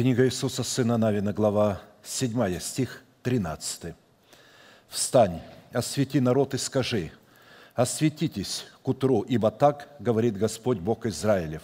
Книга 0.00 0.24
Иисуса, 0.24 0.62
Сына 0.62 0.96
Навина, 0.96 1.34
глава 1.34 1.82
7, 2.02 2.58
стих 2.58 3.02
13. 3.22 3.94
«Встань, 4.88 5.42
освети 5.74 6.20
народ 6.20 6.54
и 6.54 6.56
скажи, 6.56 7.12
осветитесь 7.74 8.64
к 8.82 8.88
утру, 8.88 9.20
ибо 9.20 9.50
так 9.50 9.88
говорит 9.98 10.38
Господь 10.38 10.78
Бог 10.78 11.04
Израилев, 11.04 11.60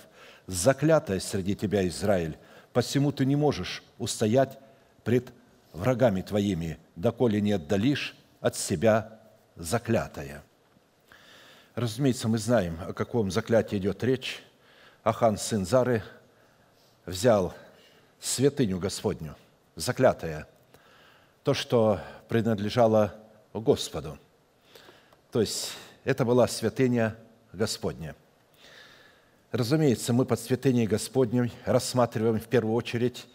заклятая 0.47 1.19
среди 1.19 1.57
тебя, 1.57 1.89
Израиль, 1.89 2.37
посему 2.75 3.11
ты 3.11 3.25
не 3.25 3.37
можешь 3.37 3.83
устоять 3.97 4.59
пред 5.03 5.33
врагами 5.73 6.21
твоими, 6.21 6.79
доколе 6.95 7.41
не 7.41 7.53
отдалишь 7.53 8.15
от 8.43 8.55
себя 8.55 9.19
заклятая». 9.55 10.43
Разумеется, 11.75 12.29
мы 12.29 12.37
знаем, 12.37 12.79
о 12.87 12.93
каком 12.93 13.31
заклятии 13.31 13.79
идет 13.79 14.05
речь. 14.05 14.43
Ахан, 15.05 15.39
сын 15.39 15.65
Зары, 15.65 16.03
взял 17.06 17.55
святыню 18.21 18.79
Господню, 18.79 19.37
заклятое, 19.75 20.47
то, 21.43 21.55
что 21.55 22.01
принадлежало 22.29 23.15
Господу. 23.53 24.19
То 25.31 25.41
есть 25.41 25.73
это 26.05 26.25
была 26.25 26.49
святыня 26.49 27.17
Господня. 27.53 28.15
Разумеется, 29.53 30.13
мы 30.13 30.25
под 30.25 30.41
святыней 30.41 30.87
Господней 30.87 31.53
рассматриваем 31.65 32.41
в 32.41 32.47
первую 32.47 32.75
очередь 32.75 33.27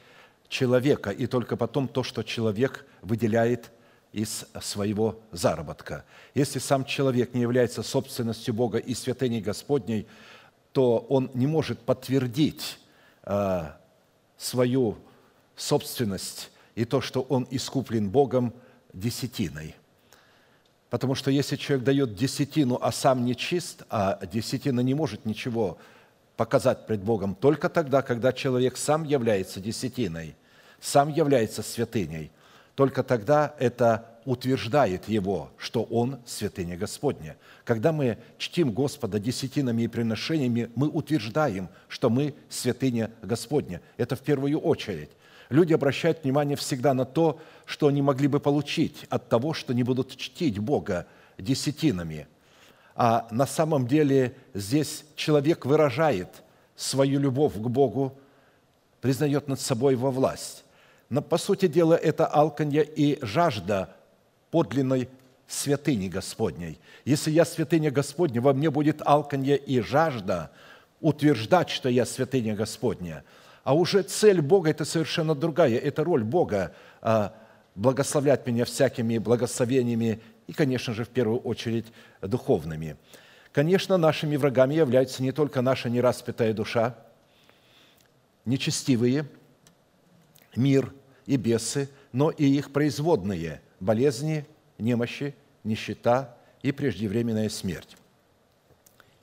человека, 0.49 1.09
и 1.09 1.25
только 1.25 1.55
потом 1.55 1.87
то, 1.87 2.03
что 2.03 2.23
человек 2.23 2.85
выделяет 3.01 3.71
из 4.11 4.45
своего 4.61 5.19
заработка. 5.31 6.03
Если 6.33 6.59
сам 6.59 6.83
человек 6.85 7.33
не 7.33 7.41
является 7.41 7.81
собственностью 7.81 8.53
Бога 8.53 8.77
и 8.77 8.93
святыней 8.93 9.41
Господней, 9.41 10.07
то 10.73 10.97
он 10.97 11.31
не 11.33 11.47
может 11.47 11.79
подтвердить 11.79 12.77
а, 13.23 13.80
свою 14.41 14.97
собственность 15.55 16.49
и 16.73 16.83
то, 16.85 16.99
что 16.99 17.21
он 17.21 17.47
искуплен 17.51 18.09
Богом 18.09 18.53
десятиной. 18.91 19.75
Потому 20.89 21.15
что 21.15 21.31
если 21.31 21.55
человек 21.55 21.85
дает 21.85 22.15
десятину, 22.15 22.77
а 22.81 22.91
сам 22.91 23.23
не 23.23 23.35
чист, 23.35 23.83
а 23.89 24.19
десятина 24.25 24.81
не 24.81 24.93
может 24.93 25.25
ничего 25.25 25.77
показать 26.35 26.87
пред 26.87 27.03
Богом 27.03 27.35
только 27.35 27.69
тогда, 27.69 28.01
когда 28.01 28.33
человек 28.33 28.77
сам 28.77 29.03
является 29.03 29.59
десятиной, 29.59 30.35
сам 30.79 31.09
является 31.09 31.61
святыней, 31.61 32.31
только 32.75 33.03
тогда 33.03 33.55
это 33.59 34.10
утверждает 34.25 35.07
его, 35.07 35.51
что 35.57 35.83
он 35.83 36.19
святыня 36.25 36.77
Господня. 36.77 37.37
Когда 37.63 37.91
мы 37.91 38.17
чтим 38.37 38.71
Господа 38.71 39.19
десятинами 39.19 39.83
и 39.83 39.87
приношениями, 39.87 40.69
мы 40.75 40.87
утверждаем, 40.87 41.69
что 41.87 42.09
мы 42.09 42.35
святыня 42.49 43.11
Господня. 43.21 43.81
Это 43.97 44.15
в 44.15 44.21
первую 44.21 44.59
очередь. 44.59 45.09
Люди 45.49 45.73
обращают 45.73 46.23
внимание 46.23 46.55
всегда 46.55 46.93
на 46.93 47.05
то, 47.05 47.39
что 47.65 47.87
они 47.87 48.01
могли 48.01 48.27
бы 48.27 48.39
получить 48.39 49.05
от 49.09 49.29
того, 49.29 49.53
что 49.53 49.73
не 49.73 49.83
будут 49.83 50.15
чтить 50.15 50.59
Бога 50.59 51.07
десятинами– 51.37 52.27
а 52.95 53.27
на 53.31 53.45
самом 53.45 53.87
деле 53.87 54.35
здесь 54.53 55.05
человек 55.15 55.65
выражает 55.65 56.43
свою 56.75 57.19
любовь 57.19 57.55
к 57.55 57.67
Богу, 57.67 58.17
признает 58.99 59.47
над 59.47 59.59
собой 59.59 59.93
его 59.93 60.11
власть. 60.11 60.63
Но, 61.09 61.21
по 61.21 61.37
сути 61.37 61.67
дела, 61.67 61.95
это 61.95 62.25
алканье 62.25 62.83
и 62.83 63.17
жажда 63.25 63.95
подлинной 64.51 65.09
святыни 65.47 66.07
Господней. 66.07 66.79
Если 67.05 67.31
я 67.31 67.45
святыня 67.45 67.91
Господня, 67.91 68.41
во 68.41 68.53
мне 68.53 68.69
будет 68.69 69.01
алканье 69.05 69.57
и 69.57 69.81
жажда 69.81 70.51
утверждать, 70.99 71.69
что 71.69 71.89
я 71.89 72.05
святыня 72.05 72.55
Господня. 72.55 73.23
А 73.63 73.75
уже 73.75 74.03
цель 74.03 74.41
Бога– 74.41 74.69
это 74.71 74.85
совершенно 74.85 75.35
другая. 75.35 75.77
Это 75.77 76.03
роль 76.03 76.23
Бога 76.23 76.73
а,– 77.01 77.33
благословлять 77.75 78.45
меня 78.45 78.65
всякими 78.65 79.17
благословениями 79.17 80.21
и, 80.47 80.53
конечно 80.53 80.93
же, 80.93 81.05
в 81.05 81.09
первую 81.09 81.39
очередь, 81.39 81.87
духовными. 82.21 82.97
Конечно, 83.51 83.97
нашими 83.97 84.35
врагами 84.37 84.75
являются 84.75 85.23
не 85.23 85.31
только 85.31 85.61
наша 85.61 85.89
нераспятая 85.89 86.53
душа, 86.53 86.95
нечестивые, 88.45 89.25
мир 90.55 90.93
и 91.25 91.37
бесы, 91.37 91.89
но 92.11 92.29
и 92.29 92.45
их 92.45 92.71
производные– 92.71 93.61
болезни, 93.81 94.45
немощи, 94.77 95.35
нищета 95.65 96.37
и 96.61 96.71
преждевременная 96.71 97.49
смерть. 97.49 97.97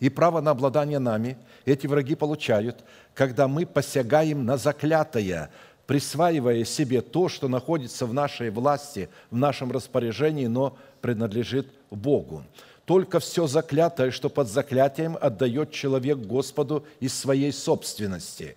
И 0.01 0.11
право 0.11 0.41
на 0.41 0.51
обладание 0.51 0.99
нами 0.99 1.39
эти 1.65 1.87
враги 1.87 2.15
получают, 2.15 2.85
когда 3.15 3.49
мы 3.49 3.67
посягаем 3.67 4.45
на 4.45 4.57
заклятое, 4.57 5.51
присваивая 5.87 6.65
себе 6.65 7.01
то, 7.01 7.29
что 7.29 7.49
находится 7.49 8.07
в 8.07 8.13
нашей 8.13 8.51
власти, 8.51 9.09
в 9.31 9.37
нашем 9.37 9.73
распоряжении, 9.73 10.47
но 10.47 10.77
принадлежит 11.01 11.73
Богу. 11.91 12.45
Только 12.85 13.19
все 13.21 13.47
заклятое, 13.47 14.11
что 14.11 14.29
под 14.29 14.49
заклятием 14.49 15.17
отдает 15.21 15.73
человек 15.73 16.19
Господу 16.19 16.87
из 17.01 17.15
своей 17.15 17.53
собственности. 17.53 18.57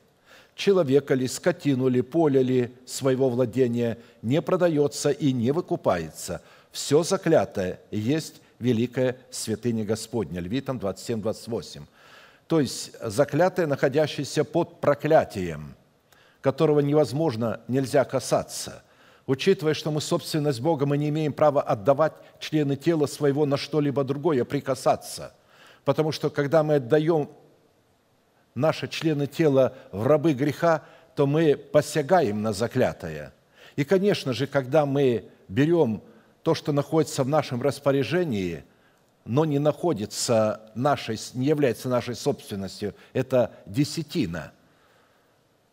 Человека 0.56 1.13
ли, 1.13 1.27
скотину 1.27 1.88
ли, 1.88 2.01
поле 2.01 2.44
ли 2.44 2.75
своего 2.86 3.30
владения 3.30 3.98
не 4.21 4.42
продается 4.42 5.09
и 5.09 5.31
не 5.31 5.51
выкупается. 5.51 6.42
Все 6.71 7.03
заклятое 7.03 7.80
есть 7.89 8.42
великая 8.59 9.18
святыня 9.31 9.86
Господня. 9.86 10.39
Левитам 10.39 10.77
27, 10.77 11.21
28. 11.21 11.86
То 12.48 12.59
есть 12.59 12.92
заклятое, 13.01 13.68
находящееся 13.68 14.44
под 14.44 14.81
проклятием– 14.81 15.75
которого 16.42 16.80
невозможно, 16.80 17.62
нельзя 17.68 18.03
касаться. 18.03 18.83
Учитывая, 19.27 19.75
что 19.75 19.92
мы 19.92 20.01
собственность 20.01 20.59
Бога, 20.59 20.86
мы 20.86 20.98
не 20.98 21.09
имеем 21.09 21.31
права 21.31 21.62
отдавать 21.62 22.13
члены 22.39 22.75
тела 22.75 23.06
своего 23.06 23.45
на 23.45 23.56
что-либо 23.56 24.03
другое, 24.03 24.44
прикасаться. 24.44 25.33
Потому 25.86 26.12
что 26.12 26.30
когда 26.30 26.63
мы 26.63 26.75
отдаем 26.75 27.30
наши 28.56 28.88
члены 28.88 29.27
тела 29.27 29.74
в 29.92 30.06
рабы 30.06 30.33
греха, 30.33 30.83
то 31.15 31.27
мы 31.27 31.56
посягаем 31.56 32.42
на 32.42 32.53
заклятое. 32.53 33.33
И, 33.75 33.83
конечно 33.83 34.33
же, 34.33 34.48
когда 34.48 34.86
мы 34.86 35.25
берем 35.48 36.01
то, 36.44 36.56
что 36.56 36.71
находится 36.71 37.24
в 37.24 37.30
нашем 37.30 37.62
распоряжении, 37.62 38.63
но 39.25 39.45
не 39.45 39.59
находится 39.59 40.62
нашей, 40.74 41.18
не 41.33 41.48
является 41.48 41.89
нашей 41.89 42.15
собственностью, 42.15 42.95
это 43.13 43.51
десятина– 43.65 44.51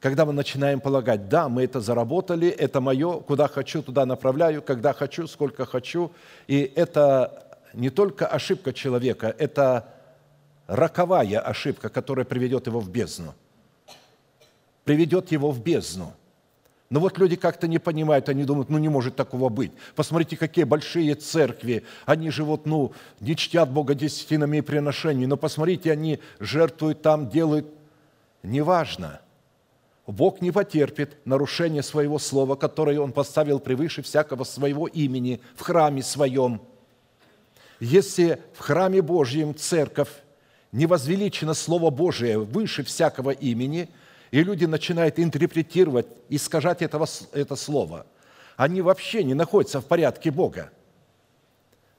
когда 0.01 0.25
мы 0.25 0.33
начинаем 0.33 0.81
полагать, 0.81 1.29
да, 1.29 1.49
мы 1.49 1.65
это 1.65 1.81
заработали, 1.81 2.49
это 2.49 2.81
мое, 2.81 3.19
куда 3.21 3.49
хочу, 3.49 3.83
туда 3.83 4.07
направляю, 4.07 4.63
когда 4.63 4.93
хочу, 4.93 5.27
сколько 5.27 5.67
хочу. 5.67 6.13
И 6.47 6.73
это 6.77 7.59
не 7.75 7.91
только 7.91 8.27
ошибка 8.27 8.73
человека, 8.73 9.35
это 9.39 9.89
роковая 10.69 11.41
ошибка, 11.41 11.89
которая 11.89 12.25
приведет 12.25 12.69
его 12.69 12.79
в 12.79 12.89
бездну. 12.89 13.35
Приведет 14.85 15.33
его 15.33 15.51
в 15.51 15.61
бездну. 15.61 16.15
Но 16.91 17.01
вот 17.01 17.19
люди 17.19 17.37
как-то 17.37 17.67
не 17.67 17.79
понимают, 17.79 18.29
они 18.29 18.45
думают, 18.45 18.71
ну 18.71 18.79
не 18.79 18.89
может 18.89 19.17
такого 19.17 19.49
быть. 19.49 19.73
Посмотрите, 19.97 20.37
какие 20.37 20.65
большие 20.65 21.17
церкви, 21.17 21.85
они 22.07 22.31
живут, 22.31 22.65
ну, 22.65 22.93
не 23.21 23.37
чтят 23.37 23.71
Бога 23.71 23.95
десятинами 23.95 24.59
и 24.59 24.63
приношениями, 24.63 25.27
но 25.27 25.37
посмотрите, 25.37 25.91
они 25.91 26.21
жертвуют 26.39 27.03
там, 27.03 27.29
делают. 27.29 27.67
Неважно– 28.43 29.21
Бог 30.09 30.41
не 30.41 30.51
потерпит 30.53 31.19
нарушения 31.27 31.83
своего 31.83 32.19
слова, 32.19 32.57
которое 32.57 32.99
Он 32.99 33.13
поставил 33.13 33.61
превыше 33.61 34.01
всякого 34.01 34.45
своего 34.45 34.87
имени 34.87 35.43
в 35.55 35.61
храме 35.61 36.03
своем. 36.03 36.63
Если 37.79 38.41
в 38.55 38.61
храме 38.61 39.03
Божьем 39.03 39.55
церковь 39.55 40.09
не 40.73 40.87
возвеличено 40.87 41.55
Слово 41.55 41.91
Божие 41.91 42.39
выше 42.39 42.83
всякого 42.85 43.31
имени, 43.31 43.89
и 44.31 44.43
люди 44.43 44.67
начинают 44.67 45.19
интерпретировать, 45.19 46.07
искажать 46.29 46.83
этого, 46.83 47.07
это 47.33 47.57
Слово, 47.57 48.07
они 48.57 48.83
вообще 48.83 49.25
не 49.25 49.35
находятся 49.35 49.81
в 49.81 49.87
порядке 49.87 50.31
Бога. 50.31 50.71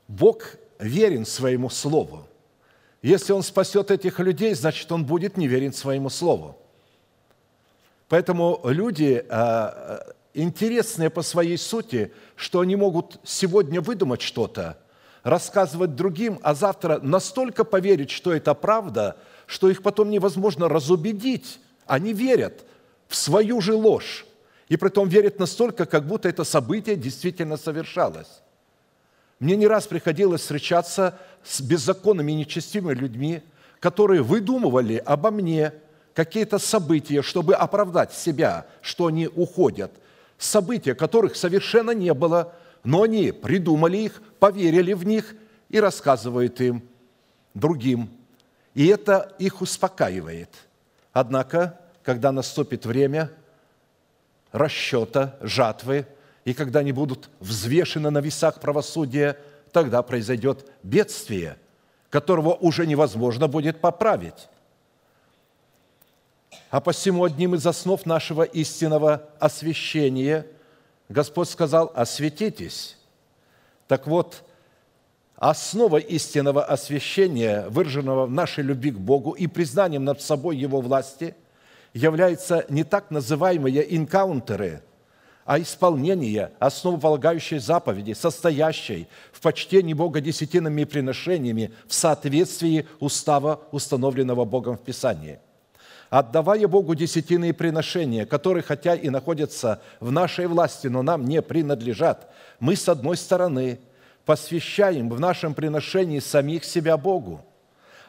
Бог 0.07 0.55
верен 0.77 1.25
своему 1.25 1.69
Слову. 1.69 2.27
Если 3.01 3.31
Он 3.31 3.43
спасет 3.43 3.91
этих 3.91 4.19
людей, 4.19 4.53
значит, 4.53 4.91
Он 4.91 5.05
будет 5.05 5.37
неверен 5.37 5.73
своему 5.73 6.09
Слову. 6.09 6.57
Поэтому 8.09 8.59
люди 8.65 9.23
а, 9.29 10.03
интересные 10.33 11.09
по 11.09 11.21
своей 11.21 11.57
сути, 11.57 12.11
что 12.35 12.59
они 12.59 12.75
могут 12.75 13.19
сегодня 13.23 13.81
выдумать 13.81 14.21
что-то, 14.21 14.77
рассказывать 15.29 15.95
другим, 15.95 16.39
а 16.43 16.53
завтра 16.53 16.99
настолько 17.01 17.63
поверить, 17.63 18.11
что 18.11 18.33
это 18.33 18.53
правда, 18.53 19.17
что 19.45 19.69
их 19.69 19.83
потом 19.83 20.09
невозможно 20.09 20.67
разубедить. 20.67 21.59
Они 21.85 22.13
верят 22.13 22.65
в 23.07 23.15
свою 23.15 23.61
же 23.61 23.73
ложь. 23.73 24.25
И 24.67 24.77
при 24.77 24.89
том 24.89 25.07
верят 25.07 25.39
настолько, 25.39 25.85
как 25.85 26.05
будто 26.05 26.29
это 26.29 26.43
событие 26.43 26.95
действительно 26.95 27.57
совершалось. 27.57 28.41
Мне 29.39 29.55
не 29.55 29.67
раз 29.67 29.87
приходилось 29.87 30.41
встречаться 30.41 31.17
с 31.43 31.61
беззаконными 31.61 32.31
и 32.33 32.35
нечестивыми 32.35 32.93
людьми, 32.93 33.41
которые 33.79 34.21
выдумывали 34.21 34.97
обо 34.97 35.31
мне– 35.31 35.73
какие-то 36.19 36.59
события, 36.59 37.21
чтобы 37.21 37.55
оправдать 37.55 38.13
себя, 38.13 38.65
что 38.81 39.05
они 39.05 39.27
уходят. 39.27 39.89
События, 40.37 40.93
которых 40.93 41.37
совершенно 41.37 41.91
не 41.91 42.13
было, 42.13 42.53
но 42.83 43.03
они 43.03 43.31
придумали 43.31 43.97
их, 43.97 44.21
поверили 44.39 44.93
в 44.93 45.05
них 45.05 45.35
и 45.69 45.79
рассказывают 45.79 46.59
им 46.61 46.83
другим. 47.53 48.09
И 48.73 48.87
это 48.87 49.35
их 49.39 49.61
успокаивает. 49.61 50.49
Однако, 51.11 51.79
когда 52.03 52.31
наступит 52.31 52.85
время 52.85 53.31
расчета, 54.51 55.35
жатвы, 55.41 56.05
и 56.45 56.53
когда 56.53 56.79
они 56.79 56.91
будут 56.91 57.29
взвешены 57.39 58.09
на 58.09 58.19
весах 58.19 58.59
правосудия, 58.59 59.37
тогда 59.71 60.01
произойдет 60.01 60.65
бедствие, 60.81 61.57
которого 62.09 62.53
уже 62.53 62.87
невозможно 62.87 63.47
будет 63.47 63.81
поправить. 63.81 64.47
А 66.71 66.81
посему 66.81 67.23
одним 67.23 67.55
из 67.55 67.65
основ 67.65 68.03
нашего 68.05 68.43
истинного 68.43 69.29
освящения 69.39 70.45
Господь 71.09 71.49
сказал, 71.49 71.91
осветитесь. 71.95 72.95
Так 73.87 74.05
вот, 74.05 74.43
основа 75.35 75.97
истинного 75.97 76.63
освящения, 76.63 77.67
выраженного 77.69 78.27
в 78.27 78.31
нашей 78.31 78.63
любви 78.63 78.91
к 78.91 78.99
Богу 78.99 79.31
и 79.31 79.47
признанием 79.47 80.03
над 80.03 80.21
собой 80.21 80.57
Его 80.57 80.81
власти, 80.81 81.35
является 81.93 82.65
не 82.69 82.83
так 82.83 83.09
называемые 83.09 83.95
инкаунтеры, 83.95 84.83
а 85.45 85.59
исполнение 85.59 86.51
основополагающей 86.59 87.57
заповеди, 87.57 88.13
состоящей 88.13 89.07
в 89.31 89.41
почтении 89.41 89.95
Бога 89.95 90.21
десятинными 90.21 90.83
приношениями 90.83 91.73
в 91.87 91.93
соответствии 91.95 92.87
устава, 92.99 93.61
установленного 93.71 94.45
Богом 94.45 94.77
в 94.77 94.81
Писании– 94.81 95.39
отдавая 96.09 96.67
Богу 96.67 96.95
десятины 96.95 97.53
приношения, 97.53 98.25
которые 98.25 98.63
хотя 98.63 98.95
и 98.95 99.09
находятся 99.09 99.81
в 99.99 100.11
нашей 100.11 100.47
власти, 100.47 100.87
но 100.87 101.01
нам 101.01 101.25
не 101.25 101.41
принадлежат, 101.41 102.29
мы, 102.59 102.75
с 102.75 102.89
одной 102.89 103.17
стороны, 103.17 103.79
посвящаем 104.25 105.09
в 105.09 105.19
нашем 105.19 105.53
приношении 105.53 106.19
самих 106.19 106.65
себя 106.65 106.97
Богу, 106.97 107.45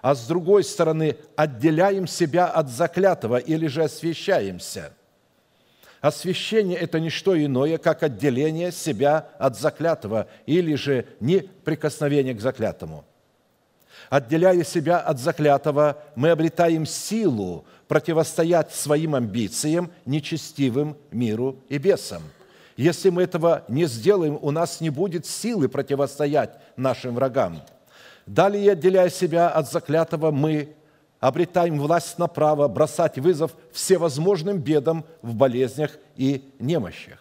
а 0.03 0.15
с 0.15 0.27
другой 0.27 0.65
стороны, 0.65 1.17
отделяем 1.37 2.07
себя 2.07 2.47
от 2.47 2.69
заклятого 2.71 3.37
или 3.37 3.67
же 3.67 3.85
освящаемся. 3.85 4.93
Освящение– 6.01 6.79
это 6.81 6.99
не 6.99 7.11
что 7.11 7.39
иное, 7.39 7.77
как 7.77 8.03
отделение 8.03 8.73
себя 8.73 9.29
от 9.39 9.59
заклятого 9.59 10.29
или 10.47 10.75
же 10.75 11.07
неприкосновение 11.21 12.33
к 12.33 12.41
заклятому. 12.41 13.05
Отделяя 14.09 14.65
себя 14.65 14.99
от 14.99 15.19
заклятого, 15.19 15.99
мы 16.15 16.31
обретаем 16.31 16.87
силу 16.87 17.65
противостоять 17.87 18.73
своим 18.73 19.15
амбициям, 19.15 19.91
нечестивым 20.07 20.97
миру 21.11 21.57
и 21.69 21.79
бесам. 21.79 22.23
Если 22.77 23.11
мы 23.11 23.23
этого 23.23 23.65
не 23.69 23.87
сделаем, 23.87 24.39
у 24.41 24.51
нас 24.51 24.81
не 24.81 24.91
будет 24.91 25.27
силы 25.27 25.69
противостоять 25.69 26.59
нашим 26.77 27.15
врагам. 27.15 27.61
Далее, 28.27 28.73
отделяя 28.73 29.11
себя 29.11 29.49
от 29.49 29.71
заклятого, 29.71 30.31
мы 30.31 30.75
обретаем 31.19 31.79
власть 31.79 32.19
на 32.19 32.27
право 32.27 32.67
бросать 32.69 33.19
вызов 33.19 33.55
всевозможным 33.73 34.59
бедам 34.59 35.05
в 35.21 35.35
болезнях 35.35 35.99
и 36.17 36.51
немощах. 36.59 37.19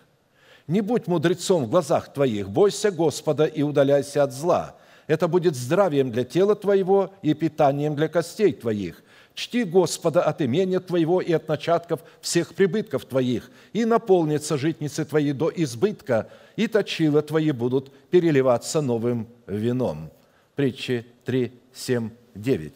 Не 0.68 0.82
будь 0.82 1.08
мудрецом 1.08 1.66
в 1.66 1.70
глазах 1.70 2.14
твоих, 2.14 2.50
бойся 2.50 2.92
Господа 2.92 3.46
и 3.46 3.64
удаляйся 3.64 4.24
от 4.24 4.32
зла. 4.32 4.76
Это 5.10 5.28
будет 5.28 5.56
здравием 5.56 6.12
для 6.12 6.24
тела 6.24 6.56
твоего 6.56 7.12
и 7.24 7.34
питанием 7.34 7.96
для 7.96 8.08
костей 8.08 8.54
твоих. 8.54 9.04
Чти 9.34 9.64
Господа 9.64 10.22
от 10.22 10.40
имения 10.40 10.80
Твоего 10.80 11.20
и 11.20 11.34
от 11.34 11.48
начатков 11.48 12.02
всех 12.22 12.54
прибытков 12.54 13.06
Твоих, 13.06 13.50
и 13.74 13.86
наполнятся 13.86 14.56
житницы 14.56 15.06
Твои 15.06 15.32
до 15.32 15.52
избытка, 15.56 16.30
и 16.56 16.68
точила 16.68 17.24
Твои 17.24 17.50
будут 17.50 17.92
переливаться 18.12 18.82
новым 18.82 19.28
вином». 19.48 20.12
Притчи 20.56 21.08
3, 21.26 21.54
7, 21.74 22.12
9. 22.36 22.74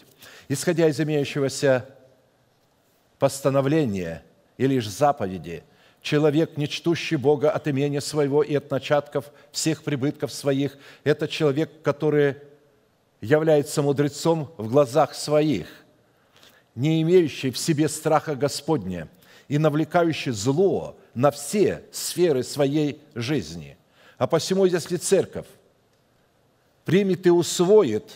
Исходя 0.50 0.90
из 0.90 1.00
имеющегося 1.00 1.88
постановления 3.20 4.24
и 4.58 4.66
лишь 4.66 4.90
заповеди, 4.90 5.64
человек, 6.04 6.58
не 6.58 6.70
чтущий 6.70 7.18
Бога 7.18 7.50
от 7.50 7.68
имения 7.68 8.02
своего 8.02 8.44
и 8.44 8.54
от 8.54 8.70
начатков 8.70 9.32
всех 9.52 9.84
прибытков 9.84 10.32
своих, 10.32 10.78
это 11.04 11.28
человек, 11.28 11.82
который 11.82 12.36
является 13.22 13.82
мудрецом 13.82 14.54
в 14.58 14.70
глазах 14.70 15.16
своих– 15.16 15.68
не 16.76 17.02
имеющий 17.02 17.52
в 17.52 17.58
себе 17.58 17.88
страха 17.88 18.36
Господня 18.36 19.08
и 19.48 19.58
навлекающий 19.58 20.32
зло 20.32 20.98
на 21.14 21.32
все 21.32 21.84
сферы 21.92 22.44
своей 22.44 23.00
жизни. 23.14 23.78
А 24.18 24.28
посему, 24.28 24.66
если 24.66 24.98
церковь 24.98 25.46
примет 26.86 27.26
и 27.28 27.30
усвоит 27.30 28.12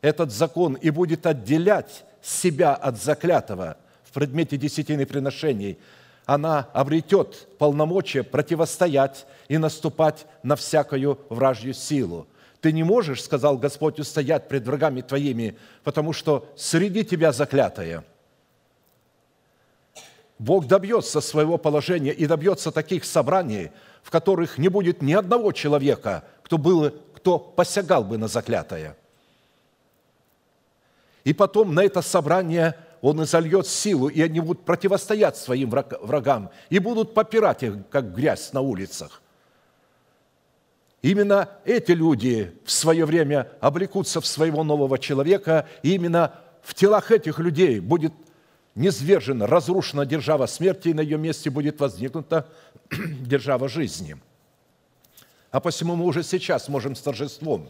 этот 0.00 0.32
закон 0.32 0.74
и 0.74 0.90
будет 0.90 1.26
отделять 1.26 2.04
себя 2.22 2.74
от 2.74 3.00
заклятого 3.00 3.76
в 4.04 4.12
предмете 4.12 4.56
десятины 4.56 5.04
приношений, 5.04 5.78
она 6.28 6.68
обретет 6.72 7.48
полномочия 7.58 8.22
противостоять 8.22 9.26
и 9.48 9.58
наступать 9.58 10.26
на 10.44 10.54
всякую 10.54 11.18
вражью 11.28 11.74
силу– 11.74 12.28
ты 12.60 12.72
не 12.72 12.82
можешь, 12.82 13.22
сказал 13.22 13.56
Господь, 13.56 14.00
устоять 14.00 14.48
пред 14.48 14.66
врагами 14.66 15.00
твоими, 15.00 15.56
потому 15.84 16.12
что 16.12 16.48
среди 16.56 17.04
тебя 17.04 17.32
заклятое. 17.32 18.04
Бог 20.38 20.66
добьется 20.66 21.20
своего 21.20 21.58
положения 21.58 22.12
и 22.12 22.26
добьется 22.26 22.70
таких 22.70 23.04
собраний, 23.04 23.70
в 24.02 24.10
которых 24.10 24.58
не 24.58 24.68
будет 24.68 25.02
ни 25.02 25.12
одного 25.12 25.52
человека, 25.52 26.24
кто, 26.42 26.58
был, 26.58 26.90
кто 27.14 27.38
посягал 27.38 28.04
бы 28.04 28.18
на 28.18 28.28
заклятое. 28.28 28.96
И 31.24 31.32
потом 31.32 31.74
на 31.74 31.84
это 31.84 32.02
собрание 32.02 32.76
он 33.00 33.22
изольет 33.22 33.66
силу, 33.66 34.08
и 34.08 34.20
они 34.20 34.40
будут 34.40 34.64
противостоять 34.64 35.36
своим 35.36 35.70
врагам, 35.70 36.50
и 36.70 36.78
будут 36.78 37.14
попирать 37.14 37.62
их, 37.62 37.74
как 37.90 38.14
грязь 38.14 38.52
на 38.52 38.60
улицах. 38.60 39.22
Именно 41.00 41.48
эти 41.64 41.92
люди 41.92 42.56
в 42.64 42.72
свое 42.72 43.04
время 43.04 43.50
облекутся 43.60 44.20
в 44.20 44.26
своего 44.26 44.64
нового 44.64 44.98
человека, 44.98 45.68
и 45.82 45.94
именно 45.94 46.34
в 46.62 46.74
телах 46.74 47.12
этих 47.12 47.38
людей 47.38 47.78
будет 47.78 48.12
низвержена, 48.74 49.46
разрушена 49.46 50.06
держава 50.06 50.46
смерти, 50.46 50.88
и 50.88 50.94
на 50.94 51.00
ее 51.00 51.18
месте 51.18 51.50
будет 51.50 51.80
возникнута 51.80 52.48
держава 52.90 53.68
жизни. 53.68 54.16
А 55.50 55.60
посему 55.60 55.94
мы 55.96 56.04
уже 56.04 56.22
сейчас 56.22 56.68
можем 56.68 56.94
с 56.94 57.00
торжеством 57.00 57.68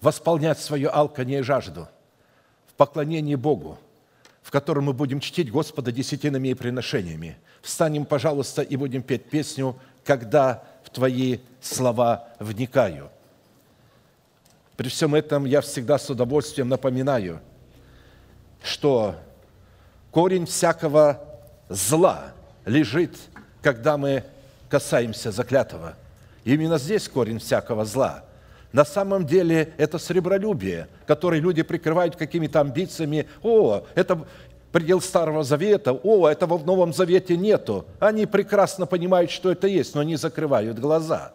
восполнять 0.00 0.58
свою 0.58 0.90
алканье 0.90 1.40
и 1.40 1.42
жажду 1.42 1.88
поклонении 2.80 3.34
Богу, 3.34 3.78
в 4.40 4.50
котором 4.50 4.84
мы 4.84 4.94
будем 4.94 5.20
чтить 5.20 5.50
Господа 5.50 5.92
десятинами 5.92 6.48
и 6.48 6.54
приношениями. 6.54 7.36
Встанем, 7.60 8.06
пожалуйста, 8.06 8.62
и 8.62 8.74
будем 8.76 9.02
петь 9.02 9.28
песню 9.28 9.76
«Когда 10.02 10.64
в 10.82 10.88
Твои 10.88 11.40
слова 11.60 12.26
вникаю. 12.38 13.10
При 14.78 14.88
всем 14.88 15.14
этом 15.14 15.44
я 15.44 15.60
всегда 15.60 15.98
с 15.98 16.08
удовольствием 16.08 16.70
напоминаю, 16.70 17.40
что 18.62 19.14
корень 20.10 20.46
всякого 20.46 21.22
зла 21.68 22.32
лежит, 22.64 23.14
когда 23.60 23.98
мы 23.98 24.24
касаемся 24.70 25.32
заклятого. 25.32 25.96
Именно 26.44 26.78
здесь 26.78 27.10
корень 27.10 27.40
всякого 27.40 27.84
зла. 27.84 28.24
На 28.72 28.84
самом 28.84 29.26
деле 29.26 29.72
это 29.78 29.98
сребролюбие, 29.98 30.88
которое 31.06 31.40
люди 31.40 31.62
прикрывают 31.62 32.16
какими-то 32.16 32.60
амбициями. 32.60 33.26
О, 33.42 33.82
это 33.94 34.24
предел 34.70 35.00
Старого 35.00 35.42
Завета, 35.42 35.92
о, 35.92 36.28
этого 36.28 36.56
в 36.56 36.64
Новом 36.64 36.92
Завете 36.92 37.36
нету. 37.36 37.84
Они 37.98 38.26
прекрасно 38.26 38.86
понимают, 38.86 39.30
что 39.30 39.50
это 39.50 39.66
есть, 39.66 39.94
но 39.94 40.02
они 40.02 40.16
закрывают 40.16 40.78
глаза. 40.78 41.32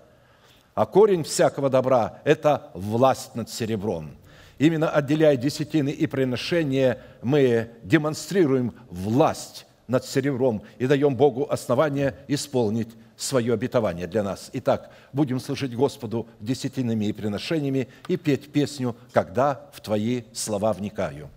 А 0.73 0.85
корень 0.85 1.23
всякого 1.23 1.69
добра– 1.69 2.19
это 2.23 2.69
власть 2.73 3.35
над 3.35 3.49
серебром. 3.49 4.11
Именно 4.57 4.89
отделяя 4.89 5.35
десятины 5.35 5.89
и 5.89 6.07
приношения, 6.07 6.99
мы 7.21 7.69
демонстрируем 7.83 8.73
власть 8.89 9.65
над 9.87 10.05
серебром 10.05 10.63
и 10.77 10.87
даем 10.87 11.15
Богу 11.15 11.47
основание 11.49 12.15
исполнить 12.27 12.89
свое 13.17 13.53
обетование 13.53 14.07
для 14.07 14.23
нас. 14.23 14.49
Итак, 14.53 14.91
будем 15.13 15.39
служить 15.39 15.75
Господу 15.75 16.27
десятинами 16.39 17.05
и 17.05 17.13
приношениями 17.13 17.87
и 18.07 18.17
петь 18.17 18.51
песню 18.51 18.95
«Когда 19.11 19.69
в 19.73 19.81
Твои 19.81 20.23
слова 20.33 20.73
вникаю». 20.73 21.29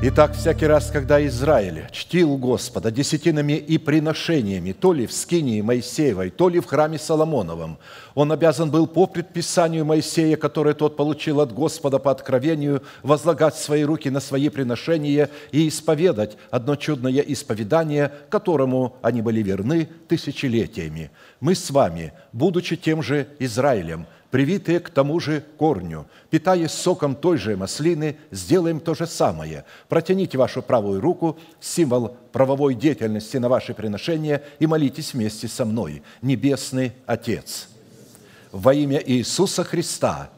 Итак, 0.00 0.34
всякий 0.34 0.66
раз, 0.68 0.92
когда 0.92 1.26
Израиль 1.26 1.88
чтил 1.90 2.36
Господа 2.36 2.92
десятинами 2.92 3.54
и 3.54 3.78
приношениями, 3.78 4.70
то 4.70 4.92
ли 4.92 5.08
в 5.08 5.12
скинии 5.12 5.60
Моисеевой, 5.60 6.30
то 6.30 6.48
ли 6.48 6.60
в 6.60 6.66
храме 6.66 7.00
Соломоновом, 7.00 7.78
он 8.14 8.30
обязан 8.30 8.70
был 8.70 8.86
по 8.86 9.08
предписанию 9.08 9.84
Моисея, 9.84 10.36
которое 10.36 10.74
тот 10.74 10.96
получил 10.96 11.40
от 11.40 11.52
Господа 11.52 11.98
по 11.98 12.12
откровению, 12.12 12.84
возлагать 13.02 13.56
свои 13.56 13.82
руки 13.82 14.08
на 14.08 14.20
свои 14.20 14.50
приношения 14.50 15.30
и 15.50 15.66
исповедать 15.66 16.36
одно 16.52 16.76
чудное 16.76 17.20
исповедание, 17.20 18.12
которому 18.30 18.94
они 19.02 19.20
были 19.20 19.42
верны 19.42 19.88
тысячелетиями. 20.06 21.10
Мы 21.40 21.56
с 21.56 21.72
вами, 21.72 22.12
будучи 22.32 22.76
тем 22.76 23.02
же 23.02 23.26
Израилем– 23.40 24.06
привитые 24.30 24.80
к 24.80 24.90
тому 24.90 25.20
же 25.20 25.44
корню. 25.56 26.06
Питаясь 26.30 26.72
соком 26.72 27.14
той 27.14 27.38
же 27.38 27.56
маслины, 27.56 28.16
сделаем 28.30 28.80
то 28.80 28.94
же 28.94 29.06
самое. 29.06 29.64
Протяните 29.88 30.36
вашу 30.36 30.62
правую 30.62 31.00
руку, 31.00 31.38
символ 31.60 32.16
правовой 32.32 32.74
деятельности 32.74 33.38
на 33.38 33.48
ваше 33.48 33.74
приношение, 33.74 34.42
и 34.58 34.66
молитесь 34.66 35.14
вместе 35.14 35.48
со 35.48 35.64
мной. 35.64 36.02
Небесный 36.20 36.92
Отец, 37.06 37.68
во 38.52 38.74
имя 38.74 39.02
Иисуса 39.04 39.64
Христа 39.64 40.30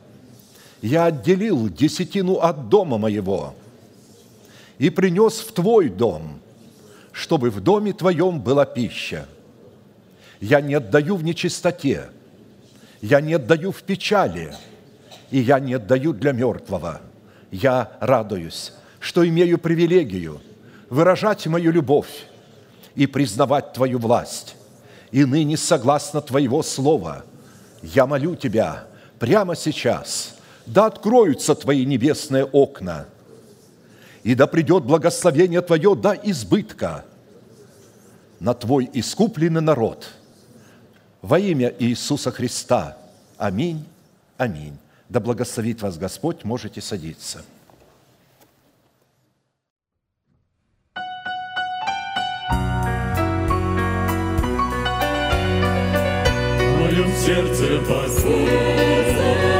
я 0.82 1.06
отделил 1.06 1.68
десятину 1.68 2.36
от 2.36 2.68
дома 2.68 2.96
моего 2.96 3.54
и 4.78 4.88
принес 4.88 5.40
в 5.40 5.52
Твой 5.52 5.88
дом, 5.88 6.40
чтобы 7.12 7.50
в 7.50 7.60
доме 7.60 7.92
Твоем 7.92 8.40
была 8.40 8.64
пища. 8.64 9.26
Я 10.40 10.60
не 10.60 10.74
отдаю 10.74 11.16
в 11.16 11.24
нечистоте– 11.24 12.08
я 13.00 13.20
не 13.20 13.34
отдаю 13.34 13.72
в 13.72 13.82
печали, 13.82 14.54
и 15.30 15.38
я 15.38 15.58
не 15.60 15.74
отдаю 15.74 16.12
для 16.12 16.32
мертвого. 16.32 17.00
Я 17.50 17.92
радуюсь, 18.00 18.72
что 18.98 19.26
имею 19.26 19.58
привилегию 19.58 20.40
выражать 20.88 21.46
мою 21.46 21.72
любовь 21.72 22.26
и 22.94 23.06
признавать 23.06 23.72
Твою 23.72 23.98
власть. 23.98 24.56
И 25.10 25.24
ныне, 25.24 25.56
согласно 25.56 26.20
Твоего 26.20 26.62
слова, 26.62 27.24
я 27.82 28.06
молю 28.06 28.36
Тебя 28.36 28.84
прямо 29.18 29.56
сейчас, 29.56 30.36
да 30.66 30.86
откроются 30.86 31.54
Твои 31.54 31.84
небесные 31.84 32.44
окна, 32.44 33.06
и 34.22 34.34
да 34.34 34.46
придет 34.46 34.84
благословение 34.84 35.62
Твое 35.62 35.94
до 35.94 36.12
избытка 36.12 37.04
на 38.38 38.54
Твой 38.54 38.88
искупленный 38.92 39.60
народ. 39.60 40.08
Во 41.22 41.38
имя 41.38 41.74
Иисуса 41.78 42.30
Христа. 42.30 42.96
Аминь. 43.36 43.84
Аминь. 44.38 44.78
Да 45.08 45.20
благословит 45.20 45.82
вас 45.82 45.98
Господь, 45.98 46.44
можете 46.44 46.80
садиться. 46.80 47.42
В 57.00 57.22
сердце 57.22 57.80
покой. 57.80 59.59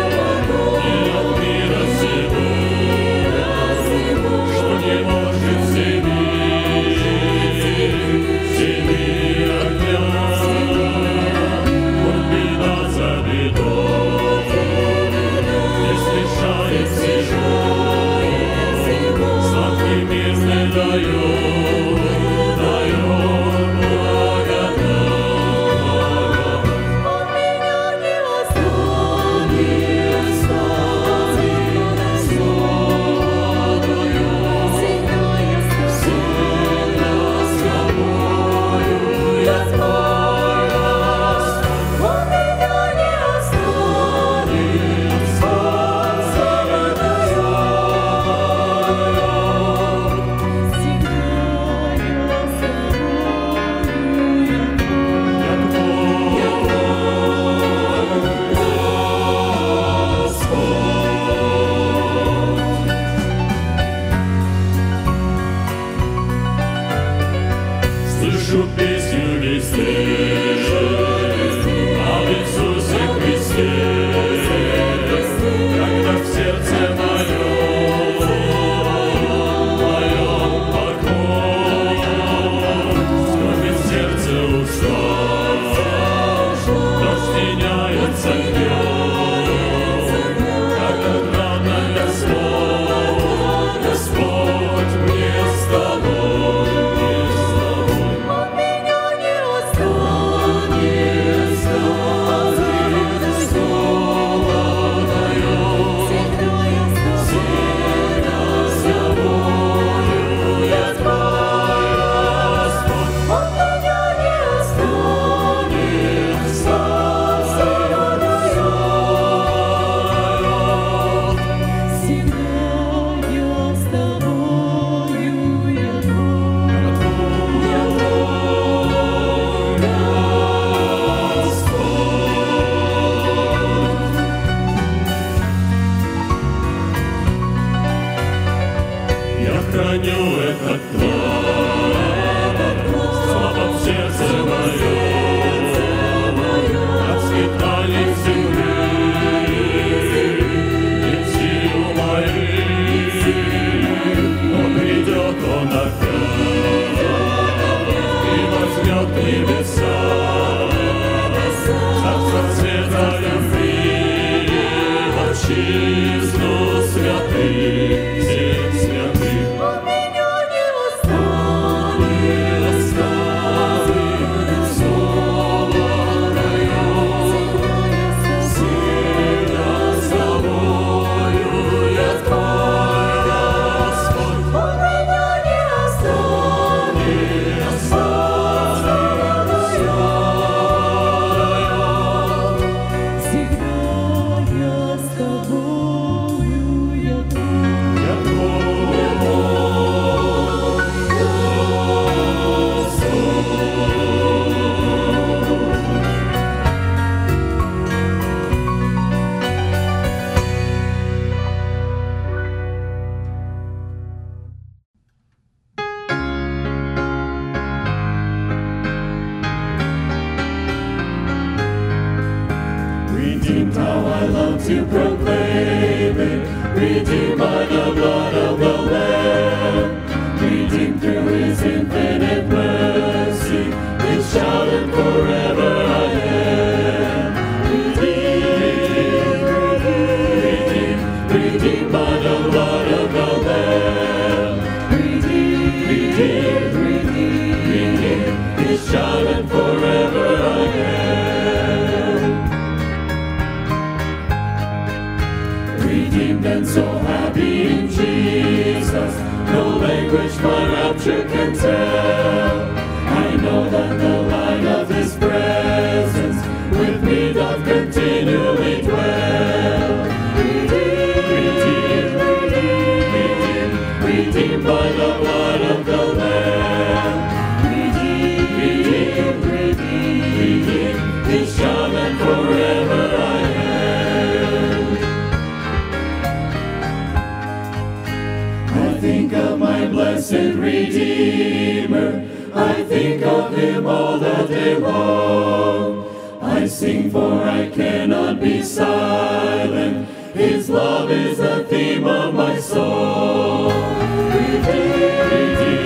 Sing 296.70 297.10
for 297.10 297.42
I 297.42 297.68
cannot 297.68 298.40
be 298.40 298.62
silent. 298.62 300.08
His 300.34 300.70
love 300.70 301.10
is 301.10 301.38
the 301.38 301.64
theme 301.64 302.06
of 302.06 302.32
my 302.32 302.58
soul. 302.60 303.70
Redeemed, 303.70 305.32
redeemed, 305.32 305.79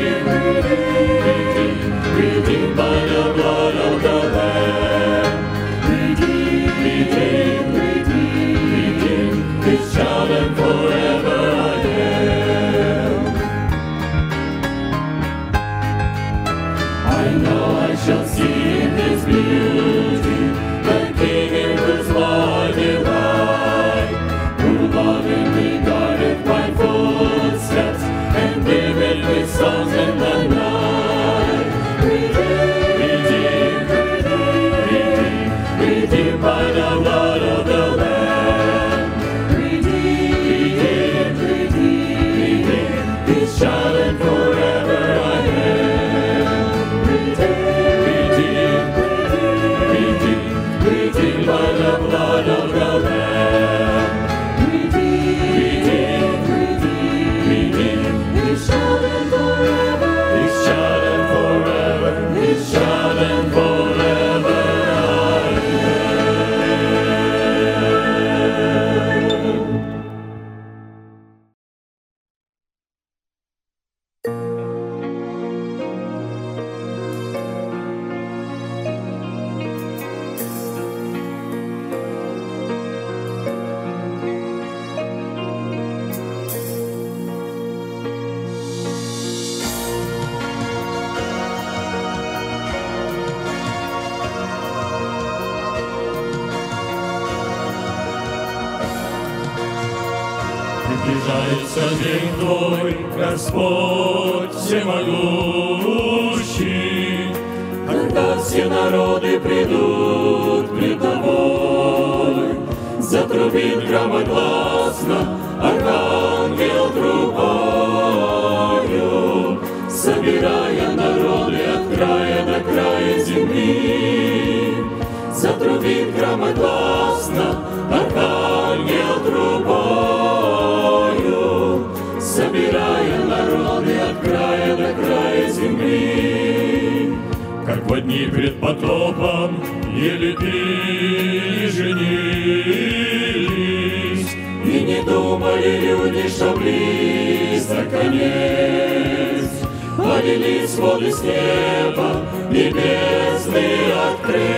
думали 145.34 145.78
люди, 145.80 146.28
что 146.28 146.52
близко 146.52 147.84
конец. 147.90 149.50
Полились 149.96 150.76
воды 150.76 151.10
с 151.12 151.22
неба, 151.22 152.24
бездны 152.50 153.92
открылись, 154.12 154.54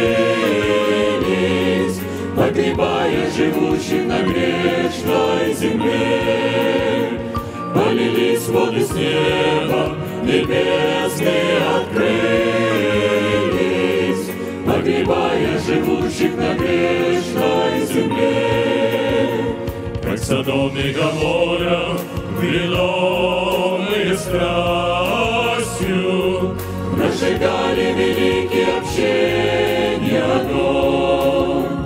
погребая 2.37 3.31
живущих 3.31 4.05
на 4.07 4.19
грешной 4.21 5.55
земле. 5.55 7.21
Полились 7.75 8.49
воды 8.49 8.85
с 8.85 8.91
неба, 8.93 9.97
бездны 10.23 11.59
открылись, 11.77 12.97
погребая 14.67 15.59
живущих 15.59 16.37
на 16.37 16.55
грешной 16.55 17.87
земле. 17.87 19.16
И 20.29 20.93
Гоморра, 20.93 21.97
ведомые 22.41 24.17
страстью, 24.19 25.87
Разжигали 26.99 27.93
великий 27.93 28.67
общения 28.77 30.25
огонь, 30.25 31.79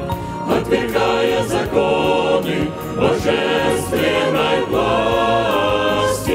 Отвергая 0.59 1.45
законы 1.45 2.71
божественной 2.97 4.61
власти, 4.71 6.35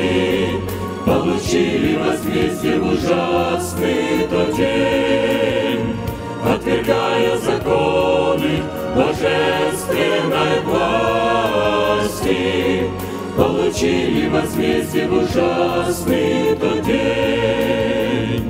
Получили 1.08 1.98
возмездие 1.98 2.80
ужасный 2.82 4.28
тот 4.30 4.56
день, 4.56 5.44
Отвергая 6.47 7.38
законы 7.38 8.62
божественной 8.95 10.62
власти, 10.63 12.36
Получили 13.36 14.29
возмездие 14.29 15.08
в 15.10 15.13
ужасный 15.23 16.55
тот 16.55 16.81
день. 16.84 18.49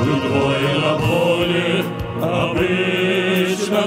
Удвоено 0.00 0.98
более 0.98 1.84
обычно 2.22 3.82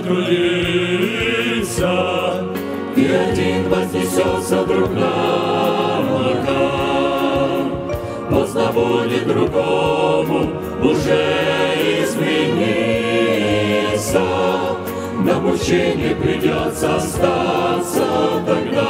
трудиться, 1.80 2.44
И 2.96 3.06
один 3.06 3.70
вознесется 3.70 4.66
друг 4.66 4.92
на 4.92 6.00
облака. 6.00 6.72
Поздно 8.30 8.72
будет 8.74 9.28
другому 9.28 10.52
уже 10.84 11.26
измениться, 12.04 13.06
На 15.24 15.40
мучение 15.40 16.16
придется 16.16 16.96
остаться 16.98 18.06
тогда. 18.46 18.90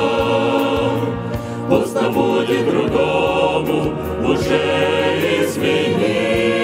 Поздно 1.70 2.10
будет 2.10 2.66
другому 2.70 3.94
уже 4.24 4.62
измениться, 5.44 6.59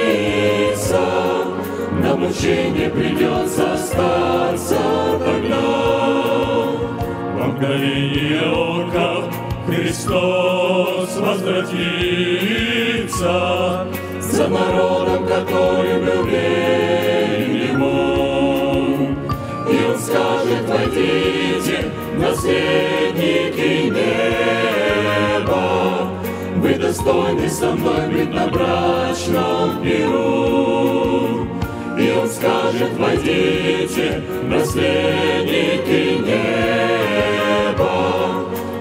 мучение 2.26 2.90
придется 2.90 3.74
остаться 3.74 4.80
тогда. 5.24 5.62
Во 7.38 7.46
мгновение 7.48 8.42
ока 8.52 9.24
Христос 9.68 11.18
возвратится 11.18 11.76
За 14.22 14.48
народом, 14.48 15.26
который 15.28 16.00
был 16.00 16.24
верен 16.24 17.56
Ему. 17.72 19.16
И 19.70 19.72
Он 19.88 19.98
скажет, 20.00 20.66
войдите, 20.68 21.92
наследники 22.18 23.90
неба, 25.46 25.64
Вы 26.58 26.74
достойны 26.76 27.50
со 27.50 27.72
мной 27.72 28.08
быть 28.10 28.34
на 28.34 28.48
брачном 28.48 29.82
пиру. 29.84 31.15
Он 32.18 32.30
скажет, 32.30 32.94
войдите, 32.98 34.24
наследники 34.44 36.18
неба, 36.26 37.86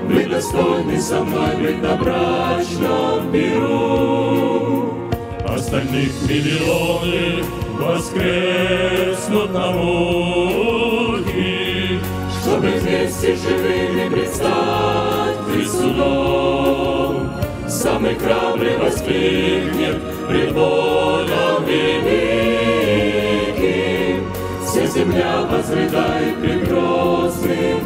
Вы 0.04 0.26
достойны 0.26 1.00
со 1.00 1.20
мной 1.24 1.56
быть 1.56 1.82
на 1.82 1.96
брачном 1.96 3.32
миру. 3.32 4.94
Остальных 5.48 6.12
миллионы 6.28 7.42
воскреснут 7.76 9.52
на 9.52 9.72
волне, 9.72 10.80
Чтобы 12.40 12.68
вместе 12.68 13.34
живыми 13.34 14.08
предстать 14.14 15.38
пред 15.52 15.68
судом. 15.68 17.30
Самый 17.66 18.14
храбрый 18.14 18.76
воскликнет 18.78 20.00
пред 20.28 20.52
Богом 20.54 21.64
великим. 21.66 22.43
Вся 24.74 24.86
земля 24.86 25.42
возрыдает 25.48 26.40
пред 26.40 26.68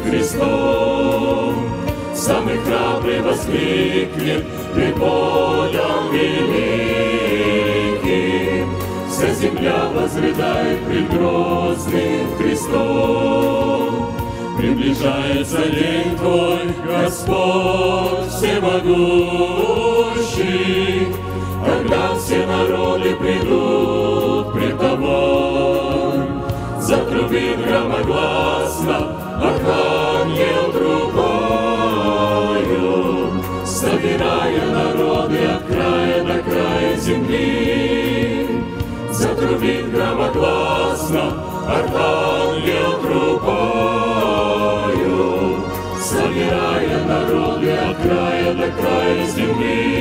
Христом. 0.03 1.53
Самый 2.15 2.57
храбрый 2.57 3.21
воскликнет 3.21 4.43
пред 4.73 4.97
Богом 4.97 6.11
великим. 6.11 6.65
Вся 9.07 9.31
земля 9.35 9.83
возрыдает 9.93 10.83
пред 10.85 11.09
Христом. 12.39 14.07
Приближается 14.57 15.69
день 15.69 16.17
Твой, 16.17 16.73
Господь 16.87 18.29
всемогущий, 18.29 18.97
Когда 21.63 22.15
все 22.15 22.47
народы 22.47 23.15
придут 23.15 23.78
Затрубит 27.39 27.65
громогласно 27.65 28.97
Архангел 29.41 30.73
трубою, 30.73 31.81
Собирая 33.65 34.65
народы 34.71 35.45
от 35.45 35.63
края 35.63 36.23
до 36.25 36.43
края 36.43 36.97
земли. 36.97 38.49
Затрубит 39.11 39.89
громогласно 39.89 41.33
Архангел 41.65 42.99
трубою, 43.03 44.43
Собирая 45.97 47.05
народы 47.05 47.71
от 47.71 47.97
края 48.01 48.53
до 48.53 48.69
края 48.71 49.25
земли. 49.27 49.98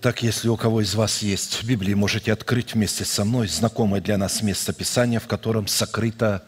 Итак, 0.00 0.22
если 0.22 0.46
у 0.46 0.56
кого 0.56 0.82
из 0.82 0.94
вас 0.94 1.22
есть 1.22 1.64
Библии, 1.64 1.92
можете 1.92 2.32
открыть 2.32 2.74
вместе 2.74 3.04
со 3.04 3.24
мной 3.24 3.48
знакомое 3.48 4.00
для 4.00 4.16
нас 4.16 4.42
место 4.42 4.72
Писания, 4.72 5.18
в 5.18 5.26
котором 5.26 5.66
сокрыта 5.66 6.44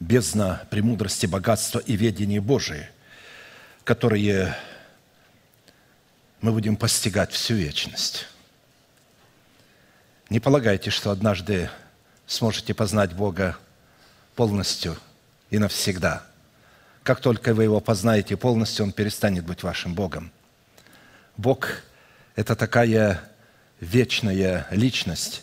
бездна 0.00 0.62
премудрости, 0.68 1.26
богатства 1.26 1.78
и 1.78 1.94
ведения 1.94 2.40
Божие, 2.40 2.90
которые 3.84 4.56
мы 6.40 6.50
будем 6.50 6.74
постигать 6.74 7.30
всю 7.30 7.54
вечность. 7.54 8.26
Не 10.28 10.40
полагайте, 10.40 10.90
что 10.90 11.12
однажды 11.12 11.70
сможете 12.26 12.74
познать 12.74 13.12
Бога 13.12 13.56
полностью 14.34 14.96
и 15.50 15.58
навсегда. 15.58 16.24
Как 17.04 17.20
только 17.20 17.54
вы 17.54 17.62
Его 17.62 17.78
познаете 17.78 18.36
полностью, 18.36 18.86
Он 18.86 18.90
перестанет 18.90 19.44
быть 19.44 19.62
вашим 19.62 19.94
Богом. 19.94 20.32
Бог– 21.36 21.82
это 22.38 22.54
такая 22.54 23.20
вечная 23.80 24.68
личность, 24.70 25.42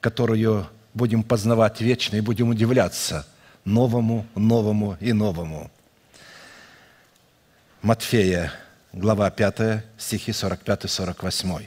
которую 0.00 0.66
будем 0.94 1.22
познавать 1.22 1.82
вечно 1.82 2.16
и 2.16 2.22
будем 2.22 2.48
удивляться 2.48 3.26
новому, 3.66 4.26
новому 4.34 4.96
и 5.00 5.12
новому. 5.12 5.70
Матфея, 7.82 8.54
глава 8.94 9.30
5, 9.30 9.84
стихи 9.98 10.30
45-48. 10.30 11.66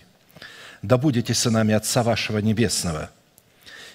«Да 0.82 0.98
будете 0.98 1.36
сынами 1.36 1.76
Отца 1.76 2.02
вашего 2.02 2.40
Небесного, 2.40 3.12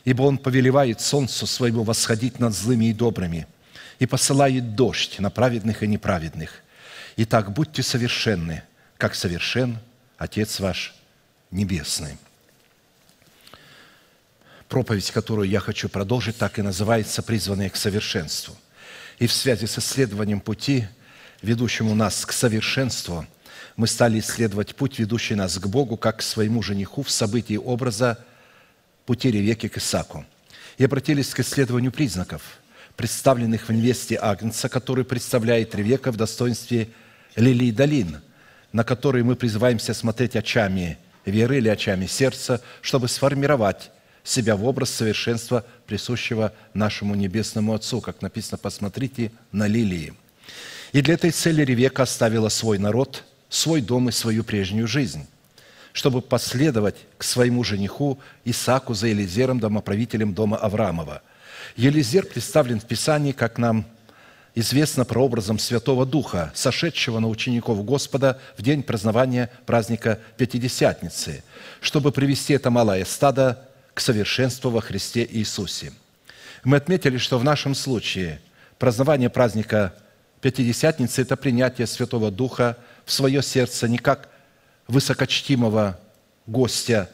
ибо 0.04 0.22
Он 0.22 0.38
повелевает 0.38 1.00
солнцу 1.00 1.48
своему 1.48 1.82
восходить 1.82 2.38
над 2.38 2.54
злыми 2.54 2.84
и 2.84 2.92
добрыми, 2.92 3.48
и 3.98 4.06
посылает 4.06 4.76
дождь 4.76 5.18
на 5.18 5.30
праведных 5.30 5.82
и 5.82 5.88
неправедных. 5.88 6.62
Итак, 7.16 7.52
будьте 7.52 7.82
совершенны, 7.82 8.62
как 8.96 9.16
совершен 9.16 9.80
Отец 10.18 10.60
ваш 10.60 10.94
Небесный». 11.50 12.18
Проповедь, 14.68 15.10
которую 15.10 15.48
я 15.48 15.60
хочу 15.60 15.88
продолжить, 15.88 16.36
так 16.36 16.58
и 16.58 16.62
называется 16.62 17.22
«Призванные 17.22 17.70
к 17.70 17.76
совершенству». 17.76 18.54
И 19.18 19.26
в 19.26 19.32
связи 19.32 19.66
с 19.66 19.78
исследованием 19.78 20.40
пути, 20.40 20.86
ведущему 21.40 21.94
нас 21.94 22.26
к 22.26 22.32
совершенству, 22.32 23.26
мы 23.76 23.86
стали 23.86 24.20
исследовать 24.20 24.76
путь, 24.76 24.98
ведущий 24.98 25.34
нас 25.34 25.58
к 25.58 25.66
Богу, 25.66 25.96
как 25.96 26.18
к 26.18 26.22
своему 26.22 26.62
жениху 26.62 27.02
в 27.02 27.10
событии 27.10 27.56
образа 27.56 28.24
пути 29.06 29.30
Ревеки 29.30 29.68
к 29.68 29.78
Исаку. 29.78 30.26
И 30.76 30.84
обратились 30.84 31.30
к 31.30 31.40
исследованию 31.40 31.90
признаков, 31.90 32.42
представленных 32.94 33.68
в 33.68 33.72
невесте 33.72 34.18
Агнца, 34.20 34.68
который 34.68 35.04
представляет 35.04 35.74
Ревека 35.74 36.12
в 36.12 36.16
достоинстве 36.16 36.90
лилий 37.36 37.72
долин, 37.72 38.20
на 38.72 38.84
которые 38.84 39.24
мы 39.24 39.36
призываемся 39.36 39.94
смотреть 39.94 40.36
очами 40.36 40.98
веры 41.24 41.58
или 41.58 41.68
очами 41.68 42.06
сердца, 42.06 42.60
чтобы 42.80 43.08
сформировать 43.08 43.90
себя 44.24 44.56
в 44.56 44.64
образ 44.64 44.90
совершенства, 44.90 45.64
присущего 45.86 46.52
нашему 46.74 47.14
Небесному 47.14 47.74
Отцу, 47.74 48.00
как 48.00 48.20
написано, 48.22 48.58
посмотрите 48.58 49.32
на 49.52 49.66
лилии. 49.66 50.14
И 50.92 51.00
для 51.00 51.14
этой 51.14 51.30
цели 51.30 51.64
Ревека 51.64 52.02
оставила 52.02 52.48
свой 52.48 52.78
народ, 52.78 53.24
свой 53.48 53.80
дом 53.80 54.08
и 54.08 54.12
свою 54.12 54.44
прежнюю 54.44 54.86
жизнь, 54.86 55.26
чтобы 55.92 56.20
последовать 56.20 56.96
к 57.16 57.24
своему 57.24 57.64
жениху 57.64 58.18
Исааку 58.44 58.94
за 58.94 59.08
Елизером, 59.08 59.60
домоправителем 59.60 60.34
дома 60.34 60.56
Авраамова. 60.56 61.22
Елизер 61.76 62.26
представлен 62.26 62.80
в 62.80 62.84
Писании, 62.86 63.32
как 63.32 63.58
нам 63.58 63.86
известно, 64.54 65.04
прообразом 65.04 65.58
Святого 65.58 66.04
Духа, 66.06 66.52
сошедшего 66.54 67.18
на 67.18 67.28
учеников 67.28 67.84
Господа 67.84 68.40
в 68.56 68.62
день 68.62 68.82
празднования 68.82 69.50
праздника 69.66 70.18
Пятидесятницы, 70.36 71.42
чтобы 71.80 72.12
привести 72.12 72.54
это 72.54 72.70
малое 72.70 73.04
стадо 73.04 73.68
к 73.94 74.00
совершенству 74.00 74.70
во 74.70 74.80
Христе 74.80 75.26
Иисусе. 75.30 75.92
Мы 76.64 76.76
отметили, 76.76 77.18
что 77.18 77.38
в 77.38 77.44
нашем 77.44 77.74
случае 77.74 78.40
празднование 78.78 79.30
праздника 79.30 79.94
Пятидесятницы– 80.40 81.22
это 81.22 81.36
принятие 81.36 81.86
Святого 81.86 82.30
Духа 82.30 82.76
в 83.04 83.12
свое 83.12 83.42
сердце 83.42 83.88
не 83.88 83.98
как 83.98 84.28
высокочтимого 84.86 85.98
гостя, 86.46 87.10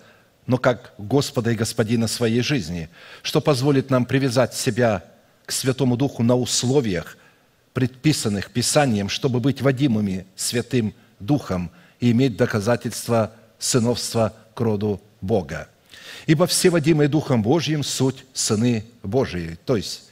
но 0.47 0.59
как 0.59 0.92
Господа 0.99 1.51
и 1.51 1.57
Господина 1.57 2.07
своей 2.07 2.42
жизни, 2.42 2.90
что 3.23 3.40
позволит 3.40 3.90
нам 3.90 4.05
привязать 4.05 4.55
себя 4.55 5.05
к 5.47 5.53
Святому 5.53 5.97
Духу 5.97 6.23
на 6.23 6.37
условиях, 6.37 7.16
предписанных 7.74 8.50
Писанием, 8.50 9.10
чтобы 9.10 9.40
быть 9.40 9.60
водимыми 9.60 10.26
Святым 10.37 10.94
Духом 11.20 11.70
и 12.00 12.12
иметь 12.12 12.37
доказательство 12.37 13.34
сыновства 13.58 14.34
к 14.54 14.60
роду 14.60 15.02
Бога. 15.20 15.68
Ибо 16.26 16.46
все 16.46 16.70
водимые 16.70 17.08
Духом 17.08 17.42
Божьим– 17.42 17.82
суть 17.84 18.24
сыны 18.32 18.84
Божии. 19.02 19.58
То 19.66 19.76
есть, 19.76 20.04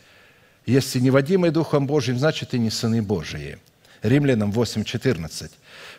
если 0.66 0.98
не 0.98 1.10
водимые 1.10 1.52
Духом 1.52 1.86
Божьим, 1.86 2.18
значит 2.18 2.52
и 2.52 2.58
не 2.58 2.70
сыны 2.70 3.00
Божии. 3.00 3.58
Римлянам 4.02 4.50
8:14. 4.50 5.50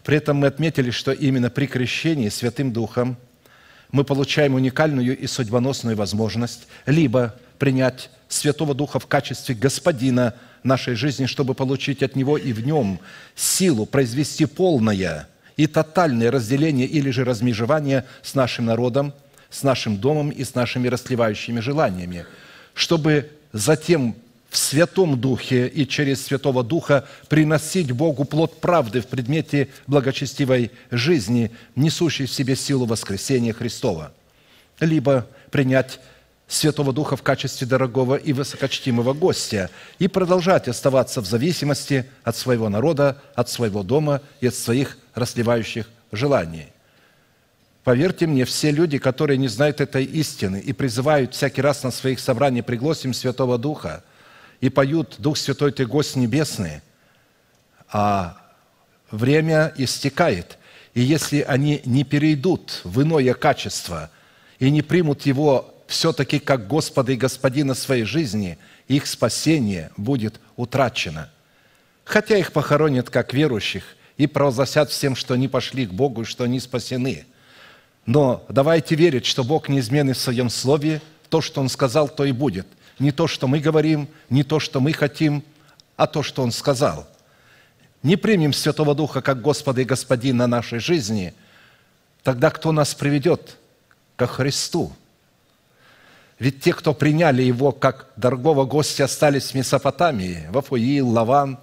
При 0.03 0.17
этом 0.17 0.37
мы 0.37 0.47
отметили, 0.47 0.91
что 0.91 1.13
именно 1.13 1.49
при 1.49 1.65
крещении 1.65 2.29
Святым 2.29 2.73
Духом 2.73 3.17
мы 3.91 4.03
получаем 4.03 4.55
уникальную 4.55 5.17
и 5.17 5.27
судьбоносную 5.27 5.95
возможность 5.95 6.67
либо 6.85 7.35
принять 7.57 8.09
Святого 8.27 8.73
Духа 8.73 8.99
в 8.99 9.07
качестве 9.07 9.55
Господина 9.55 10.35
нашей 10.63 10.95
жизни, 10.95 11.25
чтобы 11.25 11.53
получить 11.53 12.03
от 12.03 12.15
Него 12.15 12.37
и 12.37 12.53
в 12.53 12.65
Нем 12.65 12.99
силу 13.35 13.85
произвести 13.85 14.45
полное 14.45 15.27
и 15.57 15.67
тотальное 15.67 16.31
разделение 16.31 16.87
или 16.87 17.09
же 17.09 17.23
размежевание 17.23 18.05
с 18.21 18.33
нашим 18.35 18.65
народом, 18.65 19.13
с 19.49 19.63
нашим 19.63 19.97
домом 19.97 20.29
и 20.29 20.43
с 20.43 20.55
нашими 20.55 20.87
расслевающими 20.87 21.59
желаниями, 21.59 22.25
чтобы 22.73 23.29
затем 23.51 24.15
в 24.49 24.57
Святом 24.57 25.19
Духе 25.19 25.67
и 25.67 25.87
через 25.87 26.23
Святого 26.25 26.63
Духа 26.63 27.05
приносить 27.27 27.91
Богу 27.91 28.23
плод 28.23 28.61
правды 28.61 29.01
в 29.01 29.07
предмете 29.07 29.69
благочестивой 29.87 30.71
жизни, 30.91 31.51
несущей 31.75 32.27
в 32.27 32.31
себе 32.31 32.55
силу 32.55 32.85
воскресения 32.85 33.51
Христова, 33.51 34.13
либо 34.79 35.27
принять 35.49 35.99
Святого 36.53 36.93
Духа 36.93 37.15
в 37.15 37.23
качестве 37.23 37.65
дорогого 37.65 38.15
и 38.15 38.33
высокочтимого 38.33 39.13
гостя 39.13 39.69
и 39.99 40.07
продолжать 40.07 40.67
оставаться 40.67 41.21
в 41.21 41.25
зависимости 41.25 42.09
от 42.23 42.35
своего 42.35 42.69
народа, 42.69 43.21
от 43.35 43.49
своего 43.49 43.83
дома 43.83 44.21
и 44.39 44.47
от 44.47 44.55
своих 44.55 44.97
расливающих 45.15 45.89
желаний. 46.11 46.67
Поверьте 47.83 48.27
мне, 48.27 48.45
все 48.45 48.71
люди, 48.71 48.97
которые 48.97 49.37
не 49.37 49.47
знают 49.47 49.81
этой 49.81 50.05
истины 50.05 50.59
и 50.59 50.71
призывают 50.71 51.33
всякий 51.33 51.61
раз 51.61 51.83
на 51.83 51.91
своих 51.91 52.19
собраниях 52.19 52.65
пригласим 52.65 53.13
Святого 53.13 53.57
Духа 53.57 54.03
и 54.61 54.69
поют 54.69 55.15
«Дух 55.17 55.37
Святой, 55.37 55.71
Ты 55.71 55.85
гость 55.85 56.15
небесный», 56.15 56.81
а 57.91 58.37
время 59.11 59.73
истекает, 59.77 60.57
и 60.93 61.01
если 61.01 61.41
они 61.41 61.81
не 61.83 62.03
перейдут 62.03 62.81
в 62.83 63.01
иное 63.01 63.33
качество 63.33 64.09
и 64.59 64.69
не 64.69 64.81
примут 64.81 65.25
Его 65.25 65.72
все-таки 65.93 66.39
как 66.39 66.67
Господа 66.67 67.11
и 67.11 67.15
Господина 67.15 67.75
своей 67.75 68.03
жизни, 68.03 68.57
их 68.87 69.05
спасение 69.05 69.91
будет 69.95 70.39
утрачено. 70.55 71.29
Хотя 72.03 72.35
их 72.35 72.51
похоронят 72.51 73.11
как 73.11 73.33
верующих 73.33 73.83
и 74.17 74.25
провозгласят 74.25 74.89
всем, 74.89 75.15
что 75.15 75.35
они 75.35 75.47
пошли 75.47 75.85
к 75.85 75.93
Богу 75.93 76.23
и 76.23 76.25
что 76.25 76.45
они 76.45 76.59
спасены. 76.59 77.25
Но 78.07 78.43
давайте 78.49 78.95
верить, 78.95 79.25
что 79.25 79.43
Бог 79.43 79.69
неизменный 79.69 80.13
в 80.13 80.17
Своем 80.17 80.49
Слове, 80.49 80.99
то, 81.29 81.41
что 81.41 81.61
Он 81.61 81.69
сказал, 81.69 82.09
то 82.09 82.25
и 82.25 82.31
будет. 82.31 82.67
Не 82.97 83.11
то, 83.11 83.27
что 83.27 83.47
мы 83.47 83.59
говорим, 83.59 84.07
не 84.29 84.43
то, 84.43 84.59
что 84.59 84.81
мы 84.81 84.93
хотим, 84.93 85.43
а 85.95 86.07
то, 86.07 86.23
что 86.23 86.41
Он 86.41 86.51
сказал. 86.51 87.07
Не 88.01 88.17
примем 88.17 88.51
Святого 88.51 88.95
Духа 88.95 89.21
как 89.21 89.41
Господа 89.41 89.81
и 89.81 89.85
Господина 89.85 90.47
нашей 90.47 90.79
жизни, 90.79 91.33
тогда 92.23 92.49
кто 92.49 92.71
нас 92.71 92.95
приведет 92.95 93.57
ко 94.15 94.25
Христу– 94.25 94.91
ведь 96.43 96.59
те, 96.59 96.73
кто 96.73 96.93
приняли 96.93 97.41
его 97.41 97.71
как 97.71 98.07
дорогого 98.17 98.65
гостя, 98.65 99.05
остались 99.05 99.51
в 99.51 99.53
Месопотамии, 99.53 100.45
в 100.49 100.57
Афуил, 100.57 101.07
Лаван. 101.07 101.57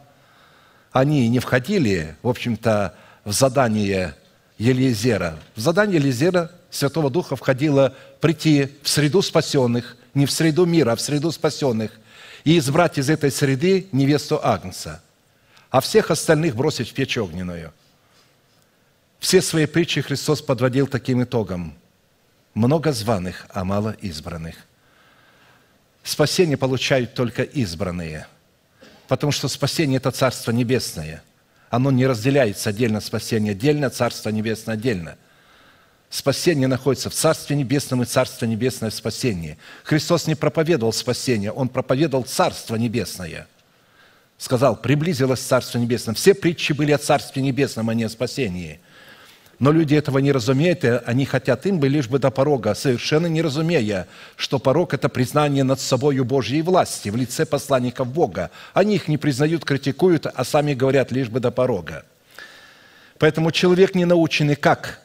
Они 0.90 1.28
не 1.28 1.38
входили, 1.38 2.16
в 2.22 2.28
общем-то, 2.28 2.94
в 3.26 3.30
задание 3.30 4.16
Елизера. 4.56 5.38
В 5.54 5.60
задание 5.60 6.00
Елизера 6.00 6.50
Святого 6.70 7.10
Духа 7.10 7.36
входило 7.36 7.94
прийти 8.22 8.70
в 8.82 8.88
среду 8.88 9.20
спасенных, 9.20 9.98
не 10.14 10.24
в 10.24 10.30
среду 10.30 10.64
мира, 10.64 10.92
а 10.92 10.96
в 10.96 11.02
среду 11.02 11.30
спасенных, 11.30 12.00
и 12.44 12.56
избрать 12.56 12.96
из 12.96 13.10
этой 13.10 13.30
среды 13.30 13.86
невесту 13.92 14.40
Агнца, 14.42 15.02
а 15.68 15.82
всех 15.82 16.10
остальных 16.10 16.56
бросить 16.56 16.88
в 16.88 16.94
печь 16.94 17.18
огненную. 17.18 17.74
Все 19.18 19.42
свои 19.42 19.66
притчи 19.66 20.00
Христос 20.00 20.40
подводил 20.40 20.86
таким 20.86 21.22
итогом. 21.22 21.74
Много 22.54 22.94
званых, 22.94 23.44
а 23.50 23.66
мало 23.66 23.94
избранных. 24.00 24.56
Спасение 26.02 26.56
получают 26.56 27.14
только 27.14 27.42
избранные, 27.42 28.26
потому 29.08 29.32
что 29.32 29.48
спасение– 29.48 29.96
это 29.98 30.10
Царство 30.10 30.50
Небесное. 30.50 31.22
Оно 31.68 31.90
не 31.90 32.06
разделяется 32.06 32.70
отдельно 32.70 33.00
спасение, 33.00 33.52
отдельно 33.52 33.90
Царство 33.90 34.30
Небесное 34.30 34.74
отдельно. 34.74 35.16
Спасение 36.08 36.66
находится 36.66 37.10
в 37.10 37.14
Царстве 37.14 37.54
Небесном 37.54 38.02
и 38.02 38.06
Царство 38.06 38.46
Небесное 38.46 38.90
в 38.90 38.94
спасении. 38.94 39.58
Христос 39.84 40.26
не 40.26 40.34
проповедовал 40.34 40.92
спасение, 40.92 41.52
Он 41.52 41.68
проповедовал 41.68 42.24
Царство 42.24 42.74
Небесное. 42.74 43.46
Сказал, 44.36 44.74
приблизилось 44.74 45.40
Царство 45.40 45.78
Небесное. 45.78 46.14
Все 46.14 46.34
притчи 46.34 46.72
были 46.72 46.92
о 46.92 46.98
Царстве 46.98 47.42
Небесном, 47.42 47.90
а 47.90 47.94
не 47.94 48.04
о 48.04 48.08
спасении– 48.08 48.80
но 49.60 49.72
люди 49.72 49.94
этого 49.94 50.18
не 50.18 50.32
разумеют, 50.32 50.84
и 50.84 50.88
они 51.04 51.26
хотят 51.26 51.66
им 51.66 51.78
бы 51.78 51.88
лишь 51.88 52.08
бы 52.08 52.18
до 52.18 52.30
порога, 52.30 52.74
совершенно 52.74 53.26
не 53.26 53.42
разумея, 53.42 54.08
что 54.36 54.58
порог– 54.58 54.94
это 54.94 55.10
признание 55.10 55.64
над 55.64 55.80
собой 55.80 56.18
Божьей 56.20 56.62
власти 56.62 57.10
в 57.10 57.16
лице 57.16 57.44
посланников 57.44 58.08
Бога. 58.08 58.50
Они 58.72 58.94
их 58.94 59.06
не 59.06 59.18
признают, 59.18 59.66
критикуют, 59.66 60.26
а 60.26 60.44
сами 60.44 60.72
говорят 60.72 61.12
лишь 61.12 61.28
бы 61.28 61.40
до 61.40 61.50
порога. 61.50 62.04
Поэтому 63.18 63.52
человек 63.52 63.94
не 63.94 64.06
наученный 64.06 64.56
как 64.56 64.98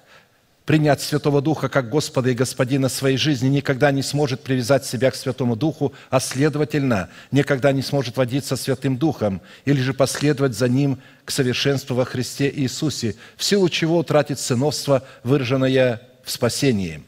принять 0.66 1.02
Святого 1.02 1.42
Духа 1.42 1.70
как 1.70 1.90
Господа 1.90 2.32
и 2.32 2.34
Господина 2.34 2.90
своей 2.90 3.18
жизни, 3.18 3.48
никогда 3.48 3.92
не 3.92 4.02
сможет 4.02 4.42
привязать 4.42 4.86
себя 4.86 5.12
к 5.12 5.16
Святому 5.16 5.56
Духу, 5.56 5.94
а 6.10 6.20
следовательно, 6.20 7.10
никогда 7.32 7.72
не 7.72 7.82
сможет 7.82 8.18
водиться 8.18 8.56
Святым 8.56 8.98
Духом 8.98 9.42
или 9.66 9.80
же 9.80 9.94
последовать 9.94 10.58
за 10.58 10.68
Ним 10.68 11.00
к 11.24 11.32
совершенству 11.32 11.96
во 11.96 12.06
Христе 12.06 12.52
Иисусе, 12.54 13.16
в 13.38 13.44
силу 13.44 13.70
чего 13.70 14.00
утратит 14.00 14.40
сыновство, 14.40 15.04
выраженное 15.24 16.02
в 16.24 16.32
спасении. 16.32 17.04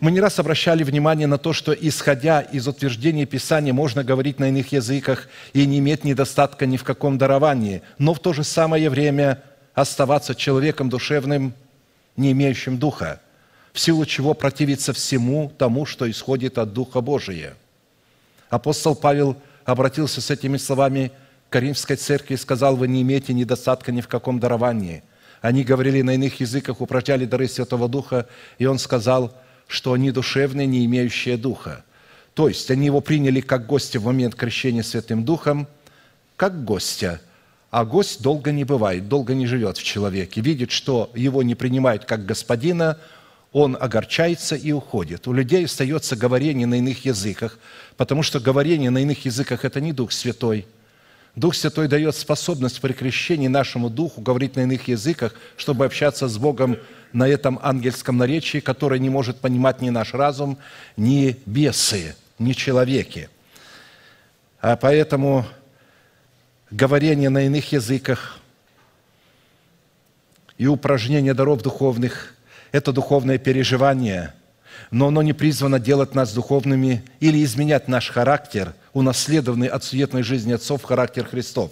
Мы 0.00 0.10
не 0.10 0.20
раз 0.20 0.40
обращали 0.40 0.82
внимание 0.82 1.28
на 1.28 1.38
то, 1.38 1.52
что, 1.52 1.72
исходя 1.72 2.40
из 2.40 2.66
утверждений 2.66 3.24
Писания, 3.24 3.72
можно 3.72 4.02
говорить 4.02 4.40
на 4.40 4.48
иных 4.48 4.72
языках 4.72 5.28
и 5.52 5.64
не 5.64 5.78
иметь 5.78 6.02
недостатка 6.02 6.66
ни 6.66 6.76
в 6.76 6.82
каком 6.82 7.18
даровании, 7.18 7.82
но 7.98 8.12
в 8.12 8.18
то 8.18 8.32
же 8.32 8.42
самое 8.42 8.90
время 8.90 9.40
оставаться 9.74 10.34
человеком 10.34 10.88
душевным– 10.88 11.54
не 12.16 12.32
имеющим 12.32 12.78
Духа, 12.78 13.20
в 13.72 13.80
силу 13.80 14.04
чего 14.04 14.34
противится 14.34 14.92
всему 14.92 15.52
тому, 15.56 15.86
что 15.86 16.10
исходит 16.10 16.58
от 16.58 16.72
Духа 16.72 17.00
Божия. 17.00 17.56
Апостол 18.50 18.94
Павел 18.94 19.36
обратился 19.64 20.20
с 20.20 20.30
этими 20.30 20.58
словами 20.58 21.10
к 21.48 21.52
Каримской 21.52 21.96
церкви 21.96 22.34
и 22.34 22.38
сказал, 22.38 22.76
«Вы 22.76 22.88
не 22.88 23.02
имеете 23.02 23.32
недостатка 23.32 23.92
ни 23.92 24.00
в 24.00 24.08
каком 24.08 24.40
даровании». 24.40 25.02
Они 25.40 25.64
говорили 25.64 26.02
на 26.02 26.14
иных 26.14 26.38
языках, 26.40 26.80
упражняли 26.80 27.24
дары 27.24 27.48
Святого 27.48 27.88
Духа, 27.88 28.28
и 28.58 28.66
он 28.66 28.78
сказал, 28.78 29.34
что 29.66 29.92
они 29.92 30.12
душевные, 30.12 30.66
не 30.66 30.84
имеющие 30.84 31.36
Духа. 31.36 31.84
То 32.34 32.48
есть 32.48 32.70
они 32.70 32.86
его 32.86 33.00
приняли 33.00 33.40
как 33.40 33.66
гостя 33.66 33.98
в 33.98 34.04
момент 34.04 34.36
крещения 34.36 34.82
Святым 34.82 35.24
Духом, 35.24 35.66
как 36.36 36.64
гостя– 36.64 37.20
а 37.72 37.86
гость 37.86 38.20
долго 38.20 38.52
не 38.52 38.64
бывает, 38.64 39.08
долго 39.08 39.32
не 39.32 39.46
живет 39.46 39.78
в 39.78 39.82
человеке. 39.82 40.42
Видит, 40.42 40.70
что 40.70 41.10
его 41.14 41.42
не 41.42 41.54
принимают 41.54 42.04
как 42.04 42.26
господина, 42.26 42.98
он 43.50 43.78
огорчается 43.80 44.56
и 44.56 44.72
уходит. 44.72 45.26
У 45.26 45.32
людей 45.32 45.64
остается 45.64 46.14
говорение 46.14 46.66
на 46.66 46.74
иных 46.74 47.06
языках, 47.06 47.58
потому 47.96 48.22
что 48.22 48.40
говорение 48.40 48.90
на 48.90 48.98
иных 48.98 49.24
языках– 49.24 49.60
это 49.64 49.80
не 49.80 49.94
Дух 49.94 50.12
Святой. 50.12 50.66
Дух 51.34 51.54
Святой 51.54 51.88
дает 51.88 52.14
способность 52.14 52.78
при 52.78 52.92
крещении 52.92 53.48
нашему 53.48 53.88
Духу 53.88 54.20
говорить 54.20 54.54
на 54.54 54.60
иных 54.60 54.88
языках, 54.88 55.34
чтобы 55.56 55.86
общаться 55.86 56.28
с 56.28 56.36
Богом 56.36 56.76
на 57.14 57.26
этом 57.26 57.58
ангельском 57.62 58.18
наречии, 58.18 58.60
которое 58.60 59.00
не 59.00 59.08
может 59.08 59.38
понимать 59.38 59.80
ни 59.80 59.88
наш 59.88 60.12
разум, 60.12 60.58
ни 60.98 61.38
бесы, 61.46 62.16
ни 62.38 62.52
человеки. 62.52 63.30
А 64.60 64.76
поэтому 64.76 65.46
говорение 66.72 67.28
на 67.28 67.42
иных 67.42 67.72
языках 67.72 68.38
и 70.56 70.66
упражнение 70.66 71.34
даров 71.34 71.62
духовных– 71.62 72.34
это 72.72 72.92
духовное 72.92 73.36
переживание, 73.36 74.32
но 74.90 75.08
оно 75.08 75.22
не 75.22 75.34
призвано 75.34 75.78
делать 75.78 76.14
нас 76.14 76.32
духовными 76.32 77.04
или 77.20 77.44
изменять 77.44 77.88
наш 77.88 78.10
характер, 78.10 78.74
унаследованный 78.94 79.68
от 79.68 79.84
суетной 79.84 80.22
жизни 80.22 80.52
отцов 80.52 80.82
характер 80.82 81.26
Христов. 81.26 81.70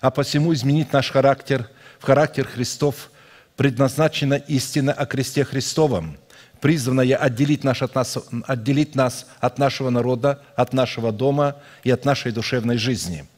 А 0.00 0.10
посему 0.10 0.52
изменить 0.52 0.92
наш 0.92 1.12
характер 1.12 1.68
в 2.00 2.04
характер 2.04 2.48
Христов 2.48 3.10
предназначена 3.56 4.34
истина 4.34 4.92
о 4.92 5.06
кресте 5.06 5.44
Христовом, 5.44 6.16
призванная 6.60 7.16
отделить, 7.16 7.62
наш 7.62 7.82
от 7.82 7.94
нас, 7.94 8.18
отделить 8.48 8.96
нас 8.96 9.26
от 9.38 9.58
нашего 9.58 9.90
народа, 9.90 10.42
от 10.56 10.72
нашего 10.72 11.12
дома 11.12 11.56
и 11.84 11.90
от 11.92 12.04
нашей 12.04 12.32
душевной 12.32 12.78
жизни– 12.78 13.24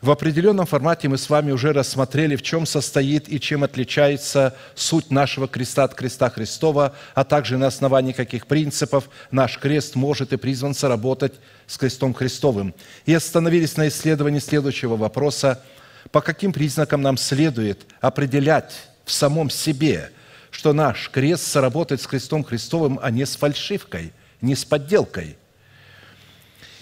в 0.00 0.10
определенном 0.10 0.66
формате 0.66 1.08
мы 1.08 1.18
с 1.18 1.30
вами 1.30 1.52
уже 1.52 1.72
рассмотрели, 1.72 2.36
в 2.36 2.42
чем 2.42 2.66
состоит 2.66 3.28
и 3.28 3.40
чем 3.40 3.64
отличается 3.64 4.54
суть 4.74 5.10
нашего 5.10 5.48
креста 5.48 5.84
от 5.84 5.94
креста 5.94 6.30
Христова, 6.30 6.94
а 7.14 7.24
также 7.24 7.56
на 7.56 7.68
основании 7.68 8.12
каких 8.12 8.46
принципов 8.46 9.08
наш 9.30 9.58
крест 9.58 9.94
может 9.94 10.32
и 10.32 10.36
призван 10.36 10.74
соработать 10.74 11.34
с 11.66 11.78
крестом 11.78 12.12
Христовым. 12.12 12.74
И 13.06 13.14
остановились 13.14 13.76
на 13.76 13.88
исследовании 13.88 14.40
следующего 14.40 14.96
вопроса. 14.96 15.62
По 16.10 16.20
каким 16.20 16.52
признакам 16.52 17.00
нам 17.00 17.16
следует 17.16 17.86
определять 18.00 18.74
в 19.04 19.12
самом 19.12 19.48
себе, 19.48 20.10
что 20.50 20.72
наш 20.72 21.08
крест 21.10 21.46
соработает 21.46 22.02
с 22.02 22.06
крестом 22.06 22.44
Христовым, 22.44 23.00
а 23.02 23.10
не 23.10 23.24
с 23.24 23.36
фальшивкой, 23.36 24.12
не 24.40 24.54
с 24.54 24.64
подделкой– 24.64 25.38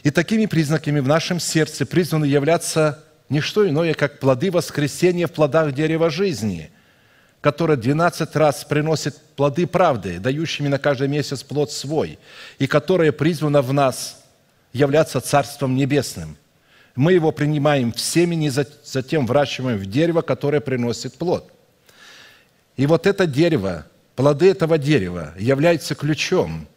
и 0.02 0.10
такими 0.10 0.46
признаками 0.46 1.00
в 1.00 1.06
нашем 1.06 1.38
сердце 1.38 1.86
призваны 1.86 2.24
являться 2.24 3.04
не 3.28 3.40
что 3.40 3.68
иное, 3.68 3.94
как 3.94 4.18
плоды 4.18 4.50
воскресения 4.50 5.26
в 5.26 5.32
плодах 5.32 5.72
дерева 5.72 6.10
жизни, 6.10 6.70
которое 7.40 7.76
12 7.76 8.36
раз 8.36 8.64
приносит 8.64 9.16
плоды 9.36 9.66
правды, 9.66 10.18
дающими 10.18 10.68
на 10.68 10.78
каждый 10.78 11.08
месяц 11.08 11.42
плод 11.42 11.72
свой, 11.72 12.18
и 12.58 12.66
которое 12.66 13.12
призвано 13.12 13.62
в 13.62 13.72
нас 13.72 14.22
являться 14.72 15.20
Царством 15.20 15.76
Небесным. 15.76 16.36
мы 16.94 17.14
его 17.14 17.32
принимаем 17.32 17.92
в 17.92 18.00
семени, 18.00 18.50
затем 18.84 19.24
выращиваем 19.24 19.78
в 19.78 19.86
дерево, 19.86 20.20
которое 20.20 20.60
приносит 20.60 21.14
плод. 21.14 21.50
И 22.76 22.86
вот 22.86 23.06
это 23.06 23.26
дерево, 23.26 23.86
плоды 24.14 24.50
этого 24.50 24.76
дерева 24.76 25.32
являются 25.38 25.94
ключом. 25.94 26.68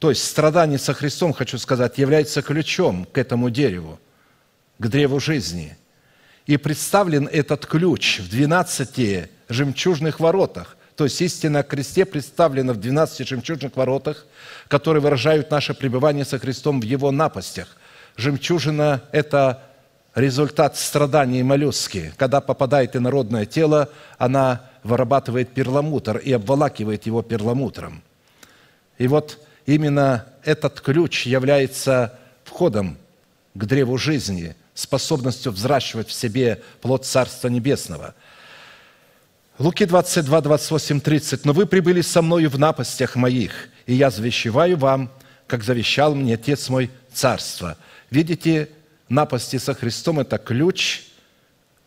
То 0.00 0.08
есть 0.08 0.24
страдание 0.24 0.78
со 0.78 0.94
Христом, 0.94 1.34
хочу 1.34 1.58
сказать, 1.58 1.98
является 1.98 2.40
ключом 2.40 3.04
к 3.04 3.18
этому 3.18 3.50
дереву, 3.50 4.00
к 4.78 4.88
древу 4.88 5.20
жизни. 5.20 5.76
И 6.46 6.56
представлен 6.56 7.28
этот 7.30 7.66
ключ 7.66 8.18
в 8.20 8.30
12 8.30 9.28
жемчужных 9.50 10.18
воротах. 10.18 10.78
То 10.96 11.04
есть 11.04 11.20
истина 11.20 11.58
о 11.58 11.62
кресте 11.62 12.06
представлена 12.06 12.72
в 12.72 12.78
12 12.78 13.28
жемчужных 13.28 13.76
воротах, 13.76 14.24
которые 14.68 15.02
выражают 15.02 15.50
наше 15.50 15.74
пребывание 15.74 16.24
со 16.24 16.38
Христом 16.38 16.80
в 16.80 16.84
Его 16.84 17.10
напастях. 17.10 17.76
Жемчужина– 18.16 19.02
это 19.12 19.62
результат 20.14 20.78
страданий 20.78 21.42
моллюски. 21.42 22.14
Когда 22.16 22.40
попадает 22.40 22.96
инородное 22.96 23.44
тело, 23.44 23.90
она 24.16 24.62
вырабатывает 24.82 25.50
перламутр 25.50 26.16
и 26.16 26.32
обволакивает 26.32 27.04
его 27.04 27.20
перламутром. 27.20 28.02
И 28.96 29.06
вот 29.06 29.38
именно 29.66 30.26
этот 30.44 30.80
ключ 30.80 31.26
является 31.26 32.18
входом 32.44 32.98
к 33.54 33.64
древу 33.64 33.98
жизни, 33.98 34.56
способностью 34.74 35.52
взращивать 35.52 36.08
в 36.08 36.12
себе 36.12 36.62
плод 36.80 37.04
Царства 37.04 37.48
Небесного. 37.48 38.14
Луки 39.58 39.84
22, 39.84 40.40
28, 40.40 41.00
30. 41.00 41.44
«Но 41.44 41.52
вы 41.52 41.66
прибыли 41.66 42.00
со 42.00 42.22
мною 42.22 42.48
в 42.48 42.58
напастях 42.58 43.16
моих, 43.16 43.68
и 43.86 43.94
я 43.94 44.10
завещеваю 44.10 44.78
вам, 44.78 45.12
как 45.46 45.64
завещал 45.64 46.14
мне 46.14 46.34
Отец 46.34 46.68
мой 46.68 46.90
царство». 47.12 47.76
Видите, 48.10 48.70
напасти 49.08 49.58
со 49.58 49.74
Христом– 49.74 50.18
это 50.20 50.38
ключ 50.38 51.02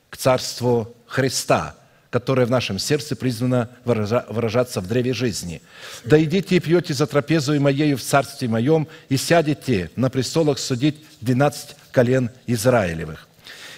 к 0.10 0.18
царству 0.18 0.96
Христа, 1.08 1.76
которое 2.14 2.46
в 2.46 2.52
нашем 2.52 2.78
сердце 2.78 3.16
призвано 3.16 3.70
выражаться 3.86 4.82
в 4.82 4.88
древе 4.88 5.14
жизни. 5.14 5.64
«Да 6.06 6.24
идите 6.24 6.58
и 6.58 6.60
пьете 6.60 6.94
за 6.94 7.08
трапезу 7.08 7.56
и 7.56 7.60
моею 7.60 7.98
в 7.98 8.04
царстве 8.04 8.48
моем, 8.48 8.88
и 9.10 9.18
сядете 9.18 9.90
на 9.96 10.12
престолах 10.12 10.60
судить 10.60 11.04
двенадцать 11.22 11.76
колен 11.92 12.30
Израилевых». 12.46 13.28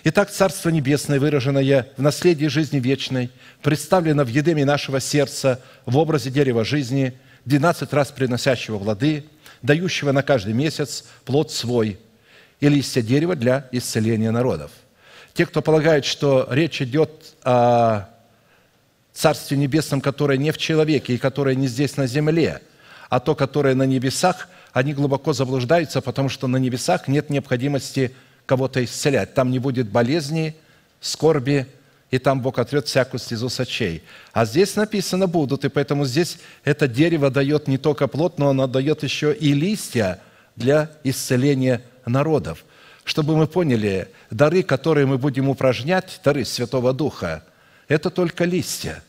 Итак, 0.03 0.31
Царство 0.31 0.67
Небесное, 0.67 1.17
выраженное 1.17 1.87
в 1.95 2.01
наследии 2.01 2.47
жизни 2.47 2.77
вечной, 2.81 3.31
представлено 3.61 4.25
в 4.25 4.27
едеме 4.27 4.65
нашего 4.65 4.99
сердца 4.99 5.61
в 5.85 5.95
образе 5.97 6.29
дерева 6.29 6.65
жизни, 6.65 7.17
12 7.45 7.93
раз 7.93 8.11
приносящего 8.11 8.79
плоды, 8.79 9.23
дающего 9.61 10.11
на 10.11 10.23
каждый 10.23 10.51
месяц 10.51 11.05
плод 11.23 11.53
свой, 11.53 11.97
и 12.59 12.67
листья 12.67 13.01
дерева 13.01 13.37
для 13.37 13.69
исцеления 13.71 14.31
народов. 14.31 14.71
Те, 15.33 15.45
кто 15.45 15.61
полагает, 15.61 16.03
что 16.03 16.49
речь 16.51 16.81
идет 16.81 17.11
о 17.41 18.09
Царстве 19.15 19.57
Небесном, 19.57 20.01
которое 20.01 20.37
не 20.37 20.51
в 20.51 20.57
человеке 20.57 21.15
и 21.15 21.17
которое 21.17 21.55
не 21.55 21.67
здесь 21.67 21.97
на 21.97 22.05
земле, 22.05 22.61
а 23.09 23.19
то, 23.19 23.33
которое 23.33 23.73
на 23.73 23.83
небесах, 23.83 24.49
они 24.73 24.93
глубоко 24.93 25.31
заблуждаются, 25.31 26.01
потому 26.01 26.27
что 26.27 26.47
на 26.47 26.57
небесах 26.57 27.07
нет 27.07 27.29
необходимости 27.29 28.13
кого-то 28.45 28.83
исцелять. 28.83 29.33
Там 29.33 29.51
не 29.51 29.59
будет 29.59 29.89
болезни, 29.89 30.55
скорби, 30.99 31.65
и 32.11 32.19
там 32.19 32.41
Бог 32.41 32.59
отрет 32.59 32.87
всякую 32.87 33.19
стезу 33.19 33.49
сочей. 33.49 34.03
А 34.33 34.45
здесь 34.45 34.75
написано 34.75 35.27
«будут», 35.27 35.65
и 35.65 35.69
поэтому 35.69 36.05
здесь 36.05 36.37
это 36.65 36.87
дерево 36.87 37.29
дает 37.29 37.67
не 37.67 37.77
только 37.77 38.07
плод, 38.07 38.37
но 38.37 38.49
оно 38.49 38.67
дает 38.67 39.03
еще 39.03 39.33
и 39.33 39.53
листья 39.53 40.19
для 40.55 40.91
исцеления 41.03 41.81
народов. 42.05 42.65
Чтобы 43.05 43.37
мы 43.37 43.47
поняли, 43.47 44.09
дары, 44.29 44.61
которые 44.63 45.05
мы 45.05 45.17
будем 45.17 45.47
упражнять, 45.47 46.19
дары 46.23 46.43
Святого 46.43 46.91
Духа, 46.91 47.43
это 47.87 48.09
только 48.09 48.45
листья. 48.45 49.03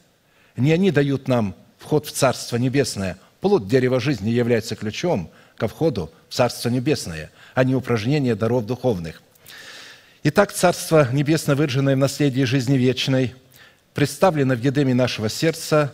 Не 0.57 0.73
они 0.73 0.91
дают 0.91 1.29
нам 1.29 1.55
вход 1.79 2.07
в 2.07 2.13
Царство 2.13 2.57
Небесное. 2.57 3.19
Плод 3.41 3.69
дерева 3.69 4.01
жизни 4.01 4.31
является 4.31 4.77
ключом 4.77 5.31
ко 5.57 5.69
входу 5.69 6.11
в 6.29 6.35
Царство 6.35 6.69
Небесное, 6.69 7.31
а 7.55 7.65
не 7.65 7.75
упражнение 7.75 8.35
даров 8.35 8.67
духовных. 8.67 9.23
Итак, 10.23 10.53
Царство 10.53 11.09
Небесное, 11.13 11.55
выраженное 11.55 11.95
в 11.95 11.99
наследии 11.99 12.43
жизни 12.43 12.77
вечной, 12.77 13.35
представлено 13.95 14.55
в 14.55 14.61
едеме 14.61 14.95
нашего 14.95 15.29
сердца 15.29 15.93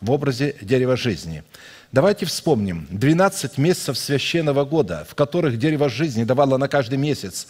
в 0.00 0.10
образе 0.10 0.56
дерева 0.60 0.96
жизни. 0.96 1.44
Давайте 1.92 2.26
вспомним 2.26 2.86
12 2.90 3.56
месяцев 3.56 3.96
священного 3.96 4.64
года, 4.64 5.06
в 5.08 5.14
которых 5.14 5.58
дерево 5.58 5.88
жизни 5.88 6.24
давало 6.24 6.58
на 6.58 6.68
каждый 6.68 6.98
месяц 6.98 7.48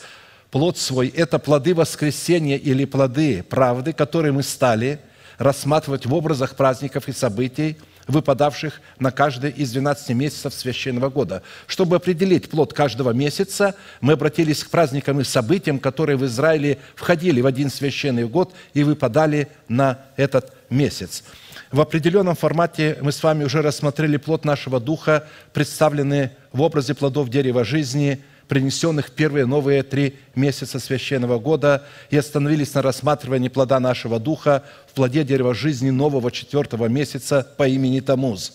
плод 0.50 0.78
свой. 0.78 1.08
Это 1.08 1.38
плоды 1.38 1.74
воскресения 1.74 2.56
или 2.56 2.84
плоды 2.84 3.42
правды, 3.42 3.92
которые 3.92 4.32
мы 4.32 4.42
стали 4.42 5.00
рассматривать 5.38 6.06
в 6.06 6.14
образах 6.14 6.56
праздников 6.56 7.08
и 7.08 7.12
событий– 7.12 7.76
выпадавших 8.08 8.80
на 8.98 9.12
каждый 9.12 9.50
из 9.50 9.70
12 9.72 10.10
месяцев 10.10 10.54
священного 10.54 11.10
года. 11.10 11.42
Чтобы 11.66 11.96
определить 11.96 12.48
плод 12.48 12.72
каждого 12.72 13.10
месяца, 13.10 13.74
мы 14.00 14.14
обратились 14.14 14.64
к 14.64 14.70
праздникам 14.70 15.20
и 15.20 15.24
событиям, 15.24 15.78
которые 15.78 16.16
в 16.16 16.24
Израиле 16.24 16.78
входили 16.96 17.40
в 17.40 17.46
один 17.46 17.70
священный 17.70 18.26
год 18.26 18.54
и 18.74 18.82
выпадали 18.82 19.48
на 19.68 19.98
этот 20.16 20.52
месяц. 20.70 21.22
В 21.70 21.82
определенном 21.82 22.34
формате 22.34 22.96
мы 23.02 23.12
с 23.12 23.22
вами 23.22 23.44
уже 23.44 23.60
рассмотрели 23.60 24.16
плод 24.16 24.46
нашего 24.46 24.80
духа, 24.80 25.28
представленный 25.52 26.30
в 26.52 26.62
образе 26.62 26.94
плодов 26.94 27.28
дерева 27.28 27.62
жизни– 27.62 28.24
принесенных 28.48 29.10
первые 29.10 29.46
новые 29.46 29.82
три 29.82 30.16
месяца 30.34 30.80
священного 30.80 31.38
года, 31.38 31.84
и 32.10 32.16
остановились 32.16 32.74
на 32.74 32.82
рассматривании 32.82 33.48
плода 33.48 33.78
нашего 33.78 34.18
духа 34.18 34.64
в 34.88 34.94
плоде 34.94 35.22
дерева 35.22 35.54
жизни 35.54 35.90
нового 35.90 36.32
четвертого 36.32 36.86
месяца 36.86 37.46
по 37.56 37.68
имени 37.68 38.00
Тамуз, 38.00 38.54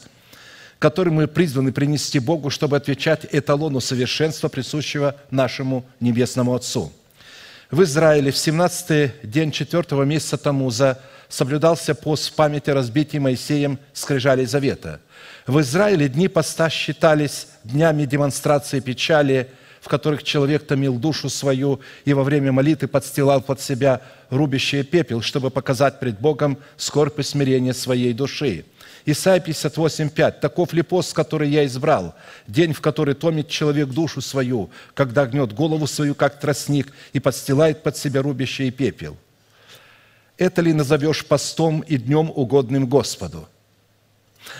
который 0.80 1.14
мы 1.14 1.28
призваны 1.28 1.72
принести 1.72 2.20
Богу, 2.20 2.50
чтобы 2.50 2.76
отвечать 2.76 3.28
эталону 3.32 3.80
совершенства, 3.80 4.50
присущего 4.50 5.16
нашему 5.30 5.86
Небесному 6.00 6.56
Отцу. 6.56 6.92
В 7.70 7.84
Израиле 7.84 8.32
в 8.32 8.36
17-й 8.36 9.28
день 9.28 9.52
четвертого 9.52 10.04
месяца 10.04 10.38
Тамуза 10.38 11.00
соблюдался 11.30 11.96
пост 11.96 12.32
в 12.32 12.34
памяти 12.34 12.72
разбития 12.72 13.20
Моисеем 13.20 13.80
скрижалей 13.94 14.46
завета. 14.46 15.00
В 15.48 15.60
Израиле 15.62 16.08
дни 16.08 16.28
поста 16.28 16.70
считались 16.70 17.48
днями 17.64 18.06
демонстрации 18.06 18.80
печали– 18.80 19.50
в 19.84 19.90
которых 19.90 20.24
человек 20.24 20.66
томил 20.66 20.96
душу 20.96 21.30
свою 21.30 21.82
и 22.06 22.14
во 22.14 22.24
время 22.24 22.54
молитвы 22.54 22.88
подстилал 22.88 23.42
под 23.42 23.60
себя 23.60 24.00
рубящий 24.30 24.82
пепел, 24.82 25.22
чтобы 25.22 25.50
показать 25.50 26.00
пред 26.00 26.22
Богом 26.22 26.58
скорбь 26.78 27.20
и 27.20 27.24
смирение 27.24 27.74
своей 27.74 28.14
души. 28.14 28.64
Исайя 29.06 29.42
58:5. 29.42 30.40
«Таков 30.40 30.72
ли 30.72 30.84
пост, 30.84 31.14
который 31.14 31.50
я 31.50 31.66
избрал, 31.66 32.16
день, 32.48 32.72
в 32.72 32.80
который 32.80 33.14
томит 33.14 33.50
человек 33.50 33.90
душу 33.90 34.22
свою, 34.22 34.70
когда 34.94 35.26
гнет 35.26 35.52
голову 35.52 35.86
свою, 35.86 36.16
как 36.16 36.40
тростник, 36.40 36.94
и 37.12 37.20
подстилает 37.20 37.84
под 37.84 37.98
себя 37.98 38.22
рубящий 38.22 38.72
пепел? 38.72 39.18
Это 40.38 40.62
ли 40.62 40.72
назовешь 40.72 41.26
постом 41.26 41.82
и 41.82 41.98
днем 41.98 42.32
угодным 42.34 42.88
Господу?» 42.88 43.50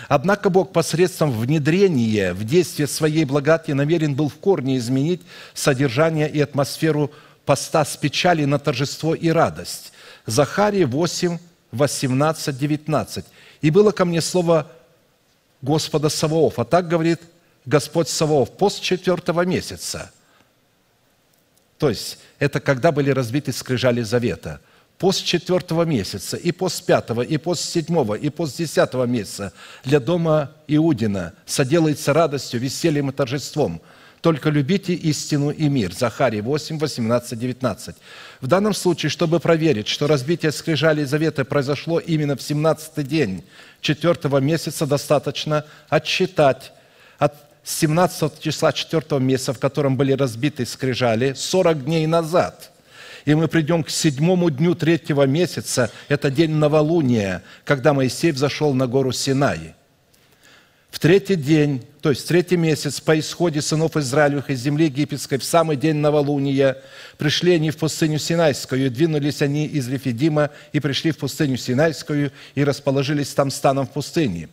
Однако 0.08 0.50
Бог 0.50 0.72
посредством 0.72 1.30
внедрения 1.30 2.32
в 2.32 2.44
действие 2.44 2.86
своей 2.86 3.24
благодати 3.24 3.72
намерен 3.72 4.14
был 4.14 4.28
в 4.28 4.36
корне 4.36 4.78
изменить 4.78 5.22
содержание 5.54 6.30
и 6.30 6.40
атмосферу 6.40 7.10
поста 7.44 7.84
с 7.84 7.96
печали 7.96 8.44
на 8.44 8.58
торжество 8.58 9.14
и 9.14 9.28
радость. 9.28 9.92
Захария 10.26 10.86
8, 10.86 11.38
18, 11.72 12.58
19. 12.58 13.24
«И 13.60 13.70
было 13.70 13.90
ко 13.90 14.04
мне 14.04 14.20
слово 14.20 14.70
Господа 15.62 16.08
Саваоф, 16.08 16.58
а 16.58 16.64
так 16.64 16.88
говорит 16.88 17.20
Господь 17.66 18.08
Саваоф, 18.08 18.56
пост 18.56 18.80
четвертого 18.80 19.42
месяца». 19.42 20.10
То 21.78 21.88
есть, 21.88 22.18
это 22.38 22.60
когда 22.60 22.92
были 22.92 23.10
разбиты 23.10 23.52
скрижали 23.52 24.02
завета– 24.02 24.60
пост 24.98 25.24
четвертого 25.24 25.82
месяца, 25.82 26.36
и 26.36 26.52
пост 26.52 26.84
пятого, 26.86 27.22
и 27.22 27.36
пост 27.36 27.64
седьмого, 27.64 28.14
и 28.14 28.30
пост 28.30 28.56
десятого 28.56 29.04
месяца 29.04 29.52
для 29.84 30.00
дома 30.00 30.52
Иудина 30.68 31.34
соделается 31.46 32.12
радостью, 32.12 32.60
весельем 32.60 33.10
и 33.10 33.12
торжеством. 33.12 33.80
Только 34.20 34.48
любите 34.48 34.94
истину 34.94 35.50
и 35.50 35.68
мир. 35.68 35.92
Захарий 35.92 36.40
8, 36.40 36.78
18, 36.78 37.38
19. 37.38 37.96
В 38.40 38.46
данном 38.46 38.72
случае, 38.72 39.10
чтобы 39.10 39.38
проверить, 39.38 39.86
что 39.86 40.06
разбитие 40.06 40.50
скрижали 40.50 41.04
завета 41.04 41.44
произошло 41.44 41.98
именно 41.98 42.34
в 42.34 42.40
17 42.40 43.06
день 43.06 43.44
четвертого 43.82 44.38
месяца, 44.38 44.86
достаточно 44.86 45.66
отсчитать 45.90 46.72
от 47.18 47.34
17 47.64 48.40
числа 48.40 48.72
четвертого 48.72 49.18
месяца, 49.18 49.52
в 49.52 49.58
котором 49.58 49.98
были 49.98 50.12
разбиты 50.12 50.64
скрижали, 50.64 51.34
40 51.34 51.84
дней 51.84 52.06
назад– 52.06 52.70
и 53.24 53.34
мы 53.34 53.48
придем 53.48 53.82
к 53.82 53.90
седьмому 53.90 54.50
дню 54.50 54.74
третьего 54.74 55.24
месяца, 55.24 55.90
это 56.08 56.30
день 56.30 56.50
новолуния, 56.50 57.42
когда 57.64 57.92
Моисей 57.92 58.32
взошел 58.32 58.74
на 58.74 58.86
гору 58.86 59.12
Синай. 59.12 59.74
В 60.90 61.00
третий 61.00 61.34
день, 61.34 61.82
то 62.02 62.10
есть 62.10 62.28
третий 62.28 62.56
месяц 62.56 63.00
по 63.00 63.18
исходе 63.18 63.60
сынов 63.60 63.96
Израилевых 63.96 64.50
из 64.50 64.60
земли 64.60 64.84
египетской, 64.84 65.38
в 65.38 65.44
самый 65.44 65.76
день 65.76 65.96
новолуния, 65.96 66.76
пришли 67.18 67.54
они 67.54 67.72
в 67.72 67.78
пустыню 67.78 68.20
Синайскую, 68.20 68.86
и 68.86 68.88
двинулись 68.90 69.42
они 69.42 69.66
из 69.66 69.88
Рефидима, 69.88 70.50
и 70.72 70.78
пришли 70.78 71.10
в 71.10 71.18
пустыню 71.18 71.56
Синайскую, 71.56 72.30
и 72.54 72.62
расположились 72.62 73.30
там 73.30 73.50
станом 73.50 73.88
в 73.88 73.90
пустыне. 73.90 74.48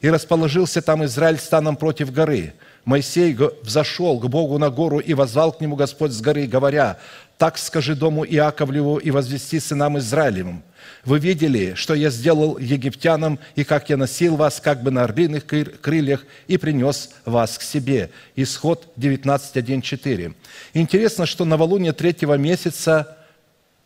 И 0.00 0.10
расположился 0.10 0.82
там 0.82 1.04
Израиль 1.04 1.38
станом 1.38 1.76
против 1.76 2.12
горы. 2.12 2.54
Моисей 2.86 3.36
взошел 3.62 4.20
к 4.20 4.28
Богу 4.28 4.58
на 4.58 4.70
гору, 4.70 5.00
и 5.00 5.12
возвал 5.12 5.52
к 5.52 5.60
нему 5.60 5.74
Господь 5.74 6.12
с 6.12 6.20
горы, 6.20 6.46
говоря, 6.46 6.98
«Так 7.36 7.58
скажи 7.58 7.96
дому 7.96 8.24
Иаковлеву 8.24 8.98
и 8.98 9.10
возвести 9.10 9.58
сынам 9.58 9.98
Израилевым, 9.98 10.62
вы 11.04 11.18
видели, 11.18 11.74
что 11.74 11.94
я 11.94 12.10
сделал 12.10 12.58
египтянам, 12.58 13.40
и 13.56 13.64
как 13.64 13.90
я 13.90 13.96
носил 13.96 14.36
вас 14.36 14.60
как 14.60 14.84
бы 14.84 14.92
на 14.92 15.02
орлиных 15.02 15.46
крыльях 15.46 16.24
и 16.46 16.58
принес 16.58 17.10
вас 17.24 17.58
к 17.58 17.62
себе». 17.62 18.10
Исход 18.36 18.86
19.1.4. 18.96 20.34
Интересно, 20.72 21.26
что 21.26 21.44
новолуние 21.44 21.92
третьего 21.92 22.34
месяца– 22.34 23.15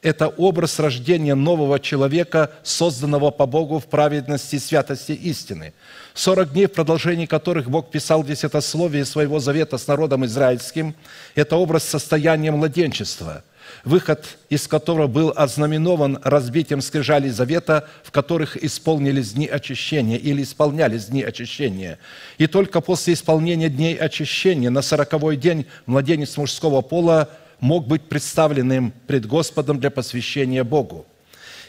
это 0.02 0.28
образ 0.28 0.78
рождения 0.78 1.34
нового 1.34 1.78
человека, 1.78 2.50
созданного 2.62 3.30
по 3.30 3.46
Богу 3.46 3.78
в 3.78 3.86
праведности 3.86 4.58
святости 4.58 5.12
истины. 5.12 5.72
Сорок 6.14 6.52
дней, 6.52 6.66
в 6.66 6.72
продолжении 6.72 7.26
которых 7.26 7.70
Бог 7.70 7.90
писал 7.90 8.24
десятословие 8.24 9.04
своего 9.04 9.40
завета 9.40 9.78
с 9.78 9.86
народом 9.86 10.24
израильским– 10.24 10.94
это 11.34 11.56
образ 11.56 11.84
состояния 11.84 12.50
младенчества– 12.50 13.44
выход 13.84 14.38
из 14.48 14.66
которого 14.66 15.06
был 15.06 15.32
ознаменован 15.34 16.18
разбитием 16.22 16.80
скрижалей 16.80 17.30
завета, 17.30 17.88
в 18.02 18.10
которых 18.10 18.56
исполнились 18.62 19.32
дни 19.32 19.46
очищения 19.46 20.16
или 20.16 20.42
исполнялись 20.42 21.06
дни 21.06 21.22
очищения. 21.22 21.98
И 22.38 22.46
только 22.46 22.80
после 22.80 23.14
исполнения 23.14 23.68
дней 23.68 23.96
очищения 23.96 24.70
на 24.70 24.82
сороковой 24.82 25.36
день 25.36 25.66
младенец 25.86 26.36
мужского 26.36 26.80
пола 26.82 27.28
мог 27.60 27.86
быть 27.86 28.02
представленным 28.02 28.92
пред 29.06 29.26
Господом 29.26 29.78
для 29.78 29.90
посвящения 29.90 30.64
Богу. 30.64 31.06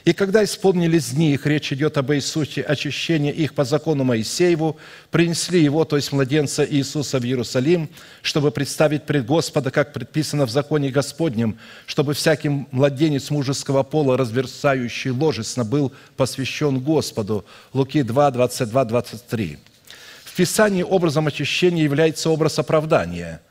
И 0.03 0.13
когда 0.13 0.43
исполнились 0.43 1.11
дни 1.11 1.33
их, 1.33 1.45
речь 1.45 1.71
идет 1.71 1.95
об 1.97 2.11
Иисусе, 2.11 2.61
очищение 2.61 3.31
их 3.31 3.53
по 3.53 3.63
закону 3.63 4.03
Моисееву, 4.03 4.77
принесли 5.11 5.61
его, 5.61 5.85
то 5.85 5.95
есть 5.95 6.11
младенца 6.11 6.65
Иисуса 6.67 7.19
в 7.19 7.23
Иерусалим, 7.23 7.87
чтобы 8.23 8.49
представить 8.49 9.03
пред 9.03 9.27
Господа, 9.27 9.69
как 9.69 9.93
предписано 9.93 10.47
в 10.47 10.49
законе 10.49 10.89
Господнем, 10.89 11.59
чтобы 11.85 12.15
всякий 12.15 12.49
младенец 12.71 13.29
мужеского 13.29 13.83
пола, 13.83 14.17
разверсающий 14.17 15.11
ложесно, 15.11 15.65
был 15.65 15.91
посвящен 16.17 16.79
Господу. 16.79 17.45
Луки 17.71 18.01
2, 18.01 18.31
22, 18.31 18.85
23. 18.85 19.59
В 20.23 20.35
Писании 20.35 20.81
образом 20.81 21.27
очищения 21.27 21.83
является 21.83 22.31
образ 22.31 22.57
оправдания, 22.57 23.41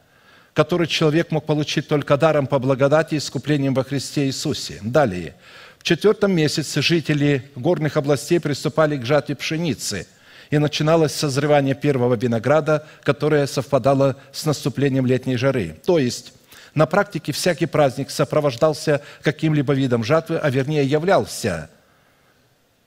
который 0.55 0.87
человек 0.87 1.31
мог 1.31 1.47
получить 1.47 1.89
только 1.89 2.17
даром 2.17 2.47
по 2.47 2.59
благодати 2.59 3.15
и 3.15 3.19
искуплением 3.19 3.75
во 3.75 3.85
Христе 3.85 4.27
Иисусе. 4.27 4.79
Далее– 4.83 5.35
в 5.81 5.83
четвертом 5.83 6.33
месяце 6.33 6.83
жители 6.83 7.51
горных 7.57 7.97
областей 7.97 8.39
приступали 8.39 8.99
к 8.99 9.07
жатве 9.07 9.35
пшеницы, 9.35 10.07
и 10.51 10.59
начиналось 10.59 11.15
созревание 11.15 11.75
первого 11.75 12.17
винограда, 12.17 12.87
которое 13.03 13.47
совпадало 13.47 14.17
с 14.31 14.45
наступлением 14.45 15.07
летней 15.07 15.39
жары. 15.39 15.81
То 15.87 15.99
есть 15.99 16.35
на 16.75 16.85
практике 16.85 17.33
всякий 17.33 17.65
праздник 17.65 18.11
сопровождался 18.11 19.01
каким-либо 19.23 19.73
видом 19.73 20.05
жатвы, 20.05 20.37
а 20.37 20.51
вернее 20.51 20.85
являлся 20.85 21.71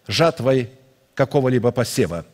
жатвой 0.07 0.69
какого-либо 1.15 1.71
посева– 1.71 2.25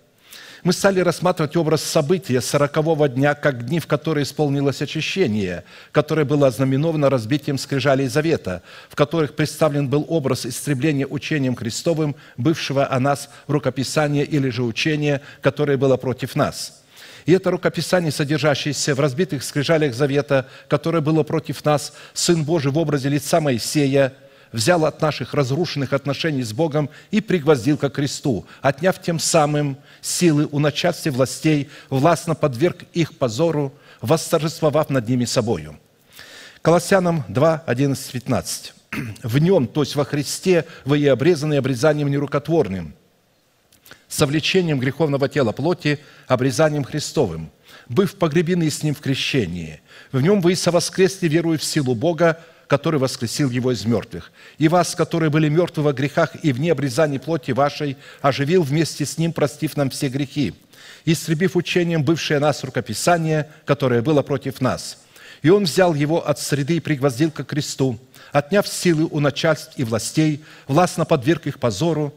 мы 0.64 0.74
стали 0.74 1.00
рассматривать 1.00 1.56
образ 1.56 1.84
события 1.84 2.42
сорокового 2.42 3.08
дня 3.08 3.36
как 3.36 3.66
дни, 3.66 3.80
в 3.80 3.88
которые 3.88 4.24
исполнилось 4.24 4.82
очищение, 4.82 5.64
которое 5.92 6.26
было 6.26 6.48
ознаменовано 6.48 7.10
разбитием 7.10 7.58
скрижалей 7.58 8.08
завета, 8.08 8.62
в 8.90 8.96
которых 8.96 9.36
представлен 9.36 9.88
был 9.88 10.06
образ 10.08 10.46
истребления 10.46 11.08
учением 11.08 11.56
Христовым, 11.56 12.16
бывшего 12.38 12.92
о 12.92 13.00
нас 13.00 13.30
рукописания 13.48 14.24
или 14.24 14.50
же 14.50 14.64
учения, 14.64 15.22
которое 15.42 15.78
было 15.78 15.98
против 15.98 16.36
нас. 16.36 16.84
И 17.26 17.32
это 17.32 17.52
рукописание, 17.52 18.12
содержащееся 18.12 18.96
в 18.96 19.00
разбитых 19.00 19.44
скрижалях 19.44 19.94
завета, 19.94 20.48
которое 20.68 21.02
было 21.02 21.24
против 21.24 21.64
нас, 21.64 21.94
Сын 22.14 22.44
Божий 22.44 22.72
в 22.72 22.78
образе 22.78 23.10
лица 23.10 23.40
Моисея– 23.40 24.14
взял 24.52 24.86
от 24.86 25.02
наших 25.02 25.34
разрушенных 25.34 25.94
отношений 25.94 26.44
с 26.44 26.54
Богом 26.54 26.90
и 27.12 27.22
пригвоздил 27.22 27.78
ко 27.78 27.90
кресту, 27.90 28.46
отняв 28.62 29.02
тем 29.02 29.20
самым 29.20 29.78
силы 30.02 30.48
у 30.52 30.60
начальстве 30.60 31.12
властей, 31.12 31.70
властно 31.90 32.36
подверг 32.36 32.84
их 32.94 33.18
позору, 33.18 33.74
восторжествовав 34.02 34.90
над 34.90 35.08
ними 35.08 35.26
собою. 35.26 35.78
Колоссянам 36.62 37.24
2, 37.28 37.64
11, 37.66 38.12
15. 38.12 38.74
«В 39.24 39.38
нем, 39.38 39.68
то 39.68 39.82
есть 39.82 39.96
во 39.96 40.04
Христе, 40.04 40.66
вы 40.84 41.00
и 41.00 41.08
обрезаны 41.08 41.56
обрезанием 41.56 42.10
нерукотворным, 42.10 42.96
совлечением 44.08 44.80
греховного 44.80 45.30
тела 45.30 45.52
плоти, 45.52 46.00
обрезанием 46.28 46.84
Христовым, 46.84 47.52
быв 47.88 48.16
погребены 48.16 48.70
с 48.70 48.84
Ним 48.84 48.96
в 48.96 49.00
крещении. 49.00 49.82
В 50.12 50.22
нем 50.22 50.42
вы 50.42 50.54
и 50.54 50.56
совоскресли, 50.56 51.28
веруя 51.28 51.58
в 51.58 51.64
силу 51.64 51.94
Бога, 51.94 52.42
который 52.70 53.00
воскресил 53.00 53.50
его 53.50 53.72
из 53.72 53.84
мертвых. 53.84 54.32
И 54.60 54.68
вас, 54.68 54.94
которые 54.94 55.32
были 55.32 55.50
мертвы 55.50 55.82
во 55.82 55.92
грехах 55.92 56.36
и 56.44 56.54
в 56.54 56.60
необрезании 56.60 57.18
плоти 57.18 57.50
вашей, 57.50 57.98
оживил 58.22 58.62
вместе 58.62 59.08
с 59.08 59.18
ним, 59.18 59.34
простив 59.34 59.76
нам 59.76 59.90
все 59.90 60.08
грехи, 60.08 60.54
истребив 61.04 61.56
учением 61.56 62.04
бывшее 62.04 62.40
нас 62.40 62.64
рукописание, 62.64 63.50
которое 63.66 64.04
было 64.04 64.22
против 64.22 64.62
нас. 64.62 65.00
И 65.42 65.50
он 65.50 65.64
взял 65.64 65.96
его 65.96 66.26
от 66.26 66.38
среды 66.40 66.78
и 66.78 66.80
пригвоздил 66.80 67.32
ко 67.32 67.44
кресту, 67.44 67.98
отняв 68.32 68.68
силы 68.68 69.08
у 69.10 69.20
начальств 69.20 69.74
и 69.78 69.84
властей, 69.84 70.44
властно 70.68 71.06
подверг 71.06 71.48
их 71.48 71.60
позору, 71.60 72.14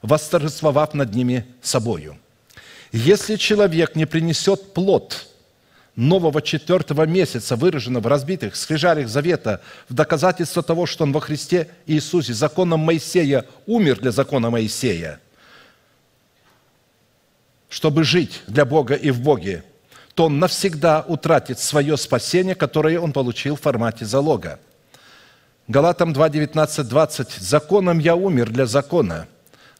восторжествовав 0.00 0.94
над 0.94 1.12
ними 1.12 1.44
собою. 1.60 2.16
Если 2.92 3.34
человек 3.34 3.96
не 3.96 4.06
принесет 4.06 4.74
плод– 4.74 5.26
нового 5.96 6.40
четвертого 6.40 7.04
месяца, 7.04 7.56
выражено 7.56 8.00
в 8.00 8.06
разбитых 8.06 8.56
скрижалях 8.56 9.08
завета, 9.08 9.60
в 9.88 9.94
доказательство 9.94 10.62
того, 10.62 10.86
что 10.86 11.04
он 11.04 11.12
во 11.12 11.20
Христе 11.20 11.68
Иисусе 11.86 12.32
законом 12.32 12.80
Моисея 12.80 13.44
умер 13.66 14.00
для 14.00 14.10
закона 14.10 14.50
Моисея, 14.50 15.20
чтобы 17.68 18.04
жить 18.04 18.42
для 18.46 18.64
Бога 18.64 18.94
и 18.94 19.10
в 19.10 19.20
Боге, 19.20 19.64
то 20.14 20.26
он 20.26 20.38
навсегда 20.38 21.04
утратит 21.06 21.58
свое 21.58 21.96
спасение, 21.96 22.54
которое 22.54 23.00
он 23.00 23.12
получил 23.12 23.56
в 23.56 23.60
формате 23.60 24.04
залога. 24.04 24.60
Галатам 25.68 26.12
2, 26.12 26.28
19, 26.28 26.88
20. 26.88 27.30
«Законом 27.38 27.98
я 27.98 28.14
умер 28.14 28.50
для 28.50 28.66
закона, 28.66 29.26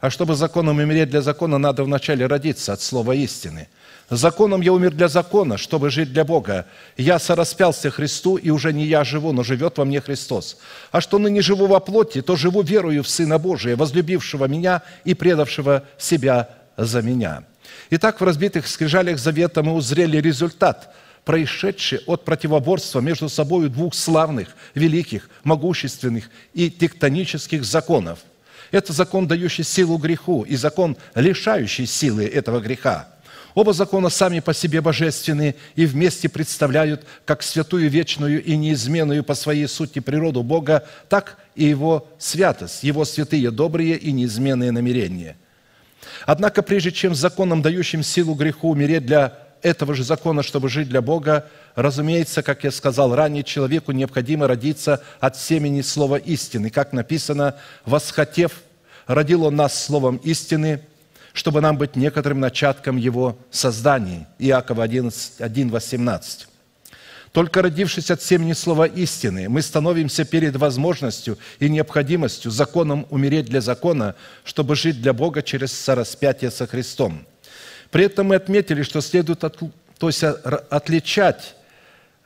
а 0.01 0.11
чтобы 0.11 0.35
законом 0.37 0.79
умереть 0.79 1.11
для 1.11 1.21
закона, 1.21 1.59
надо 1.59 1.85
вначале 1.85 2.27
родиться 2.27 2.73
от 2.73 2.81
слова 2.81 3.13
истины». 3.13 3.69
Законом 4.15 4.61
я 4.61 4.75
умер 4.75 4.93
для 4.93 5.09
закона, 5.09 5.57
чтобы 5.57 5.89
жить 5.89 6.13
для 6.13 6.23
Бога. 6.25 6.67
Я 6.99 7.19
сораспялся 7.19 7.91
Христу, 7.91 8.37
и 8.37 8.51
уже 8.51 8.71
не 8.75 8.85
я 8.85 9.05
живу, 9.05 9.33
но 9.33 9.43
живет 9.43 9.79
во 9.79 9.87
мне 9.87 10.03
Христос. 10.03 10.59
А 10.91 11.01
что 11.01 11.19
ныне 11.19 11.41
живу 11.41 11.67
во 11.67 11.81
плоти, 11.81 12.21
то 12.21 12.37
живу 12.37 12.61
верою 12.61 13.05
в 13.05 13.09
Сына 13.09 13.39
Божия, 13.39 13.75
возлюбившего 13.75 14.45
меня 14.45 14.83
и 15.05 15.15
предавшего 15.15 15.85
себя 15.97 16.51
за 16.77 17.01
меня». 17.01 17.45
Итак, 17.89 18.21
в 18.21 18.25
разбитых 18.25 18.69
скрижалях 18.69 19.19
завета 19.19 19.63
мы 19.63 19.73
узрели 19.73 20.19
результат, 20.19 20.95
происшедший 21.25 22.01
от 22.07 22.27
противоборства 22.27 23.01
между 23.01 23.31
собой 23.31 23.71
двух 23.71 23.95
славных, 23.95 24.49
великих, 24.75 25.31
могущественных 25.43 26.29
и 26.53 26.69
тектонических 26.69 27.65
законов. 27.65 28.19
Это 28.73 28.93
закон, 28.93 29.27
дающий 29.27 29.63
силу 29.63 29.97
греху, 29.97 30.43
и 30.43 30.57
закон, 30.57 30.99
лишающий 31.15 31.87
силы 31.87 32.27
этого 32.27 32.61
греха– 32.61 33.09
Оба 33.55 33.73
закона 33.73 34.09
сами 34.09 34.41
по 34.41 34.55
себе 34.55 34.81
божественны 34.81 35.55
и 35.75 35.85
вместе 35.85 36.29
представляют 36.29 37.05
как 37.25 37.43
святую, 37.43 37.91
вечную 37.91 38.43
и 38.43 38.57
неизменную 38.57 39.23
по 39.25 39.35
своей 39.35 39.69
сути 39.69 39.99
природу 39.99 40.43
Бога, 40.43 40.87
так 41.09 41.39
и 41.55 41.65
Его 41.65 42.09
святость, 42.19 42.83
Его 42.83 43.05
святые, 43.05 43.51
добрые 43.51 43.97
и 43.97 44.11
неизменные 44.13 44.73
намерения. 44.73 45.37
Однако 46.25 46.63
прежде 46.63 46.93
чем 46.93 47.15
законом, 47.15 47.63
дающим 47.63 48.03
силу 48.03 48.35
греху, 48.35 48.71
умереть 48.71 49.05
для 49.05 49.39
этого 49.61 49.95
же 49.95 50.03
закона, 50.03 50.43
чтобы 50.43 50.69
жить 50.69 50.89
для 50.89 51.03
Бога, 51.03 51.49
разумеется, 51.75 52.43
как 52.43 52.65
я 52.65 52.71
сказал 52.71 53.15
ранее, 53.15 53.45
человеку 53.45 53.93
необходимо 53.93 54.49
родиться 54.49 55.03
от 55.21 55.37
семени 55.37 55.83
слова 55.83 56.17
истины. 56.17 56.71
Как 56.71 56.93
написано, 56.93 57.57
«Восхотев, 57.85 58.63
родил 59.07 59.45
он 59.45 59.57
нас 59.57 59.85
словом 59.85 60.17
истины, 60.17 60.81
чтобы 61.33 61.61
нам 61.61 61.79
быть 61.79 61.97
некоторым 61.97 62.41
начатком 62.41 62.97
Его 62.97 63.39
создания. 63.51 64.29
Иакова 64.39 64.85
11, 64.85 65.41
1, 65.41 65.69
18. 65.71 66.49
Только 67.33 67.63
родившись 67.63 68.11
от 68.11 68.23
семени 68.23 68.53
слова 68.53 68.87
истины, 68.87 69.49
мы 69.49 69.63
становимся 69.63 70.27
перед 70.27 70.55
возможностью 70.57 71.39
и 71.61 71.71
необходимостью 71.71 72.51
законом 72.51 73.07
умереть 73.09 73.47
для 73.47 73.63
закона, 73.63 74.15
чтобы 74.45 74.77
жить 74.77 75.01
для 75.01 75.15
Бога 75.15 75.43
через 75.43 75.73
сораспятие 75.73 76.51
со 76.51 76.67
Христом. 76.67 77.27
При 77.91 78.05
этом 78.05 78.29
мы 78.29 78.35
отметили, 78.35 78.83
что 78.83 79.01
следует 79.01 79.45
от, 79.45 79.59
то 79.99 80.09
есть 80.09 80.23
отличать 80.23 81.55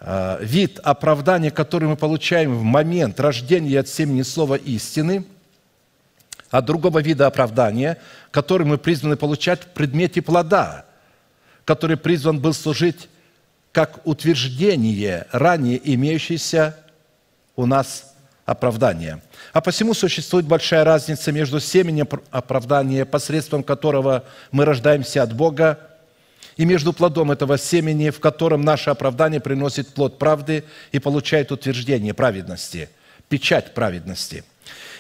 э, 0.01 0.39
вид 0.41 0.81
оправдания, 0.83 1.53
который 1.53 1.89
мы 1.89 1.97
получаем 1.97 2.57
в 2.57 2.63
момент 2.63 3.21
рождения 3.21 3.79
от 3.79 3.89
семени 3.89 4.23
слова 4.23 4.57
истины, 4.57 5.25
от 6.57 6.65
другого 6.65 7.01
вида 7.01 7.27
оправдания, 7.27 7.99
который 8.31 8.67
мы 8.67 8.79
призваны 8.79 9.17
получать 9.17 9.63
в 9.63 9.67
предмете 9.67 10.23
плода, 10.23 10.87
который 11.65 11.97
призван 11.97 12.41
был 12.41 12.55
служить 12.55 13.09
как 13.73 14.07
утверждение 14.07 15.27
ранее 15.33 15.79
имеющейся 15.95 16.77
у 17.57 17.67
нас 17.67 18.15
оправдания. 18.47 19.21
А 19.53 19.61
посему 19.61 19.93
существует 19.93 20.47
большая 20.47 20.85
разница 20.85 21.31
между 21.31 21.61
семенем 21.61 22.09
оправдания, 22.31 23.05
посредством 23.05 23.63
которого 23.63 24.25
мы 24.51 24.65
рождаемся 24.65 25.23
от 25.23 25.35
Бога, 25.35 25.79
и 26.57 26.65
между 26.65 26.95
плодом 26.95 27.33
этого 27.33 27.59
семени, 27.59 28.09
в 28.09 28.19
котором 28.19 28.63
наше 28.63 28.89
оправдание 28.89 29.41
приносит 29.41 29.89
плод 29.89 30.19
правды 30.19 30.65
и 30.91 30.99
получает 30.99 31.53
утверждение 31.53 32.15
праведности, 32.15 32.89
печать 33.29 33.75
праведности– 33.75 34.43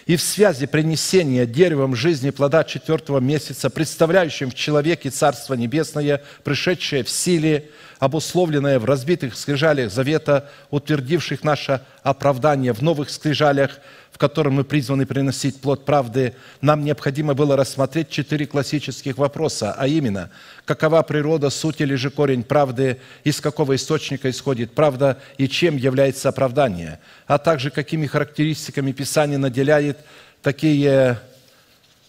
и 0.06 0.14
в 0.14 0.22
связи 0.22 0.66
принесения 0.66 1.46
деревом 1.46 1.96
жизни 1.96 2.30
плода 2.30 2.62
четвертого 2.62 3.18
месяца, 3.18 3.70
представляющим 3.70 4.50
в 4.50 4.54
человеке 4.54 5.10
Царство 5.10 5.54
Небесное, 5.54 6.22
пришедшее 6.44 7.02
в 7.02 7.10
силе, 7.10 7.70
обусловленное 7.98 8.78
в 8.78 8.84
разбитых 8.84 9.36
скрижалях 9.36 9.90
завета, 9.90 10.48
утвердивших 10.70 11.44
наше 11.44 11.80
оправдание 12.02 12.72
в 12.72 12.82
новых 12.82 13.10
скрижалях, 13.10 13.78
в 14.12 14.18
котором 14.18 14.54
мы 14.54 14.64
призваны 14.64 15.04
приносить 15.06 15.60
плод 15.60 15.84
правды, 15.84 16.34
нам 16.60 16.84
необходимо 16.84 17.34
было 17.34 17.56
рассмотреть 17.56 18.08
четыре 18.08 18.46
классических 18.46 19.18
вопроса, 19.18 19.74
а 19.76 19.86
именно, 19.86 20.30
какова 20.64 21.02
природа, 21.02 21.50
суть 21.50 21.80
или 21.80 21.94
же 21.94 22.10
корень 22.10 22.42
правды, 22.42 22.98
из 23.24 23.40
какого 23.40 23.76
источника 23.76 24.30
исходит 24.30 24.72
правда 24.72 25.18
и 25.36 25.48
чем 25.48 25.76
является 25.76 26.28
оправдание, 26.28 26.98
а 27.26 27.38
также 27.38 27.70
какими 27.70 28.06
характеристиками 28.06 28.92
Писание 28.92 29.38
наделяет 29.38 29.98
такие 30.42 31.18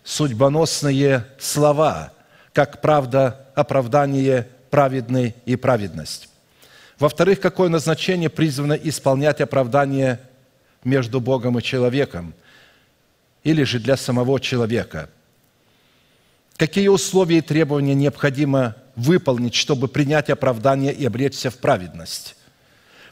судьбоносные 0.03 1.25
слова, 1.37 2.13
как 2.53 2.81
правда, 2.81 3.47
оправдание, 3.53 4.47
праведный 4.69 5.35
и 5.45 5.55
праведность. 5.55 6.29
Во-вторых, 6.99 7.39
какое 7.39 7.69
назначение 7.69 8.29
призвано 8.29 8.73
исполнять 8.73 9.41
оправдание 9.41 10.19
между 10.83 11.19
Богом 11.19 11.59
и 11.59 11.63
человеком, 11.63 12.33
или 13.43 13.63
же 13.63 13.79
для 13.79 13.97
самого 13.97 14.39
человека. 14.39 15.09
Какие 16.55 16.87
условия 16.87 17.39
и 17.39 17.41
требования 17.41 17.93
необходимо 17.93 18.75
выполнить, 18.95 19.53
чтобы 19.53 19.87
принять 19.87 20.29
оправдание 20.29 20.93
и 20.93 21.05
обречься 21.05 21.51
в 21.51 21.57
праведность? 21.57 22.36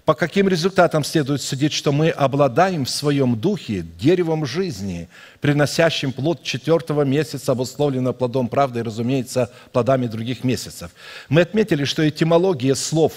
По 0.05 0.13
каким 0.13 0.47
результатам 0.47 1.03
следует 1.03 1.41
судить, 1.41 1.73
что 1.73 1.91
мы 1.91 2.09
обладаем 2.11 2.85
в 2.85 2.89
своем 2.89 3.35
духе 3.35 3.83
деревом 3.99 4.45
жизни, 4.45 5.09
приносящим 5.41 6.13
плод 6.13 6.43
четвертого 6.43 7.01
месяца, 7.01 7.53
обусловлено 7.53 8.13
плодом 8.13 8.47
правды 8.47 8.79
и, 8.79 8.83
разумеется, 8.83 9.51
плодами 9.71 10.05
других 10.05 10.43
месяцев? 10.43 10.91
Мы 11.27 11.41
отметили, 11.41 11.85
что 11.85 12.07
этимология 12.07 12.75
слов 12.75 13.13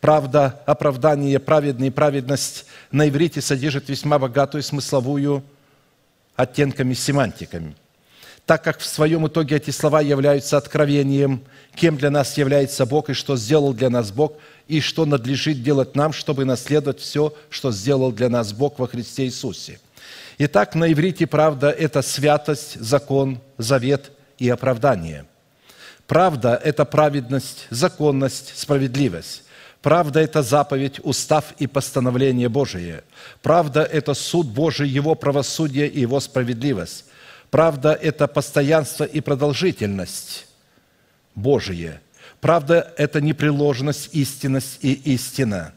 Правда, 0.00 0.60
оправдание, 0.66 1.38
праведный 1.38 1.92
праведность 1.92 2.66
на 2.90 3.08
иврите 3.08 3.40
содержит 3.40 3.88
весьма 3.88 4.18
богатую 4.18 4.64
смысловую 4.64 5.44
оттенками, 6.34 6.92
семантиками. 6.94 7.76
Так 8.52 8.64
как 8.64 8.80
в 8.80 8.84
своем 8.84 9.26
итоге 9.26 9.56
эти 9.56 9.70
слова 9.70 10.02
являются 10.02 10.58
откровением, 10.58 11.42
кем 11.74 11.96
для 11.96 12.10
нас 12.10 12.36
является 12.36 12.84
Бог 12.84 13.08
и 13.08 13.14
что 13.14 13.34
сделал 13.34 13.72
для 13.72 13.88
нас 13.88 14.12
Бог, 14.12 14.34
и 14.68 14.82
что 14.82 15.06
надлежит 15.06 15.62
делать 15.62 15.96
нам, 15.96 16.12
чтобы 16.12 16.44
наследовать 16.44 17.00
все, 17.00 17.34
что 17.48 17.72
сделал 17.72 18.12
для 18.12 18.28
нас 18.28 18.52
Бог 18.52 18.78
во 18.78 18.86
Христе 18.86 19.24
Иисусе. 19.24 19.80
Итак, 20.36 20.74
на 20.74 20.92
иврите 20.92 21.26
правда– 21.26 21.70
это 21.70 22.02
святость, 22.02 22.78
закон, 22.78 23.40
завет 23.56 24.12
и 24.36 24.50
оправдание. 24.50 25.24
Правда– 26.06 26.60
это 26.62 26.84
праведность, 26.84 27.68
законность, 27.70 28.52
справедливость. 28.54 29.44
Правда– 29.80 30.20
это 30.22 30.42
заповедь, 30.42 31.00
устав 31.02 31.54
и 31.58 31.66
постановление 31.66 32.50
Божие. 32.50 33.02
Правда– 33.40 33.82
это 33.90 34.12
суд 34.12 34.46
Божий, 34.46 34.90
Его 34.90 35.14
правосудие 35.14 35.88
и 35.88 36.00
Его 36.00 36.20
справедливость. 36.20 37.06
Правда– 37.52 37.92
это 38.02 38.26
постоянство 38.26 39.04
и 39.04 39.20
продолжительность 39.20 40.48
Божие. 41.36 42.00
Правда– 42.40 42.92
это 42.96 43.20
непреложность, 43.20 44.12
истинность 44.12 44.78
и 44.80 44.92
истина. 45.14 45.72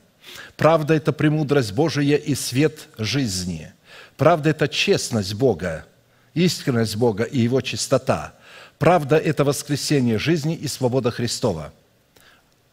Правда– 0.58 0.94
это 0.96 1.14
премудрость 1.14 1.74
Божия 1.74 2.18
и 2.18 2.34
свет 2.34 2.88
жизни. 2.98 3.72
Правда– 4.18 4.50
это 4.52 4.68
честность 4.68 5.36
Бога, 5.36 5.86
искренность 6.34 6.96
Бога 6.96 7.26
и 7.26 7.40
Его 7.42 7.62
чистота. 7.62 8.34
Правда– 8.80 9.18
это 9.24 9.44
воскресение 9.44 10.18
жизни 10.18 10.56
и 10.56 10.68
свобода 10.68 11.12
Христова. 11.12 11.72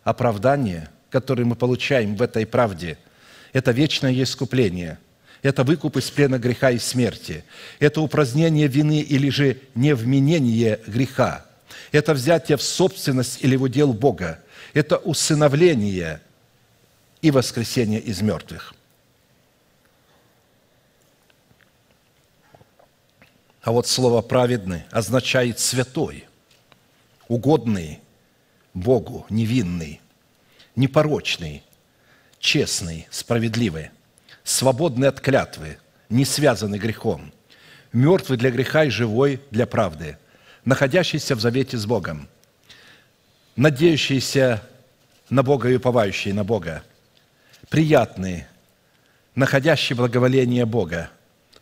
Оправдание– 0.02 0.88
который 1.12 1.44
мы 1.44 1.54
получаем 1.54 2.16
в 2.16 2.22
этой 2.22 2.46
правде, 2.46 2.98
это 3.52 3.70
вечное 3.70 4.20
искупление, 4.22 4.98
это 5.42 5.64
выкуп 5.64 5.96
из 5.96 6.10
плена 6.10 6.38
греха 6.38 6.70
и 6.70 6.78
смерти, 6.78 7.44
это 7.78 8.00
упразднение 8.00 8.68
вины 8.68 9.00
или 9.00 9.28
же 9.28 9.60
невменение 9.74 10.80
греха, 10.86 11.44
это 11.90 12.14
взятие 12.14 12.56
в 12.56 12.62
собственность 12.62 13.42
или 13.42 13.56
в 13.56 13.62
удел 13.62 13.92
Бога, 13.92 14.40
это 14.72 14.96
усыновление 14.96 16.20
и 17.20 17.30
воскресение 17.30 18.00
из 18.00 18.20
мертвых. 18.22 18.74
А 23.62 23.70
вот 23.70 23.86
слово 23.86 24.22
«праведный» 24.22 24.82
означает 24.90 25.60
«святой», 25.60 26.24
«угодный 27.28 28.00
Богу», 28.74 29.24
«невинный» 29.28 30.00
непорочный, 30.76 31.62
честный, 32.38 33.06
справедливый, 33.10 33.90
свободный 34.44 35.08
от 35.08 35.20
клятвы, 35.20 35.78
не 36.08 36.24
связанный 36.24 36.78
грехом, 36.78 37.32
мертвый 37.92 38.38
для 38.38 38.50
греха 38.50 38.84
и 38.84 38.90
живой 38.90 39.40
для 39.50 39.66
правды, 39.66 40.18
находящийся 40.64 41.34
в 41.34 41.40
завете 41.40 41.76
с 41.76 41.86
Богом, 41.86 42.28
надеющийся 43.56 44.62
на 45.30 45.42
Бога 45.42 45.68
и 45.68 45.76
уповающий 45.76 46.32
на 46.32 46.44
Бога, 46.44 46.82
приятный, 47.68 48.46
находящий 49.34 49.94
благоволение 49.94 50.66
Бога, 50.66 51.10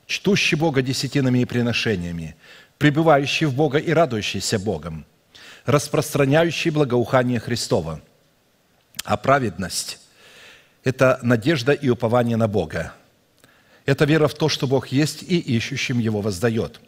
чтущий 0.06 0.56
Бога 0.56 0.82
десятинами 0.82 1.40
и 1.40 1.44
приношениями, 1.44 2.36
пребывающий 2.78 3.46
в 3.46 3.54
Бога 3.54 3.78
и 3.78 3.92
радующийся 3.92 4.58
Богом, 4.58 5.04
распространяющий 5.66 6.70
благоухание 6.70 7.40
Христова– 7.40 8.00
а 9.04 9.16
праведность– 9.16 9.98
это 10.84 11.18
надежда 11.22 11.72
и 11.72 11.88
упование 11.88 12.36
на 12.36 12.48
Бога. 12.48 12.92
Это 13.86 14.04
вера 14.04 14.28
в 14.28 14.34
то, 14.34 14.48
что 14.48 14.66
Бог 14.66 14.88
есть 14.88 15.22
и 15.22 15.38
ищущим 15.38 15.98
Его 15.98 16.20
воздает. 16.20 16.80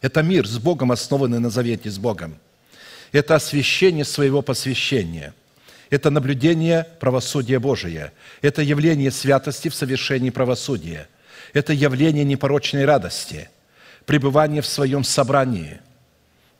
Это 0.00 0.22
мир 0.22 0.46
с 0.46 0.58
Богом, 0.58 0.92
основанный 0.92 1.38
на 1.38 1.50
завете 1.50 1.90
с 1.90 1.98
Богом. 1.98 2.36
Это 3.12 3.36
освящение 3.36 4.04
своего 4.04 4.42
посвящения. 4.42 5.34
Это 5.88 6.10
наблюдение 6.10 6.88
правосудия 7.00 7.58
Божия. 7.58 8.12
Это 8.42 8.60
явление 8.60 9.10
святости 9.10 9.68
в 9.68 9.74
совершении 9.74 10.30
правосудия. 10.30 11.08
Это 11.52 11.72
явление 11.72 12.24
непорочной 12.24 12.84
радости, 12.84 13.48
пребывание 14.04 14.60
в 14.60 14.66
своем 14.66 15.04
собрании, 15.04 15.80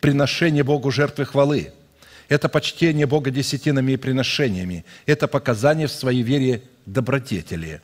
приношение 0.00 0.62
Богу 0.62 0.90
жертвы 0.90 1.26
хвалы– 1.26 1.72
это 2.28 2.48
почтение 2.48 3.06
Бога 3.06 3.30
десятинами 3.30 3.92
и 3.92 3.96
приношениями. 3.96 4.84
Это 5.06 5.28
показание 5.28 5.86
в 5.86 5.92
своей 5.92 6.22
вере 6.22 6.62
добродетели 6.86 7.80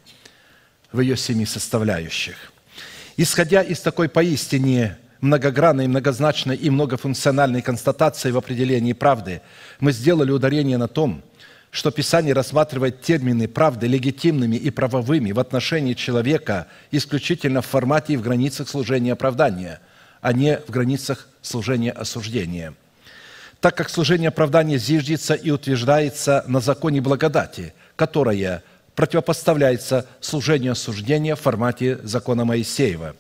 в 0.93 1.01
ее 1.01 1.17
семи 1.17 1.47
составляющих. 1.47 2.53
Исходя 3.17 3.63
из 3.63 3.81
такой 3.81 4.09
поистине 4.09 4.97
многогранной, 5.21 5.87
многозначной 5.87 6.57
и 6.57 6.71
многофункциональной 6.71 7.63
констатации 7.63 8.31
в 8.31 8.39
определении 8.39 8.95
правды, 8.95 9.43
мы 9.79 9.93
сделали 9.93 10.31
ударение 10.31 10.79
на 10.79 10.89
том, 10.89 11.23
что 11.71 11.91
Писание 11.91 12.33
рассматривает 12.33 13.03
термины 13.03 13.47
правды 13.47 13.87
легитимными 13.87 14.57
и 14.57 14.71
правовыми 14.71 15.31
в 15.31 15.39
отношении 15.39 15.95
человека 15.95 16.67
исключительно 16.91 17.63
в 17.63 17.67
формате 17.67 18.15
и 18.15 18.17
в 18.17 18.23
границах 18.23 18.69
служения 18.69 19.13
оправдания, 19.13 19.81
а 20.21 20.33
не 20.33 20.59
в 20.59 20.71
границах 20.71 21.29
служения 21.43 21.93
осуждения– 21.93 22.75
так 23.61 23.77
как 23.77 23.91
служение 23.91 24.29
оправдания 24.29 24.79
зиждется 24.79 25.35
и 25.35 25.51
утверждается 25.51 26.45
на 26.47 26.61
законе 26.61 27.01
благодати, 27.01 27.75
которое 27.97 28.63
противопоставляется 28.95 30.07
служению 30.21 30.73
осуждения 30.73 31.37
в 31.37 31.41
формате 31.41 31.99
закона 32.03 32.45
Моисеева. 32.45 33.15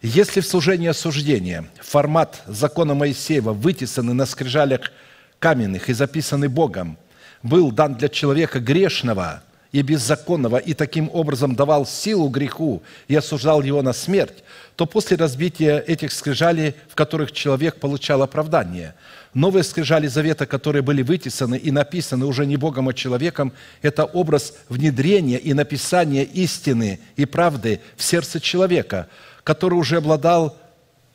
Если 0.00 0.40
в 0.40 0.46
служении 0.46 0.88
осуждения 0.88 1.66
формат 1.80 2.42
закона 2.46 2.94
Моисеева, 2.94 3.52
вытесанный 3.52 4.14
на 4.14 4.26
скрижалях 4.26 4.92
каменных 5.40 5.88
и 5.88 5.92
записанный 5.92 6.48
Богом, 6.48 6.96
был 7.42 7.72
дан 7.72 7.94
для 7.94 8.08
человека 8.08 8.60
грешного 8.60 9.42
и 9.72 9.82
беззаконного, 9.82 10.56
и 10.56 10.72
таким 10.74 11.10
образом 11.12 11.54
давал 11.54 11.86
силу 11.86 12.28
греху 12.28 12.82
и 13.06 13.14
осуждал 13.14 13.62
его 13.62 13.82
на 13.82 13.92
смерть, 13.92 14.42
то 14.76 14.86
после 14.86 15.16
разбития 15.16 15.78
этих 15.78 16.12
скрижалей, 16.12 16.74
в 16.88 16.94
которых 16.94 17.32
человек 17.32 17.80
получал 17.80 18.22
оправдание, 18.22 18.94
новые 19.34 19.62
скрижали 19.62 20.06
завета, 20.06 20.46
которые 20.46 20.82
были 20.82 21.02
вытесаны 21.02 21.56
и 21.56 21.70
написаны 21.70 22.24
уже 22.24 22.46
не 22.46 22.56
Богом, 22.56 22.88
а 22.88 22.94
человеком, 22.94 23.52
это 23.82 24.04
образ 24.04 24.54
внедрения 24.68 25.38
и 25.38 25.52
написания 25.52 26.24
истины 26.24 27.00
и 27.16 27.26
правды 27.26 27.80
в 27.96 28.02
сердце 28.02 28.40
человека, 28.40 29.08
который 29.44 29.74
уже 29.74 29.98
обладал 29.98 30.56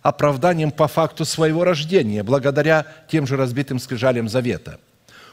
оправданием 0.04 0.72
по 0.72 0.88
факту 0.88 1.26
своего 1.26 1.64
рождения, 1.64 2.24
благодаря 2.24 2.86
тем 3.10 3.26
же 3.26 3.38
разбитым 3.38 3.80
скрижалям 3.80 4.30
завета. 4.30 4.80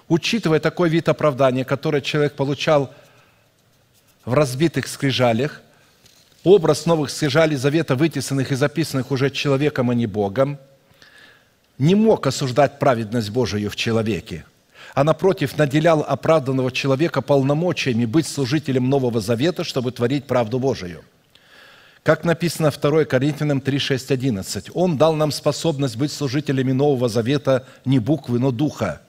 Учитывая 0.08 0.60
такой 0.60 0.88
вид 0.88 1.08
оправдания, 1.08 1.64
который 1.64 2.00
человек 2.00 2.34
получал 2.34 2.92
в 4.24 4.34
разбитых 4.34 4.86
скрижалях, 4.86 5.62
образ 6.44 6.86
новых 6.86 7.10
скрижалей 7.10 7.56
завета, 7.56 7.96
вытесанных 7.96 8.52
и 8.52 8.54
записанных 8.54 9.10
уже 9.10 9.30
человеком, 9.30 9.90
а 9.90 9.94
не 9.94 10.06
Богом, 10.06 10.58
не 11.78 11.94
мог 11.94 12.26
осуждать 12.26 12.78
праведность 12.78 13.30
Божию 13.30 13.70
в 13.70 13.76
человеке, 13.76 14.44
а 14.94 15.04
напротив 15.04 15.56
наделял 15.56 16.00
оправданного 16.00 16.70
человека 16.70 17.22
полномочиями 17.22 18.04
быть 18.04 18.26
служителем 18.26 18.88
Нового 18.88 19.20
Завета, 19.20 19.64
чтобы 19.64 19.92
творить 19.92 20.26
правду 20.26 20.58
Божию. 20.58 21.02
Как 22.02 22.24
написано 22.24 22.70
2 22.70 23.04
Коринфянам 23.04 23.60
3, 23.60 23.78
6, 23.78 24.10
11. 24.10 24.70
«Он 24.74 24.96
дал 24.96 25.14
нам 25.14 25.32
способность 25.32 25.96
быть 25.96 26.12
служителями 26.12 26.72
Нового 26.72 27.08
Завета 27.08 27.66
не 27.84 27.98
буквы, 27.98 28.38
но 28.38 28.50
Духа, 28.50 29.02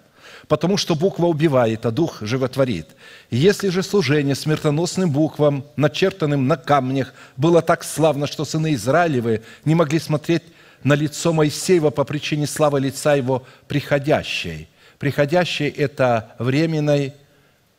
потому 0.52 0.76
что 0.76 0.96
буква 0.96 1.28
убивает, 1.28 1.86
а 1.86 1.92
дух 1.92 2.18
животворит. 2.20 2.88
Если 3.30 3.70
же 3.70 3.82
служение 3.82 4.36
смертоносным 4.36 5.10
буквам, 5.10 5.64
начертанным 5.78 6.46
на 6.46 6.58
камнях, 6.58 7.14
было 7.38 7.62
так 7.62 7.86
славно, 7.86 8.28
что 8.28 8.44
сыны 8.44 8.74
Израилевы 8.74 9.44
не 9.64 9.76
могли 9.76 9.98
смотреть 9.98 10.44
на 10.84 10.92
лицо 10.92 11.32
Моисеева 11.32 11.90
по 11.90 12.04
причине 12.04 12.48
славы 12.48 12.82
лица 12.82 13.16
его 13.16 13.46
приходящей. 13.70 14.68
Приходящей– 15.00 15.70
это 15.86 16.36
временной, 16.38 17.14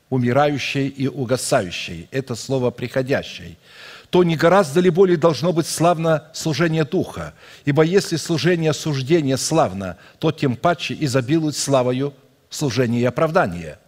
умирающей 0.08 0.88
и 0.88 1.08
угасающей. 1.08 2.08
Это 2.10 2.34
слово 2.34 2.70
«приходящей» 2.70 3.58
то 4.12 4.22
не 4.24 4.36
гораздо 4.36 4.80
ли 4.80 4.90
более 4.90 5.16
должно 5.16 5.54
быть 5.54 5.66
славно 5.66 6.24
служение 6.34 6.84
Духа? 6.84 7.32
Ибо 7.64 7.82
если 7.82 8.16
служение 8.16 8.72
осуждения 8.72 9.38
славно, 9.38 9.96
то 10.18 10.30
тем 10.32 10.54
паче 10.54 10.94
изобилует 11.00 11.56
славою 11.56 12.12
служение 12.52 13.02
и 13.02 13.04
оправдание. 13.04 13.78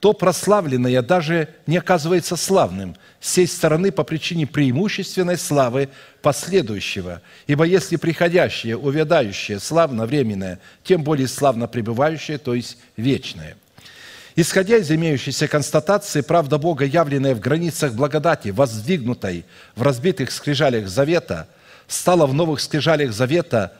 То 0.00 0.12
прославленное 0.12 1.00
даже 1.02 1.48
не 1.66 1.78
оказывается 1.78 2.36
славным 2.36 2.96
с 3.20 3.32
сей 3.32 3.46
стороны 3.46 3.92
по 3.92 4.04
причине 4.04 4.46
преимущественной 4.46 5.38
славы 5.38 5.88
последующего. 6.20 7.22
Ибо 7.46 7.64
если 7.64 7.96
приходящее, 7.96 8.76
увядающее, 8.76 9.60
славно 9.60 10.06
временное, 10.06 10.58
тем 10.84 11.02
более 11.02 11.28
славно 11.28 11.68
пребывающее, 11.68 12.38
то 12.38 12.54
есть 12.54 12.78
вечное– 12.96 13.56
Исходя 14.38 14.76
из 14.76 14.90
имеющейся 14.90 15.48
констатации, 15.48 16.20
правда 16.20 16.58
Бога, 16.58 16.84
явленная 16.84 17.34
в 17.34 17.40
границах 17.40 17.94
благодати, 17.94 18.50
воздвигнутой 18.50 19.46
в 19.74 19.80
разбитых 19.80 20.30
скрижалях 20.30 20.88
завета, 20.88 21.48
стала 21.88 22.26
в 22.26 22.34
новых 22.34 22.60
скрижалях 22.60 23.14
завета, 23.14 23.72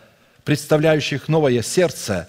представляющих 0.45 1.29
новое 1.29 1.61
сердце, 1.61 2.27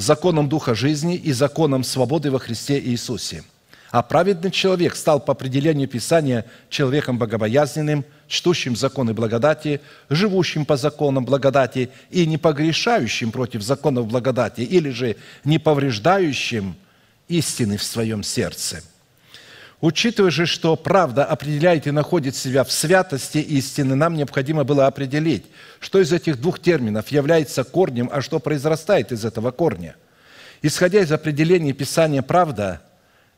законом 0.00 0.48
Духа 0.48 0.74
жизни 0.74 1.16
и 1.16 1.32
законом 1.32 1.84
свободы 1.84 2.30
во 2.30 2.38
Христе 2.38 2.78
Иисусе. 2.78 3.44
А 3.90 4.02
праведный 4.02 4.50
человек 4.50 4.96
стал 4.96 5.18
по 5.18 5.32
определению 5.32 5.88
Писания 5.88 6.44
человеком 6.68 7.16
богобоязненным, 7.16 8.04
чтущим 8.26 8.76
законы 8.76 9.14
благодати, 9.14 9.80
живущим 10.10 10.66
по 10.66 10.76
законам 10.76 11.24
благодати 11.24 11.88
и 12.10 12.26
не 12.26 12.36
погрешающим 12.36 13.32
против 13.32 13.62
законов 13.62 14.06
благодати, 14.06 14.60
или 14.60 14.90
же 14.90 15.16
не 15.44 15.58
повреждающим 15.58 16.76
истины 17.28 17.78
в 17.78 17.82
своем 17.82 18.22
сердце. 18.22 18.82
Учитывая 19.80 20.30
же, 20.32 20.46
что 20.46 20.74
правда 20.74 21.24
определяет 21.24 21.86
и 21.86 21.92
находит 21.92 22.34
себя 22.34 22.64
в 22.64 22.72
святости 22.72 23.38
истины, 23.38 23.94
нам 23.94 24.14
необходимо 24.14 24.64
было 24.64 24.86
определить, 24.86 25.46
что 25.78 26.00
из 26.00 26.12
этих 26.12 26.40
двух 26.40 26.58
терминов 26.58 27.08
является 27.08 27.62
корнем, 27.62 28.10
а 28.12 28.20
что 28.20 28.40
произрастает 28.40 29.12
из 29.12 29.24
этого 29.24 29.52
корня. 29.52 29.94
Исходя 30.62 31.00
из 31.00 31.12
определения 31.12 31.72
Писания 31.72 32.22
«правда», 32.22 32.82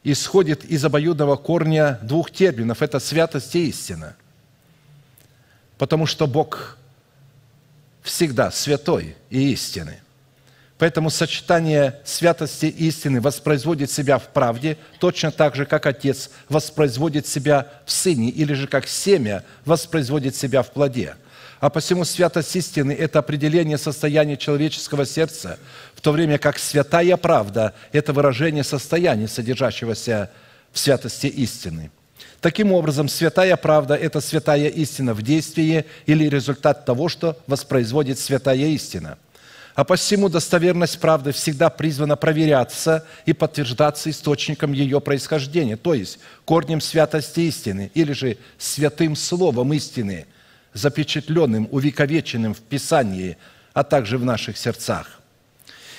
исходит 0.02 0.64
из 0.64 0.82
обоюдного 0.82 1.36
корня 1.36 1.98
двух 2.02 2.30
терминов– 2.30 2.80
это 2.82 3.00
святость 3.00 3.54
и 3.54 3.68
истина. 3.68 4.16
Потому 5.76 6.06
что 6.06 6.26
Бог 6.26 6.78
всегда 8.02 8.50
святой 8.50 9.16
и 9.28 9.52
истинный. 9.52 9.98
Поэтому 10.80 11.10
сочетание 11.10 12.00
святости 12.04 12.64
и 12.64 12.88
истины 12.88 13.20
воспроизводит 13.20 13.90
себя 13.90 14.16
в 14.16 14.28
правде, 14.28 14.78
точно 14.98 15.30
так 15.30 15.54
же, 15.54 15.66
как 15.66 15.84
Отец 15.84 16.30
воспроизводит 16.48 17.26
себя 17.26 17.68
в 17.84 17.92
Сыне, 17.92 18.30
или 18.30 18.54
же 18.54 18.66
как 18.66 18.88
семя 18.88 19.44
воспроизводит 19.66 20.36
себя 20.36 20.62
в 20.62 20.70
плоде. 20.70 21.16
А 21.60 21.68
посему 21.68 22.06
святость 22.06 22.56
истины– 22.56 22.92
это 22.98 23.18
определение 23.18 23.76
состояния 23.76 24.38
человеческого 24.38 25.04
сердца, 25.04 25.58
в 25.94 26.00
то 26.00 26.12
время 26.12 26.38
как 26.38 26.58
святая 26.58 27.18
правда– 27.18 27.74
это 27.92 28.14
выражение 28.14 28.64
состояния, 28.64 29.28
содержащегося 29.28 30.30
в 30.72 30.78
святости 30.78 31.26
истины. 31.26 31.90
Таким 32.40 32.72
образом, 32.72 33.10
святая 33.10 33.56
правда– 33.58 33.94
это 33.96 34.22
святая 34.22 34.68
истина 34.68 35.12
в 35.12 35.20
действии 35.20 35.84
или 36.06 36.26
результат 36.26 36.86
того, 36.86 37.10
что 37.10 37.36
воспроизводит 37.46 38.18
святая 38.18 38.68
истина– 38.68 39.18
а 39.74 39.84
посему 39.84 40.28
достоверность 40.28 40.98
правды 41.00 41.32
всегда 41.32 41.70
призвана 41.70 42.16
проверяться 42.16 43.06
и 43.26 43.32
подтверждаться 43.32 44.10
источником 44.10 44.72
ее 44.72 45.00
происхождения, 45.00 45.76
то 45.76 45.94
есть 45.94 46.18
корнем 46.44 46.80
святости 46.80 47.40
истины 47.40 47.90
или 47.94 48.12
же 48.12 48.36
святым 48.58 49.16
словом 49.16 49.72
истины, 49.72 50.26
запечатленным, 50.74 51.68
увековеченным 51.70 52.54
в 52.54 52.60
Писании, 52.60 53.36
а 53.72 53.84
также 53.84 54.18
в 54.18 54.24
наших 54.24 54.58
сердцах. 54.58 55.20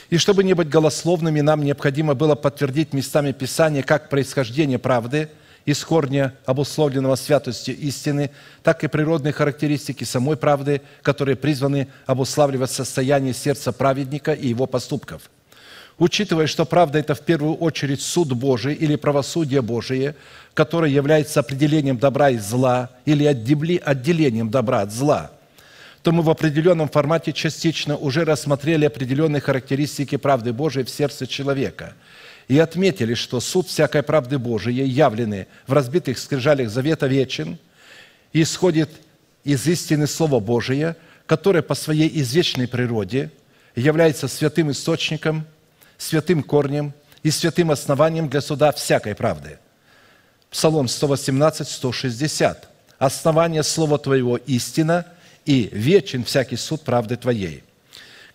И 0.10 0.18
чтобы 0.18 0.44
не 0.44 0.54
быть 0.54 0.68
голословными, 0.68 1.40
нам 1.40 1.64
необходимо 1.64 2.14
было 2.14 2.36
подтвердить 2.36 2.92
местами 2.92 3.32
Писания 3.32 3.84
как 3.84 4.10
происхождение 4.10 4.80
правды– 4.80 5.30
из 5.66 5.84
корня, 5.84 6.34
обусловленного 6.46 7.16
святостью 7.16 7.78
истины, 7.78 8.32
так 8.64 8.84
и 8.84 8.88
природные 8.88 9.34
характеристики 9.34 10.04
самой 10.04 10.38
правды, 10.38 10.82
которые 11.02 11.36
призваны 11.36 11.88
обуславливать 12.06 12.72
состояние 12.72 13.34
сердца 13.34 13.72
праведника 13.72 14.34
и 14.34 14.48
его 14.48 14.66
поступков. 14.66 15.30
Учитывая, 16.00 16.48
что 16.48 16.66
правда– 16.66 16.98
это 17.00 17.14
в 17.14 17.22
первую 17.22 17.56
очередь 17.56 18.02
суд 18.02 18.34
Божий 18.34 18.74
или 18.74 18.96
правосудие 18.96 19.62
Божие, 19.62 20.16
которое 20.56 20.92
является 20.92 21.42
определением 21.42 21.98
добра 22.00 22.32
и 22.32 22.38
зла 22.38 22.90
или 23.06 23.26
отделением 23.26 24.50
добра 24.50 24.82
от 24.82 24.92
зла, 24.92 25.32
то 26.02 26.12
мы 26.12 26.24
в 26.24 26.30
определенном 26.32 26.90
формате 26.90 27.34
частично 27.34 27.96
уже 27.96 28.26
рассмотрели 28.26 28.86
определенные 28.86 29.42
характеристики 29.42 30.18
правды 30.18 30.54
Божией 30.54 30.86
в 30.86 30.90
сердце 30.90 31.28
человека– 31.28 31.94
и 32.52 32.60
отметили, 32.60 33.14
что 33.14 33.40
суд 33.40 33.70
всякой 33.70 34.04
правды 34.04 34.38
Божией, 34.38 34.86
явленный 34.86 35.48
в 35.68 35.72
разбитых 35.72 36.20
скрижалях 36.20 36.70
Завета 36.70 37.08
вечен, 37.08 37.58
исходит 38.34 38.90
из 39.46 39.66
истины 39.68 40.06
Слова 40.06 40.42
Божия, 40.42 40.98
которое 41.28 41.62
по 41.62 41.76
своей 41.76 42.12
извечной 42.22 42.68
природе 42.68 43.32
является 43.74 44.28
святым 44.28 44.70
источником, 44.70 45.46
святым 45.98 46.44
корнем 46.44 46.92
и 47.24 47.32
святым 47.32 47.72
основанием 47.72 48.28
для 48.28 48.42
суда 48.42 48.74
всякой 48.74 49.16
правды. 49.16 49.58
Псалом 50.50 50.90
118, 50.90 51.66
160. 51.66 52.68
«Основание 52.98 53.64
Слова 53.64 53.98
Твоего 53.98 54.36
истина, 54.36 55.06
и 55.46 55.70
вечен 55.72 56.26
всякий 56.26 56.58
суд 56.58 56.82
правды 56.82 57.16
Твоей». 57.16 57.64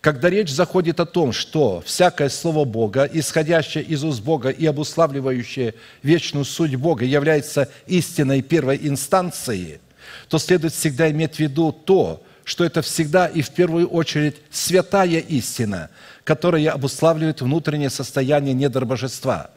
Когда 0.01 0.29
речь 0.29 0.51
заходит 0.51 0.99
о 0.99 1.05
том, 1.05 1.31
что 1.31 1.81
всякое 1.85 2.29
слово 2.29 2.65
Бога, 2.65 3.09
исходящее 3.11 3.83
из 3.83 4.03
уст 4.03 4.21
Бога 4.21 4.49
и 4.49 4.65
обуславливающее 4.65 5.73
вечную 6.03 6.45
суть 6.45 6.75
Бога, 6.75 7.03
является 7.03 7.69
истиной 7.87 8.41
первой 8.41 8.79
инстанции, 8.81 9.81
то 10.29 10.37
следует 10.37 10.73
всегда 10.73 11.09
иметь 11.09 11.35
в 11.35 11.39
виду 11.39 11.71
то, 11.71 12.23
что 12.43 12.63
это 12.63 12.81
всегда 12.81 13.27
и 13.27 13.41
в 13.41 13.49
первую 13.49 13.87
очередь 13.87 14.37
святая 14.51 15.19
истина, 15.19 15.89
которая 16.23 16.71
обуславливает 16.71 17.41
внутреннее 17.41 17.89
состояние 17.89 18.53
недр 18.53 18.85
божества. 18.85 19.51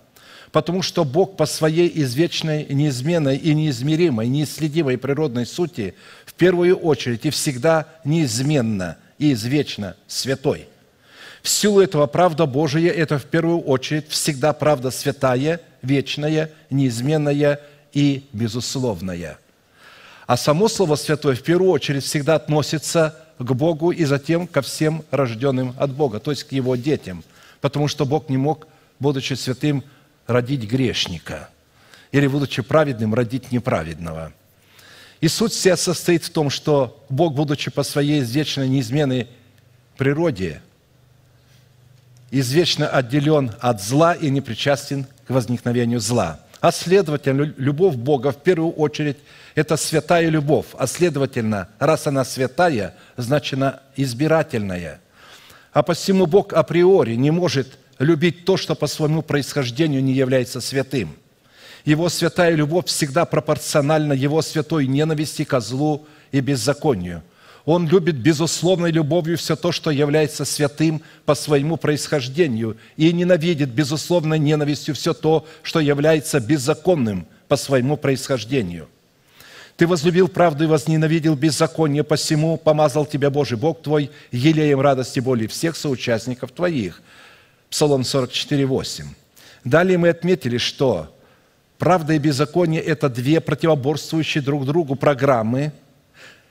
потому 0.52 0.82
что 0.82 1.04
Бог 1.04 1.36
по 1.36 1.46
своей 1.46 1.88
извечной, 2.02 2.66
неизменной 2.68 3.36
и 3.36 3.54
неизмеримой, 3.54 4.26
неисследимой 4.26 4.98
природной 4.98 5.46
сути 5.46 5.94
в 6.26 6.34
первую 6.34 6.74
очередь 6.76 7.24
и 7.24 7.30
всегда 7.30 7.86
неизменно 8.04 8.96
и 9.20 9.34
извечно 9.34 9.94
святой. 10.08 10.66
В 11.42 11.48
силу 11.48 11.80
этого 11.80 12.06
правда 12.06 12.46
Божия– 12.46 12.90
это 12.92 13.18
в 13.18 13.26
первую 13.26 13.60
очередь 13.60 14.08
всегда 14.08 14.52
правда 14.52 14.90
святая, 14.90 15.60
вечная, 15.82 16.50
неизменная 16.70 17.60
и 17.92 18.26
безусловная. 18.32 19.38
А 20.26 20.36
само 20.36 20.68
слово 20.68 20.96
«святой» 20.96 21.34
в 21.34 21.42
первую 21.42 21.70
очередь 21.70 22.04
всегда 22.04 22.36
относится 22.36 23.16
к 23.38 23.52
Богу 23.52 23.90
и 23.90 24.04
затем 24.04 24.46
ко 24.46 24.62
всем 24.62 25.04
рожденным 25.10 25.74
от 25.78 25.92
Бога, 25.92 26.18
то 26.18 26.30
есть 26.30 26.44
к 26.44 26.52
Его 26.52 26.76
детям, 26.76 27.22
потому 27.60 27.88
что 27.88 28.06
Бог 28.06 28.28
не 28.28 28.36
мог, 28.36 28.66
будучи 28.98 29.34
святым, 29.34 29.84
родить 30.26 30.62
грешника 30.62 31.50
или, 32.12 32.26
будучи 32.26 32.62
праведным, 32.62 33.14
родить 33.14 33.52
неправедного. 33.52 34.32
И 35.20 35.28
суть 35.28 35.52
вся 35.52 35.76
состоит 35.76 36.24
в 36.24 36.30
том, 36.30 36.48
что 36.48 37.04
Бог, 37.08 37.34
будучи 37.34 37.70
по 37.70 37.82
своей 37.82 38.20
извечной 38.20 38.68
неизменной 38.68 39.28
природе, 39.96 40.62
извечно 42.30 42.88
отделен 42.88 43.52
от 43.60 43.82
зла 43.82 44.14
и 44.14 44.30
не 44.30 44.40
причастен 44.40 45.06
к 45.26 45.30
возникновению 45.30 46.00
зла. 46.00 46.40
А 46.60 46.72
следовательно, 46.72 47.52
любовь 47.56 47.96
Бога 47.96 48.32
в 48.32 48.42
первую 48.42 48.72
очередь– 48.72 49.16
это 49.54 49.76
святая 49.76 50.28
любовь. 50.28 50.66
А 50.78 50.86
следовательно, 50.86 51.68
раз 51.78 52.06
она 52.06 52.24
святая, 52.24 52.94
значит 53.16 53.54
она 53.54 53.80
избирательная. 53.96 55.00
А 55.72 55.82
посему 55.82 56.26
Бог 56.26 56.52
априори 56.52 57.14
не 57.14 57.30
может 57.30 57.78
любить 57.98 58.44
то, 58.44 58.56
что 58.56 58.74
по 58.74 58.86
своему 58.86 59.22
происхождению 59.22 60.02
не 60.02 60.12
является 60.12 60.60
святым. 60.60 61.16
Его 61.84 62.08
святая 62.08 62.54
любовь 62.54 62.86
всегда 62.86 63.24
пропорциональна 63.24 64.12
Его 64.12 64.42
святой 64.42 64.86
ненависти 64.86 65.44
ко 65.44 65.60
злу 65.60 66.06
и 66.32 66.40
беззаконию. 66.40 67.22
Он 67.64 67.86
любит 67.86 68.16
безусловной 68.16 68.90
любовью 68.90 69.36
все 69.36 69.54
то, 69.54 69.70
что 69.70 69.90
является 69.90 70.44
святым 70.44 71.02
по 71.24 71.34
своему 71.34 71.76
происхождению, 71.76 72.76
и 72.96 73.12
ненавидит 73.12 73.68
безусловной 73.70 74.38
ненавистью 74.38 74.94
все 74.94 75.12
то, 75.12 75.46
что 75.62 75.78
является 75.78 76.40
беззаконным 76.40 77.26
по 77.48 77.56
своему 77.56 77.96
происхождению. 77.96 78.88
Ты 79.76 79.86
возлюбил 79.86 80.28
правду 80.28 80.64
и 80.64 80.66
возненавидел 80.66 81.36
беззаконие, 81.36 82.02
посему 82.02 82.56
помазал 82.56 83.06
тебя 83.06 83.30
Божий 83.30 83.56
Бог 83.56 83.82
твой 83.82 84.10
елеем 84.32 84.80
радости 84.80 85.20
боли 85.20 85.46
всех 85.46 85.76
соучастников 85.76 86.52
твоих– 86.52 87.02
Псалом 87.70 88.02
44, 88.02 88.66
8. 88.66 89.06
Далее 89.64 89.96
мы 89.96 90.08
отметили, 90.08 90.58
что 90.58 91.16
правда 91.80 92.12
и 92.12 92.18
беззаконие– 92.18 92.80
это 92.82 93.08
две 93.08 93.40
противоборствующие 93.40 94.42
друг 94.42 94.64
другу 94.66 94.94
программы, 94.94 95.72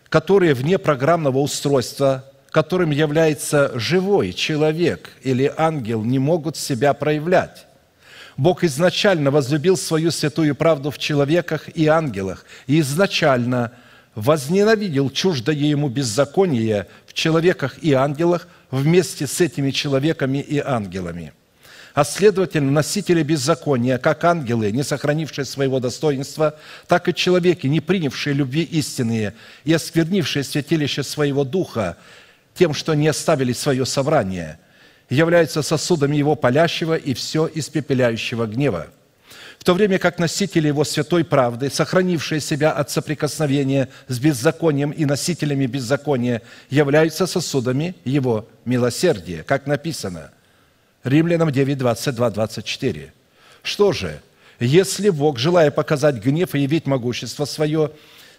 которые 0.09 0.53
вне 0.53 0.77
программного 0.77 1.37
устройства, 1.37 2.25
которым 2.49 2.89
является 2.89 3.71
живой 3.79 4.33
человек 4.33 5.11
или 5.21 5.53
ангел, 5.55 6.03
не 6.03 6.19
могут 6.19 6.57
себя 6.57 6.93
проявлять. 6.93 7.67
Бог 8.35 8.65
изначально 8.65 9.31
возлюбил 9.31 9.77
свою 9.77 10.11
святую 10.11 10.55
правду 10.55 10.91
в 10.91 10.97
человеках 10.97 11.69
и 11.69 11.87
ангелах, 11.87 12.45
и 12.67 12.81
изначально 12.81 13.71
возненавидел 14.15 15.09
чуждое 15.09 15.55
ему 15.55 15.87
беззаконие 15.87 16.87
в 17.05 17.13
человеках 17.13 17.77
и 17.81 17.93
ангелах– 17.93 18.49
вместе 18.71 19.27
с 19.27 19.41
этими 19.41 19.71
человеками 19.71 20.39
и 20.39 20.59
ангелами. 20.59 21.33
А 21.99 22.05
следовательно, 22.05 22.71
носители 22.71 23.23
беззакония, 23.23 23.97
как 23.97 24.23
ангелы, 24.23 24.71
не 24.71 24.83
сохранившие 24.83 25.43
своего 25.43 25.81
достоинства, 25.81 26.57
так 26.87 27.09
и 27.09 27.13
человеки, 27.13 27.67
не 27.67 27.81
принявшие 27.81 28.33
любви 28.33 28.61
истинные 28.61 29.33
и 29.65 29.73
осквернившие 29.73 30.45
святилище 30.45 31.03
своего 31.03 31.43
духа 31.43 31.97
тем, 32.53 32.73
что 32.73 32.93
не 32.93 33.09
оставили 33.09 33.51
свое 33.51 33.85
собрание, 33.85 34.59
являются 35.09 35.61
сосудами 35.61 36.15
его 36.15 36.35
палящего 36.35 36.95
и 36.95 37.13
все 37.13 37.51
испепеляющего 37.53 38.45
гнева– 38.45 38.87
в 39.59 39.65
то 39.65 39.73
время 39.73 39.99
как 39.99 40.19
носители 40.19 40.69
его 40.69 40.85
святой 40.85 41.25
правды, 41.25 41.69
сохранившие 41.69 42.39
себя 42.39 42.71
от 42.71 42.89
соприкосновения 42.91 43.89
с 44.07 44.17
беззаконием 44.17 44.91
и 44.91 45.03
носителями 45.03 45.65
беззакония, 45.65 46.43
являются 46.69 47.27
сосудами 47.27 47.93
его 48.05 48.47
милосердия, 48.63 49.43
как 49.43 49.67
написано. 49.67 50.31
Римлянам 51.03 51.51
9, 51.51 51.77
22, 51.77 52.29
24. 52.29 53.13
Что 53.63 53.91
же, 53.91 54.21
если 54.59 55.09
Бог, 55.09 55.37
желая 55.37 55.71
показать 55.71 56.15
гнев 56.15 56.55
и 56.55 56.59
явить 56.59 56.85
могущество 56.85 57.45
свое, 57.45 57.91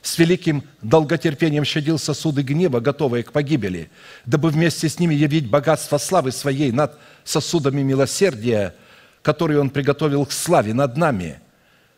с 0.02 0.18
великим 0.18 0.64
долготерпением 0.80 1.64
щадил 1.64 1.98
сосуды 1.98 2.42
гнева, 2.42 2.80
готовые 2.80 3.22
к 3.22 3.32
погибели, 3.32 3.90
дабы 4.24 4.48
вместе 4.48 4.88
с 4.88 4.98
ними 4.98 5.14
явить 5.14 5.48
богатство 5.48 5.98
славы 5.98 6.32
своей 6.32 6.72
над 6.72 6.98
сосудами 7.24 7.82
милосердия– 7.82 8.74
которые 9.22 9.60
Он 9.60 9.70
приготовил 9.70 10.24
к 10.26 10.32
славе 10.32 10.74
над 10.74 10.96
нами, 10.96 11.40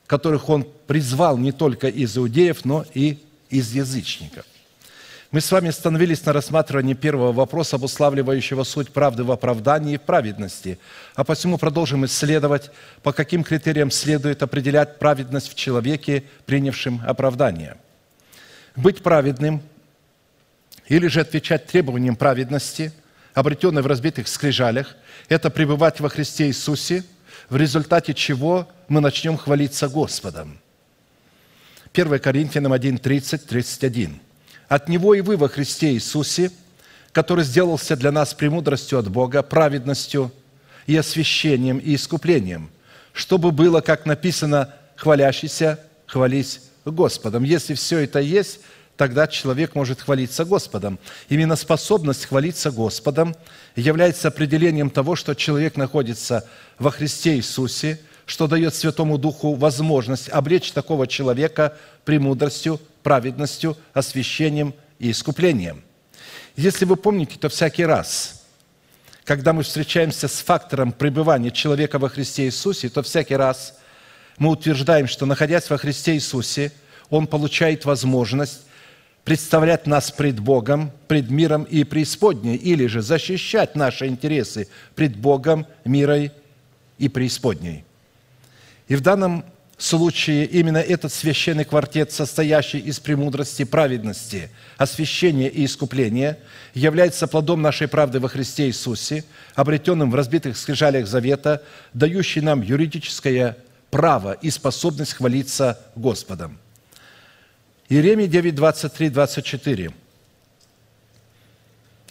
которых 0.07 0.49
Он 0.49 0.67
призвал 0.87 1.39
не 1.39 1.53
только 1.53 1.89
из 1.89 2.17
иудеев, 2.17 2.65
но 2.65 2.85
и 2.95 3.19
из 3.49 3.73
язычников. 3.73 4.45
Мы 5.33 5.41
с 5.41 5.51
вами 5.51 5.71
остановились 5.71 6.27
на 6.27 6.35
рассматривании 6.35 6.93
первого 6.93 7.33
вопроса, 7.33 7.77
обуславливающего 7.77 8.65
суть 8.65 8.91
правды 8.91 9.25
в 9.25 9.33
оправдании 9.33 9.95
и 9.95 9.99
праведности. 9.99 10.79
А 11.15 11.25
посему 11.25 11.57
продолжим 11.57 12.05
исследовать, 12.05 12.71
по 13.03 13.15
каким 13.15 13.43
критериям 13.43 13.91
следует 13.91 14.43
определять 14.43 14.99
праведность 14.99 15.51
в 15.51 15.55
человеке, 15.55 16.25
принявшем 16.45 17.01
оправдание. 17.07 17.79
Быть 18.77 19.03
праведным 19.03 19.63
или 20.89 21.07
же 21.07 21.21
отвечать 21.21 21.67
требованиям 21.67 22.15
праведности, 22.15 22.93
обретенной 23.33 23.81
в 23.81 23.87
разбитых 23.87 24.29
скрижалях, 24.29 24.97
это 25.31 25.49
пребывать 25.49 25.99
во 26.01 26.11
Христе 26.11 26.49
Иисусе, 26.49 27.05
в 27.49 27.57
результате 27.57 28.13
чего 28.13 28.69
мы 28.87 29.01
начнем 29.01 29.39
хвалиться 29.39 29.89
Господом. 29.89 30.59
1 31.95 32.19
Коринфянам 32.19 32.75
1, 32.75 32.99
30, 32.99 33.47
31. 33.47 34.21
«От 34.73 34.89
Него 34.89 35.13
и 35.13 35.21
вы 35.21 35.37
во 35.37 35.51
Христе 35.51 35.93
Иисусе, 35.93 36.51
который 37.13 37.45
сделался 37.45 37.95
для 37.95 38.11
нас 38.11 38.33
премудростью 38.33 38.99
от 38.99 39.11
Бога, 39.11 39.43
праведностью 39.43 40.33
и 40.87 40.97
освящением 40.97 41.77
и 41.77 41.95
искуплением, 41.95 42.71
чтобы 43.13 43.53
было, 43.53 43.83
как 43.83 44.07
написано, 44.07 44.75
хвалящийся, 44.97 45.79
хвались 46.07 46.63
Господом». 46.87 47.45
Если 47.45 47.75
все 47.75 47.99
это 47.99 48.19
есть, 48.21 48.61
тогда 48.97 49.27
человек 49.27 49.75
может 49.75 50.01
хвалиться 50.01 50.47
Господом. 50.47 50.99
Именно 51.29 51.57
способность 51.57 52.25
хвалиться 52.25 52.71
Господом 52.71 53.37
является 53.77 54.29
определением 54.29 54.89
того, 54.89 55.17
что 55.17 55.35
человек 55.35 55.77
находится 55.77 56.49
во 56.79 56.91
Христе 56.91 57.37
Иисусе, 57.37 58.01
что 58.25 58.47
дает 58.47 58.75
Святому 58.75 59.19
Духу 59.19 59.53
возможность 59.55 60.31
облечь 60.31 60.73
такого 60.73 61.07
человека 61.07 61.77
премудростью, 62.07 62.81
праведностью, 63.03 63.77
освящением 63.93 64.75
и 64.99 65.11
искуплением. 65.11 65.83
Если 66.57 66.85
вы 66.85 66.97
помните, 66.97 67.39
то 67.39 67.49
всякий 67.49 67.85
раз, 67.85 68.45
когда 69.25 69.53
мы 69.53 69.63
встречаемся 69.63 70.29
с 70.29 70.41
фактором 70.41 70.93
пребывания 70.93 71.51
человека 71.51 71.99
во 71.99 72.09
Христе 72.09 72.45
Иисусе, 72.45 72.89
то 72.89 73.03
всякий 73.03 73.37
раз 73.37 73.79
мы 74.39 74.51
утверждаем, 74.51 75.07
что 75.07 75.27
находясь 75.27 75.71
во 75.71 75.79
Христе 75.79 76.15
Иисусе, 76.15 76.73
он 77.11 77.27
получает 77.27 77.85
возможность 77.85 78.63
представлять 79.25 79.87
нас 79.87 80.11
пред 80.11 80.41
Богом, 80.41 80.91
пред 81.07 81.31
миром 81.31 81.63
и 81.65 81.85
преисподней, 81.85 82.57
или 82.57 82.87
же 82.87 83.03
защищать 83.03 83.77
наши 83.77 84.07
интересы 84.07 84.69
пред 84.95 85.17
Богом, 85.17 85.67
миром 85.85 86.31
и 86.99 87.09
преисподней. 87.09 87.85
И 88.89 88.97
в 88.97 89.01
данном 89.01 89.45
случае 89.83 90.47
именно 90.47 90.79
этот 90.79 91.13
священный 91.13 91.65
квартет, 91.65 92.13
состоящий 92.13 92.79
из 92.79 93.01
премудрости, 93.01 93.65
праведности, 93.65 94.51
освящения 94.77 95.49
и 95.49 95.65
искупления, 95.65 96.39
является 96.73 97.27
плодом 97.27 97.63
нашей 97.63 97.89
правды 97.89 98.21
во 98.21 98.29
Христе 98.29 98.69
Иисусе, 98.69 99.25
обретенным 99.55 100.11
в 100.11 100.15
разбитых 100.15 100.57
скрижалях 100.57 101.07
завета, 101.07 101.63
дающий 101.95 102.41
нам 102.41 102.63
юридическое 102.63 103.57
право 103.91 104.33
и 104.33 104.51
способность 104.51 105.15
хвалиться 105.15 105.81
Господом. 105.97 106.59
Иеремия 107.89 108.27
9, 108.27 108.55
23, 108.55 109.11
24. 109.11 109.91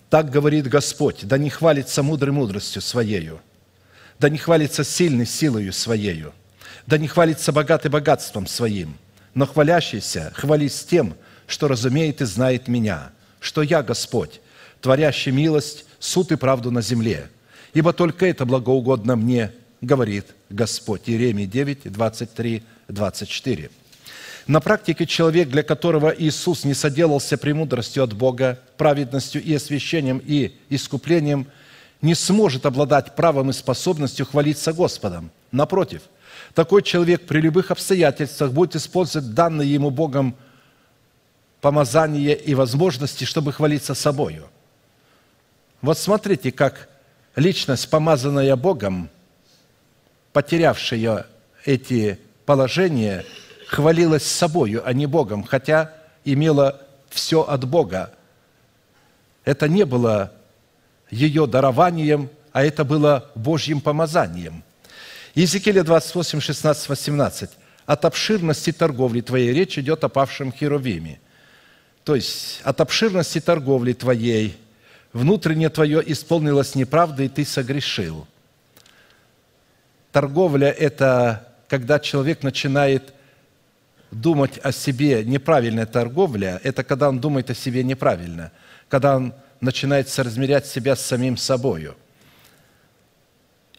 «Так 0.10 0.30
говорит 0.30 0.68
Господь, 0.68 1.20
да 1.24 1.38
не 1.38 1.50
хвалится 1.50 2.04
мудрой 2.04 2.34
мудростью 2.34 2.82
Своею, 2.82 3.40
да 4.20 4.30
не 4.30 4.38
хвалится 4.38 4.84
сильной 4.84 5.26
силою 5.26 5.72
Своею, 5.72 6.34
да 6.88 6.98
не 6.98 7.08
хвалится 7.08 7.52
богатый 7.52 7.90
богатством 7.90 8.48
Своим, 8.48 8.96
но 9.34 9.46
хвалящийся 9.46 10.32
хвались 10.36 10.84
тем, 10.84 11.16
что 11.48 11.68
разумеет 11.68 12.22
и 12.22 12.26
знает 12.26 12.68
Меня, 12.68 13.12
что 13.40 13.62
Я 13.62 13.84
Господь, 13.84 14.42
творящий 14.82 15.32
милость, 15.32 15.86
суд 16.00 16.32
и 16.32 16.36
правду 16.36 16.72
на 16.72 16.82
земле. 16.82 17.30
Ибо 17.74 17.94
только 17.94 18.26
это 18.26 18.46
благоугодно 18.46 19.16
мне, 19.16 19.52
говорит 19.82 20.26
Господь. 20.50 21.04
Иеремия 21.06 21.46
9, 21.48 21.92
23, 21.92 22.64
24. 22.88 23.70
На 24.48 24.60
практике 24.60 25.06
человек, 25.06 25.50
для 25.50 25.64
которого 25.64 26.14
Иисус 26.18 26.64
не 26.64 26.74
соделался 26.74 27.38
премудростью 27.38 28.04
от 28.04 28.14
Бога, 28.14 28.60
праведностью 28.78 29.42
и 29.42 29.54
освящением 29.54 30.22
и 30.26 30.56
искуплением, 30.70 31.48
не 32.02 32.16
сможет 32.16 32.66
обладать 32.66 33.16
правом 33.16 33.52
и 33.52 33.54
способностью 33.54 34.26
хвалиться 34.26 34.74
Господом. 34.74 35.30
Напротив, 35.52 36.02
такой 36.54 36.84
человек 36.84 37.26
при 37.28 37.40
любых 37.40 37.72
обстоятельствах 37.72 38.52
будет 38.52 38.76
использовать 38.76 39.34
данные 39.34 39.74
ему 39.74 39.90
Богом 39.90 40.36
помазание 41.62 42.36
и 42.36 42.56
возможности, 42.56 43.24
чтобы 43.24 43.54
хвалиться 43.54 43.94
собою. 43.94 44.48
Вот 45.82 45.98
смотрите, 45.98 46.52
как 46.52 46.90
личность, 47.36 47.90
помазанная 47.90 48.56
Богом, 48.56 49.10
потерявшая 50.34 51.28
эти 51.66 52.20
положения, 52.46 53.26
хвалилась 53.68 54.26
собою, 54.26 54.82
а 54.86 54.94
не 54.94 55.06
Богом, 55.06 55.44
хотя 55.44 55.94
имела 56.26 56.82
все 57.10 57.42
от 57.42 57.68
Бога. 57.68 58.12
Это 59.46 59.68
не 59.68 59.86
было 59.86 60.32
ее 61.10 61.48
дарованием, 61.48 62.30
а 62.52 62.64
это 62.64 62.84
было 62.84 63.30
Божьим 63.36 63.82
помазанием. 63.82 64.64
Иезекииля 65.36 65.84
28, 65.84 66.40
16, 66.42 66.90
18. 66.90 67.50
«От 67.86 68.06
обширности 68.06 68.72
торговли 68.72 69.22
твоей 69.22 69.54
речь 69.54 69.78
идет 69.78 70.04
о 70.04 70.10
павшем 70.10 70.52
Херувиме». 70.52 71.20
То 72.04 72.16
есть, 72.16 72.62
от 72.64 72.82
обширности 72.82 73.40
торговли 73.40 73.94
твоей 73.94 74.58
внутреннее 75.14 75.70
твое 75.70 76.02
исполнилось 76.12 76.76
неправдой, 76.76 77.28
и 77.28 77.30
ты 77.30 77.46
согрешил. 77.46 78.28
Торговля– 80.12 80.70
это 80.80 81.48
когда 81.68 82.00
человек 82.00 82.44
начинает 82.44 83.14
думать 84.12 84.60
о 84.62 84.74
себе 84.74 85.24
неправильная 85.24 85.86
торговля, 85.86 86.60
это 86.64 86.84
когда 86.84 87.08
он 87.08 87.20
думает 87.20 87.50
о 87.50 87.56
себе 87.56 87.84
неправильно, 87.84 88.52
когда 88.90 89.16
он 89.16 89.34
начинает 89.62 90.10
соразмерять 90.10 90.66
себя 90.66 90.96
с 90.96 91.06
самим 91.06 91.38
собою. 91.38 91.96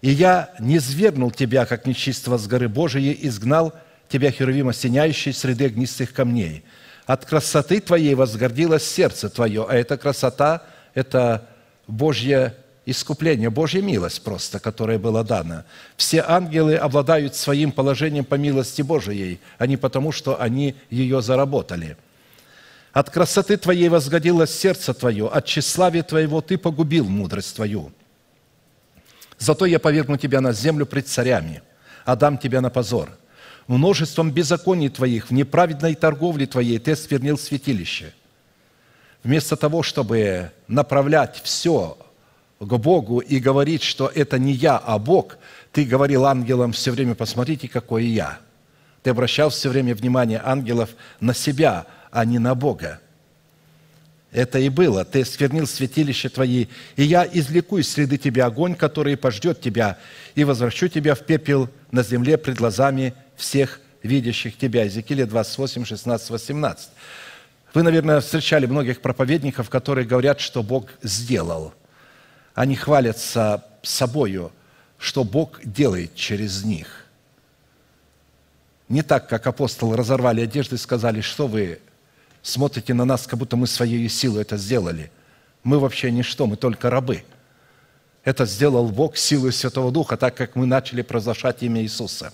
«И 0.02 0.10
я 0.10 0.50
не 0.58 0.78
свергнул 0.78 1.30
тебя, 1.30 1.64
как 1.64 1.86
нечистого 1.86 2.36
с 2.36 2.46
горы 2.46 2.68
Божией, 2.68 3.16
изгнал 3.22 3.72
тебя, 4.08 4.30
Херувим, 4.30 4.68
осеняющий 4.68 5.32
среды 5.32 5.66
огнистых 5.66 6.12
камней. 6.12 6.64
От 7.06 7.24
красоты 7.24 7.80
твоей 7.80 8.14
возгордилось 8.14 8.84
сердце 8.84 9.30
твое, 9.30 9.66
а 9.68 9.74
эта 9.74 9.96
красота– 9.96 10.62
это 10.94 11.48
Божье 11.86 12.54
искупление, 12.86 13.50
Божья 13.50 13.80
милость 13.80 14.22
просто, 14.22 14.58
которая 14.58 14.98
была 14.98 15.22
дана. 15.22 15.64
Все 15.96 16.24
ангелы 16.26 16.76
обладают 16.76 17.34
своим 17.34 17.72
положением 17.72 18.24
по 18.24 18.34
милости 18.34 18.82
Божией, 18.82 19.40
а 19.58 19.66
не 19.66 19.76
потому, 19.76 20.12
что 20.12 20.40
они 20.40 20.74
ее 20.90 21.22
заработали. 21.22 21.96
От 22.92 23.08
красоты 23.08 23.56
Твоей 23.56 23.88
возгодилось 23.88 24.54
сердце 24.54 24.92
Твое, 24.92 25.28
от 25.28 25.46
тщеславия 25.46 26.02
Твоего 26.02 26.40
Ты 26.40 26.58
погубил 26.58 27.08
мудрость 27.08 27.56
Твою. 27.56 27.92
Зато 29.42 29.66
я 29.66 29.80
повергну 29.80 30.16
Тебя 30.16 30.40
на 30.40 30.52
землю 30.52 30.86
пред 30.86 31.08
царями, 31.08 31.62
а 32.04 32.14
дам 32.14 32.38
Тебя 32.38 32.60
на 32.60 32.70
позор. 32.70 33.10
Множеством 33.66 34.30
беззаконий 34.30 34.88
Твоих, 34.88 35.30
в 35.30 35.32
неправедной 35.32 35.96
торговле 35.96 36.46
Твоей 36.46 36.78
Ты 36.78 36.94
свернил 36.94 37.36
святилище. 37.36 38.14
Вместо 39.24 39.56
того, 39.56 39.82
чтобы 39.82 40.52
направлять 40.68 41.40
все 41.42 41.98
к 42.60 42.78
Богу 42.78 43.18
и 43.18 43.40
говорить, 43.40 43.82
что 43.82 44.06
это 44.06 44.38
не 44.38 44.52
я, 44.52 44.76
а 44.76 45.00
Бог, 45.00 45.38
ты 45.72 45.84
говорил 45.84 46.24
ангелам 46.24 46.70
все 46.70 46.92
время, 46.92 47.16
посмотрите, 47.16 47.66
какой 47.66 48.04
я. 48.04 48.38
Ты 49.02 49.10
обращал 49.10 49.50
все 49.50 49.70
время 49.70 49.96
внимание 49.96 50.40
ангелов 50.44 50.90
на 51.18 51.34
себя, 51.34 51.86
а 52.12 52.24
не 52.24 52.38
на 52.38 52.54
Бога. 52.54 53.00
Это 54.32 54.58
и 54.58 54.68
было. 54.68 55.04
Ты 55.04 55.24
сквернил 55.24 55.66
святилище 55.66 56.28
твои, 56.28 56.66
и 56.96 57.04
я 57.04 57.28
извлеку 57.30 57.78
из 57.78 57.90
среды 57.90 58.16
тебя 58.18 58.46
огонь, 58.46 58.74
который 58.74 59.16
пождет 59.16 59.60
тебя, 59.60 59.98
и 60.34 60.44
возвращу 60.44 60.88
тебя 60.88 61.14
в 61.14 61.20
пепел 61.20 61.68
на 61.90 62.02
земле 62.02 62.38
пред 62.38 62.56
глазами 62.56 63.14
всех 63.36 63.80
видящих 64.02 64.56
тебя. 64.56 64.84
Иезекииля 64.84 65.26
28, 65.26 65.84
16, 65.84 66.30
18. 66.30 66.88
Вы, 67.74 67.82
наверное, 67.82 68.20
встречали 68.20 68.66
многих 68.66 69.00
проповедников, 69.00 69.68
которые 69.70 70.06
говорят, 70.06 70.40
что 70.40 70.62
Бог 70.62 70.88
сделал– 71.02 71.74
они 72.54 72.76
хвалятся 72.76 73.64
собою, 73.82 74.52
что 74.98 75.24
Бог 75.24 75.60
делает 75.64 76.14
через 76.14 76.64
них. 76.64 77.06
Не 78.88 79.02
так, 79.02 79.28
как 79.28 79.46
апостолы 79.46 79.96
разорвали 79.96 80.42
одежды 80.42 80.76
и 80.76 80.78
сказали, 80.78 81.22
что 81.22 81.46
вы 81.46 81.80
смотрите 82.42 82.94
на 82.94 83.04
нас, 83.04 83.26
как 83.26 83.38
будто 83.38 83.56
мы 83.56 83.66
своей 83.66 84.08
силой 84.08 84.42
это 84.42 84.56
сделали. 84.56 85.10
Мы 85.62 85.78
вообще 85.78 86.10
ничто, 86.10 86.46
мы 86.46 86.56
только 86.56 86.90
рабы. 86.90 87.24
Это 88.24 88.44
сделал 88.46 88.88
Бог 88.88 89.16
силой 89.16 89.52
Святого 89.52 89.90
Духа, 89.90 90.16
так 90.16 90.36
как 90.36 90.54
мы 90.54 90.66
начали 90.66 91.02
провозглашать 91.02 91.62
имя 91.62 91.82
Иисуса. 91.82 92.32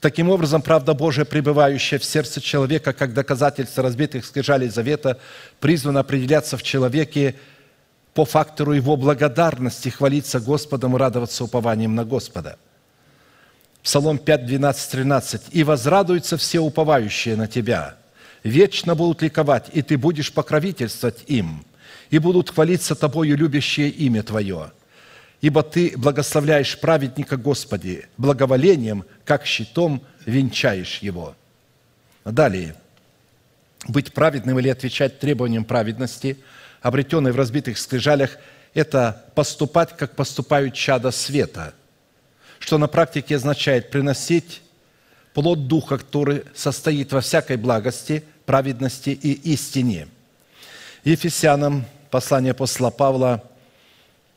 Таким 0.00 0.30
образом, 0.30 0.62
правда 0.62 0.94
Божия, 0.94 1.24
пребывающая 1.24 1.98
в 1.98 2.04
сердце 2.04 2.40
человека, 2.40 2.92
как 2.92 3.14
доказательство 3.14 3.82
разбитых 3.82 4.24
скрижалей 4.24 4.68
завета, 4.68 5.18
призвана 5.58 6.00
определяться 6.00 6.56
в 6.56 6.62
человеке 6.62 7.34
по 8.12 8.24
фактору 8.24 8.72
его 8.72 8.96
благодарности 8.96 9.88
хвалиться 9.88 10.40
Господом 10.40 10.96
и 10.96 10.98
радоваться 10.98 11.44
упованием 11.44 11.94
на 11.94 12.04
Господа. 12.04 12.58
Псалом 13.82 14.18
5, 14.18 14.46
12, 14.46 14.90
13. 14.90 15.42
«И 15.52 15.64
возрадуются 15.64 16.36
все 16.36 16.60
уповающие 16.60 17.36
на 17.36 17.46
Тебя, 17.46 17.96
вечно 18.46 18.94
будут 18.94 19.22
ликовать, 19.22 19.70
и 19.72 19.82
Ты 19.82 19.98
будешь 19.98 20.32
покровительствовать 20.32 21.24
им, 21.26 21.64
и 22.10 22.18
будут 22.18 22.50
хвалиться 22.50 22.94
Тобою 22.94 23.36
любящее 23.36 23.90
имя 23.90 24.22
Твое. 24.22 24.72
Ибо 25.40 25.62
Ты 25.62 25.92
благословляешь 25.96 26.78
праведника 26.78 27.36
Господи, 27.36 28.06
благоволением, 28.16 29.04
как 29.24 29.46
щитом 29.46 30.02
венчаешь 30.24 30.98
его». 30.98 31.34
Далее. 32.24 32.74
Быть 33.86 34.12
праведным 34.12 34.58
или 34.58 34.68
отвечать 34.68 35.18
требованиям 35.20 35.64
праведности– 35.64 36.38
обретенной 36.86 37.32
в 37.32 37.36
разбитых 37.36 37.78
скрижалях, 37.78 38.38
это 38.72 39.24
поступать, 39.34 39.96
как 39.96 40.14
поступают 40.14 40.74
чада 40.74 41.10
света, 41.10 41.74
что 42.58 42.78
на 42.78 42.86
практике 42.86 43.36
означает 43.36 43.90
приносить 43.90 44.62
плод 45.34 45.66
Духа, 45.66 45.98
который 45.98 46.44
состоит 46.54 47.12
во 47.12 47.20
всякой 47.20 47.56
благости, 47.56 48.24
праведности 48.46 49.10
и 49.10 49.32
истине. 49.52 50.08
Ефесянам, 51.04 51.84
послание 52.10 52.52
апостола 52.52 52.90
Павла, 52.90 53.42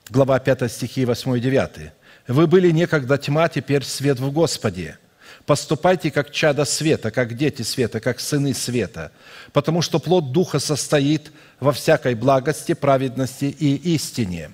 глава 0.10 0.40
5 0.40 0.72
стихи 0.72 1.06
8 1.06 1.38
и 1.38 1.40
9. 1.40 1.92
«Вы 2.28 2.48
были 2.48 2.72
некогда 2.72 3.18
тьма, 3.18 3.48
теперь 3.48 3.84
свет 3.84 4.20
в 4.20 4.32
Господе. 4.32 4.98
Поступайте 5.46 6.12
как 6.12 6.32
чада 6.32 6.66
света, 6.66 7.10
как 7.12 7.36
дети 7.36 7.62
света, 7.62 8.00
как 8.00 8.20
сыны 8.20 8.54
света, 8.54 9.12
потому 9.52 9.82
что 9.82 10.00
плод 10.00 10.32
Духа 10.32 10.60
состоит 10.60 11.32
во 11.60 11.72
всякой 11.72 12.14
благости, 12.16 12.74
праведности 12.74 13.46
и 13.46 13.76
истине. 13.96 14.52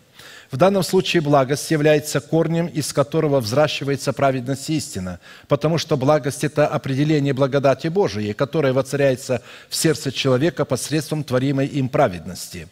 В 0.51 0.57
данном 0.57 0.83
случае 0.83 1.21
благость 1.21 1.69
является 1.71 2.19
корнем, 2.19 2.67
из 2.67 2.93
которого 2.93 3.39
взращивается 3.39 4.13
праведность 4.13 4.69
и 4.69 4.77
истина, 4.77 5.19
потому 5.47 5.77
что 5.77 5.97
благость– 5.97 6.43
это 6.43 6.67
определение 6.67 7.33
благодати 7.33 7.87
Божией, 7.87 8.33
которая 8.33 8.71
воцаряется 8.71 9.41
в 9.69 9.75
сердце 9.75 10.11
человека 10.11 10.65
посредством 10.65 11.23
творимой 11.23 11.65
им 11.65 11.89
праведности. 11.89 12.67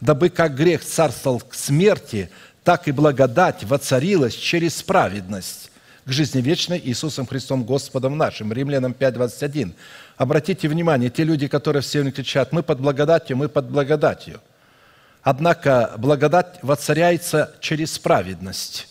Дабы 0.00 0.30
как 0.30 0.56
грех 0.56 0.84
царствовал 0.84 1.40
к 1.40 1.54
смерти, 1.54 2.28
так 2.64 2.88
и 2.88 2.92
благодать 2.92 3.62
воцарилась 3.64 4.34
через 4.34 4.82
праведность 4.82 5.70
к 6.04 6.10
жизни 6.10 6.40
вечной 6.40 6.80
Иисусом 6.84 7.26
Христом 7.26 7.62
Господом 7.62 8.18
нашим. 8.18 8.52
Римлянам 8.52 8.92
5:21. 8.92 9.74
Обратите 10.16 10.66
внимание, 10.66 11.10
те 11.10 11.22
люди, 11.22 11.46
которые 11.46 11.82
все 11.82 12.00
время 12.00 12.12
кричат, 12.12 12.52
мы 12.52 12.64
под 12.64 12.80
благодатью, 12.80 13.36
мы 13.36 13.48
под 13.48 13.70
благодатью. 13.70 14.40
Однако 15.22 15.94
благодать 15.98 16.58
воцаряется 16.62 17.54
через 17.60 17.98
праведность. 17.98 18.88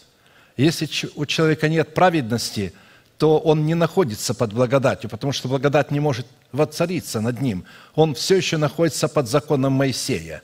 Если 0.55 0.87
у 1.15 1.25
человека 1.25 1.67
нет 1.67 1.93
праведности, 1.93 2.73
то 3.17 3.37
он 3.37 3.65
не 3.65 3.75
находится 3.75 4.33
под 4.33 4.53
благодатью, 4.53 5.09
потому 5.09 5.33
что 5.33 5.47
благодать 5.47 5.91
не 5.91 5.99
может 5.99 6.25
воцариться 6.51 7.21
над 7.21 7.41
ним. 7.41 7.65
Он 7.95 8.15
все 8.15 8.37
еще 8.37 8.57
находится 8.57 9.07
под 9.07 9.27
законом 9.27 9.73
Моисея. 9.73 10.41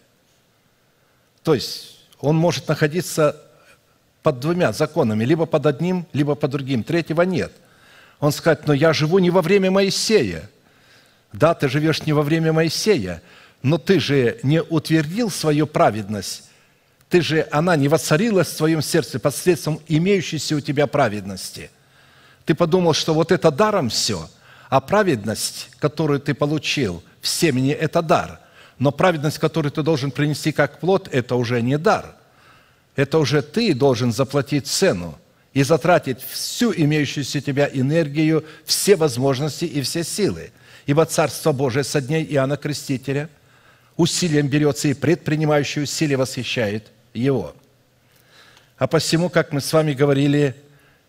То 1.43 1.53
есть 1.53 1.99
он 2.19 2.35
может 2.35 2.67
находиться 2.67 3.41
под 4.23 4.39
двумя 4.39 4.73
законами, 4.73 5.23
либо 5.23 5.45
под 5.45 5.65
одним, 5.65 6.05
либо 6.11 6.35
под 6.35 6.51
другим. 6.51 6.83
Третьего 6.83 7.21
нет. 7.21 7.53
Он 8.19 8.31
скажет, 8.31 8.67
но 8.67 8.73
я 8.73 8.91
живу 8.91 9.19
не 9.19 9.29
во 9.29 9.41
время 9.41 9.71
Моисея. 9.71 10.49
Да, 11.31 11.53
ты 11.53 11.69
живешь 11.69 12.05
не 12.05 12.13
во 12.13 12.23
время 12.23 12.51
Моисея, 12.51 13.21
но 13.61 13.77
ты 13.77 13.99
же 13.99 14.39
не 14.43 14.61
утвердил 14.61 15.29
свою 15.29 15.67
праведность 15.67 16.43
Ты 17.09 17.21
же, 17.21 17.47
она 17.51 17.75
не 17.75 17.87
воцарилась 17.87 18.49
в 18.49 18.57
твоем 18.57 18.81
сердце 18.81 19.19
посредством 19.19 19.79
имеющейся 19.87 20.55
у 20.55 20.59
тебя 20.59 20.87
праведности. 20.87 21.69
Ты 22.45 22.53
подумал, 22.53 22.93
что 22.93 23.13
вот 23.13 23.31
это 23.31 23.49
даром 23.49 23.89
все, 23.89 24.29
а 24.69 24.81
праведность, 24.81 25.69
которую 25.79 26.19
ты 26.19 26.33
получил 26.33 27.03
в 27.21 27.27
семени, 27.27 27.71
это 27.71 28.01
дар. 28.01 28.39
Но 28.79 28.91
праведность, 28.91 29.39
которую 29.39 29.71
ты 29.71 29.83
должен 29.83 30.11
принести 30.11 30.51
как 30.51 30.79
плод, 30.79 31.09
это 31.11 31.35
уже 31.35 31.61
не 31.61 31.77
дар. 31.77 32.15
Это 32.95 33.19
уже 33.19 33.41
ты 33.41 33.73
должен 33.73 34.11
заплатить 34.11 34.67
цену 34.67 35.17
и 35.53 35.63
затратить 35.63 36.21
всю 36.21 36.73
имеющуюся 36.73 37.37
у 37.37 37.41
тебя 37.41 37.69
энергию, 37.71 38.45
все 38.65 38.95
возможности 38.95 39.65
и 39.65 39.81
все 39.81 40.03
силы. 40.03 40.51
Ибо 40.85 41.05
Царство 41.05 41.51
Божие 41.51 41.83
со 41.83 42.01
дней 42.01 42.25
Иоанна 42.29 42.57
Крестителя 42.57 43.29
усилием 43.97 44.47
берется 44.47 44.87
и 44.87 44.93
предпринимающий 44.93 45.83
усилия 45.83 46.17
восхищает 46.17 46.91
его. 47.13 47.55
А 48.77 48.87
посему, 48.87 49.29
как 49.29 49.51
мы 49.51 49.59
с 49.59 49.73
вами 49.73 49.93
говорили, 49.93 50.55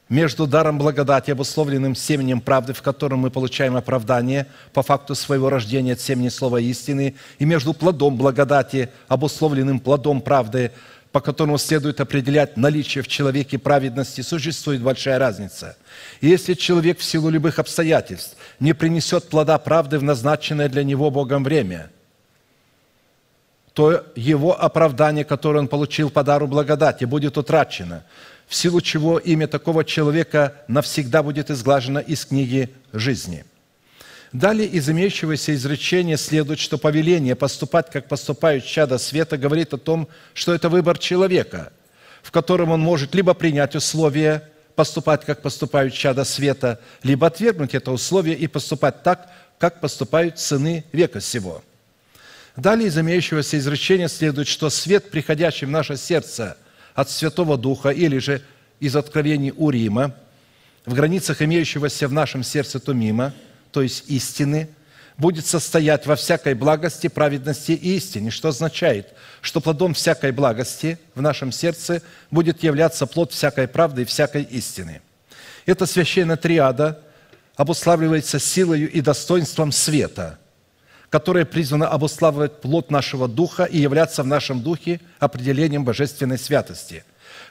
между 0.09 0.47
даром 0.47 0.79
благодати, 0.79 1.31
обусловленным 1.31 1.95
семенем 1.95 2.41
правды, 2.41 2.73
в 2.73 2.81
котором 2.81 3.21
мы 3.21 3.31
получаем 3.31 3.77
оправдание 3.77 4.47
по 4.73 4.83
факту 4.83 5.15
своего 5.15 5.51
рождения 5.51 5.93
от 5.93 6.01
семени 6.01 6.31
слова 6.31 6.59
истины, 6.61 7.15
и 7.39 7.45
между 7.45 7.75
плодом 7.75 8.17
благодати, 8.17 8.89
обусловленным 9.09 9.81
плодом 9.81 10.23
правды, 10.23 10.73
по 11.13 11.21
которому 11.21 11.59
следует 11.59 12.01
определять 12.01 12.57
наличие 12.57 13.03
в 13.03 13.09
человеке 13.09 13.59
праведности, 13.59 14.23
существует 14.23 14.81
большая 14.81 15.19
разница. 15.19 15.77
И 16.23 16.29
если 16.29 16.55
человек 16.55 17.01
в 17.01 17.05
силу 17.05 17.29
любых 17.29 17.59
обстоятельств 17.59 18.37
не 18.61 18.73
принесет 18.73 19.29
плода 19.29 19.59
правды 19.59 19.99
в 19.99 20.03
назначенное 20.03 20.71
для 20.71 20.85
него 20.85 21.11
Богом 21.11 21.45
время– 21.45 21.91
то 23.79 24.05
его 24.17 24.61
оправдание, 24.61 25.25
которое 25.25 25.61
он 25.61 25.69
получил 25.69 26.11
по 26.11 26.25
дару 26.25 26.49
благодати, 26.49 27.05
будет 27.05 27.39
утрачено, 27.39 28.03
в 28.49 28.55
силу 28.57 28.81
чего 28.81 29.21
имя 29.21 29.47
такого 29.47 29.85
человека 29.85 30.57
навсегда 30.67 31.23
будет 31.23 31.49
изглажено 31.49 32.01
из 32.01 32.27
книги 32.27 32.71
жизни. 32.93 33.45
Далее 34.33 34.67
из 34.67 34.91
имеющегося 34.91 35.55
изречения 35.55 36.17
следует, 36.17 36.59
что 36.59 36.77
повеление 36.77 37.37
поступать, 37.37 37.89
как 37.89 38.09
поступают 38.09 38.65
чада 38.65 38.99
света, 38.99 39.39
говорит 39.39 39.73
о 39.73 39.79
том, 39.79 40.09
что 40.35 40.53
это 40.53 40.69
выбор 40.69 40.99
человека, 40.99 41.73
в 42.23 42.33
котором 42.33 42.73
он 42.73 42.81
может 42.81 43.15
либо 43.15 43.33
принять 43.33 43.77
условие 43.77 44.43
поступать, 44.75 45.25
как 45.25 45.41
поступают 45.41 45.95
чада 45.95 46.25
света, 46.25 46.81
либо 47.05 47.29
отвергнуть 47.29 47.77
это 47.77 47.93
условие 47.93 48.35
и 48.37 48.49
поступать 48.49 49.05
так, 49.05 49.31
как 49.57 49.79
поступают 49.79 50.41
сыны 50.41 50.85
века 50.91 51.21
сего– 51.21 51.63
Далее 52.59 52.89
из 52.89 52.99
имеющегося 52.99 53.57
изречения 53.57 54.09
следует, 54.09 54.49
что 54.49 54.69
свет, 54.69 55.13
приходящий 55.13 55.65
в 55.65 55.71
наше 55.71 55.97
сердце 55.97 56.57
от 56.93 57.09
Святого 57.09 57.57
Духа 57.57 57.91
или 57.91 58.19
же 58.19 58.43
из 58.81 58.97
откровений 58.97 59.53
Урима, 59.57 60.13
в 60.85 60.93
границах 60.93 61.41
имеющегося 61.41 62.09
в 62.09 62.13
нашем 62.13 62.43
сердце 62.43 62.81
Тумима, 62.81 63.33
то 63.71 63.81
есть 63.81 64.11
истины, 64.11 64.69
будет 65.19 65.47
состоять 65.47 66.07
во 66.07 66.17
всякой 66.17 66.55
благости, 66.55 67.07
праведности 67.07 67.71
и 67.71 67.97
истине, 67.97 68.33
что 68.33 68.49
означает, 68.49 69.15
что 69.41 69.61
плодом 69.61 69.95
всякой 69.95 70.33
благости 70.33 70.99
в 71.15 71.23
нашем 71.23 71.53
сердце 71.53 72.03
будет 72.33 72.65
являться 72.65 73.07
плод 73.07 73.31
всякой 73.31 73.69
правды 73.69 74.03
и 74.03 74.05
всякой 74.05 74.43
истины. 74.43 75.01
Эта 75.65 75.87
священная 75.87 76.37
триада 76.37 77.01
обуславливается 77.55 78.41
силою 78.41 78.91
и 78.91 79.01
достоинством 79.01 79.71
света– 79.71 80.41
которое 81.11 81.45
призвано 81.45 81.89
обуславливать 81.89 82.61
плод 82.61 82.91
нашего 82.91 83.29
духа 83.29 83.65
и 83.65 83.79
являться 83.79 84.23
в 84.23 84.27
нашем 84.27 84.63
духе 84.63 85.01
определением 85.19 85.85
божественной 85.85 86.39
святости, 86.39 87.05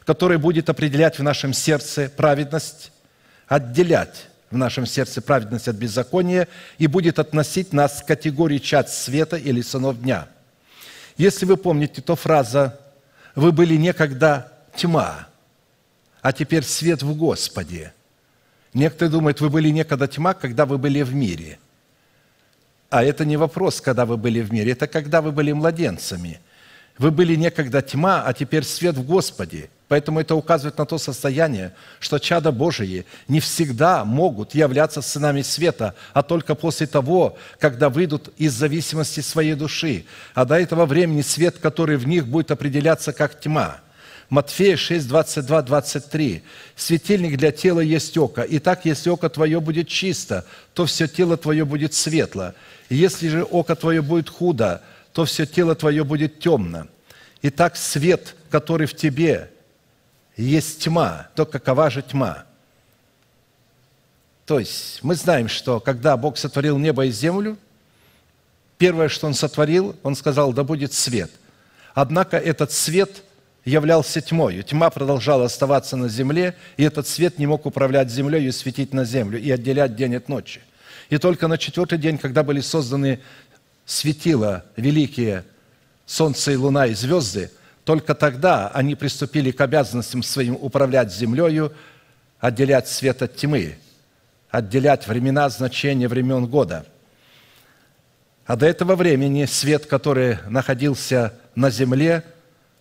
которое 0.05 0.37
будет 0.37 0.69
определять 0.69 1.17
в 1.17 1.23
нашем 1.23 1.53
сердце 1.53 2.11
праведность, 2.15 2.91
отделять 3.47 4.27
в 4.51 4.57
нашем 4.57 4.85
сердце 4.85 5.21
праведность 5.21 5.67
от 5.67 5.75
беззакония 5.75 6.47
и 6.77 6.87
будет 6.87 7.19
относить 7.19 7.73
нас 7.73 8.01
к 8.01 8.07
категории 8.07 8.59
чад 8.59 8.89
света 8.89 9.37
или 9.37 9.61
сынов 9.61 10.01
дня. 10.01 10.27
Если 11.17 11.45
вы 11.45 11.57
помните, 11.57 12.01
то 12.01 12.15
фраза 12.15 12.79
«Вы 13.35 13.51
были 13.51 13.75
некогда 13.75 14.51
тьма, 14.75 15.27
а 16.21 16.31
теперь 16.31 16.63
свет 16.63 17.01
в 17.01 17.15
Господе». 17.15 17.93
Некоторые 18.73 19.11
думают, 19.11 19.41
вы 19.41 19.49
были 19.49 19.69
некогда 19.69 20.07
тьма, 20.07 20.35
когда 20.35 20.67
вы 20.67 20.77
были 20.77 21.01
в 21.01 21.13
мире– 21.15 21.57
а 22.89 23.03
это 23.03 23.25
не 23.25 23.37
вопрос, 23.37 23.81
когда 23.81 24.05
вы 24.05 24.17
были 24.17 24.41
в 24.41 24.51
мире, 24.51 24.71
это 24.71 24.87
когда 24.87 25.21
вы 25.21 25.31
были 25.31 25.51
младенцами. 25.51 26.39
Вы 26.97 27.11
были 27.11 27.35
некогда 27.35 27.81
тьма, 27.81 28.23
а 28.23 28.33
теперь 28.33 28.63
свет 28.63 28.95
в 28.95 29.05
Господе. 29.05 29.69
Поэтому 29.87 30.19
это 30.19 30.35
указывает 30.35 30.77
на 30.77 30.85
то 30.85 30.97
состояние, 30.97 31.73
что 31.99 32.17
чада 32.17 32.51
Божии 32.51 33.05
не 33.27 33.39
всегда 33.39 34.03
могут 34.03 34.55
являться 34.55 35.01
сынами 35.01 35.43
света, 35.43 35.93
а 36.13 36.23
только 36.23 36.55
после 36.55 36.87
того, 36.87 37.37
когда 37.59 37.89
выйдут 37.89 38.33
из 38.37 38.53
зависимости 38.53 39.21
своей 39.21 39.53
души. 39.53 40.05
А 40.33 40.43
до 40.43 40.59
этого 40.59 40.85
времени 40.85 41.21
свет, 41.21 41.57
который 41.59 41.97
в 41.97 42.07
них 42.07 42.27
будет 42.27 42.51
определяться 42.51 43.13
как 43.13 43.39
тьма– 43.39 43.77
Матфея 44.29 44.75
6, 44.75 45.07
22, 45.07 45.61
23. 45.61 46.43
«Светильник 46.75 47.37
для 47.37 47.51
тела 47.51 47.79
есть 47.79 48.17
око. 48.17 48.45
Итак, 48.49 48.81
если 48.83 49.09
око 49.09 49.29
твое 49.29 49.61
будет 49.61 49.87
чисто, 49.87 50.45
то 50.73 50.85
все 50.85 51.07
тело 51.07 51.37
твое 51.37 51.63
будет 51.63 51.93
светло. 51.93 52.53
Если 52.89 53.27
же 53.27 53.43
око 53.43 53.75
твое 53.75 54.01
будет 54.01 54.29
худо, 54.29 54.81
то 55.13 55.25
все 55.25 55.45
тело 55.45 55.75
твое 55.75 56.03
будет 56.03 56.39
темно. 56.39 56.87
Итак, 57.41 57.75
свет, 57.75 58.35
который 58.49 58.87
в 58.87 58.95
тебе, 58.95 59.49
есть 60.35 60.83
тьма, 60.83 61.29
то 61.35 61.45
какова 61.45 61.89
же 61.89 62.01
тьма? 62.01 62.45
То 64.45 64.59
есть 64.59 64.99
мы 65.03 65.15
знаем, 65.15 65.49
что 65.49 65.79
когда 65.79 66.15
Бог 66.15 66.37
сотворил 66.37 66.77
небо 66.77 67.05
и 67.05 67.11
землю, 67.11 67.57
первое, 68.77 69.09
что 69.09 69.27
Он 69.27 69.33
сотворил, 69.33 69.95
Он 70.03 70.15
сказал, 70.15 70.53
да 70.53 70.63
будет 70.63 70.93
свет. 70.93 71.31
Однако 71.93 72.37
этот 72.37 72.71
свет 72.71 73.23
являлся 73.65 74.21
тьмой. 74.21 74.63
Тьма 74.63 74.89
продолжала 74.89 75.45
оставаться 75.45 75.97
на 75.97 76.07
земле, 76.07 76.55
и 76.77 76.83
этот 76.83 77.07
свет 77.07 77.37
не 77.37 77.47
мог 77.47 77.65
управлять 77.65 78.09
землей 78.09 78.45
и 78.45 78.51
светить 78.51 78.93
на 78.93 79.03
землю, 79.03 79.37
и 79.39 79.51
отделять 79.51 79.95
день 79.95 80.15
от 80.15 80.29
ночи. 80.29 80.61
И 81.09 81.17
только 81.17 81.47
на 81.47 81.57
четвертый 81.57 81.97
день, 81.97 82.17
когда 82.17 82.43
были 82.43 82.59
созданы 82.59 83.21
светила 83.85 84.65
великие, 84.75 85.45
солнце 86.05 86.51
и 86.51 86.55
луна 86.55 86.87
и 86.87 86.93
звезды, 86.93 87.51
только 87.85 88.15
тогда 88.15 88.67
они 88.69 88.95
приступили 88.95 89.51
к 89.51 89.61
обязанностям 89.61 90.21
своим 90.21 90.55
управлять 90.59 91.13
землею, 91.13 91.73
отделять 92.39 92.89
свет 92.89 93.21
от 93.21 93.35
тьмы, 93.35 93.77
отделять 94.49 95.07
времена, 95.07 95.47
значения 95.49 96.09
времен 96.09 96.47
года. 96.47 96.85
А 98.45 98.55
до 98.55 98.65
этого 98.65 98.95
времени 98.95 99.45
свет, 99.45 99.85
который 99.85 100.39
находился 100.49 101.33
на 101.55 101.69
земле, 101.69 102.23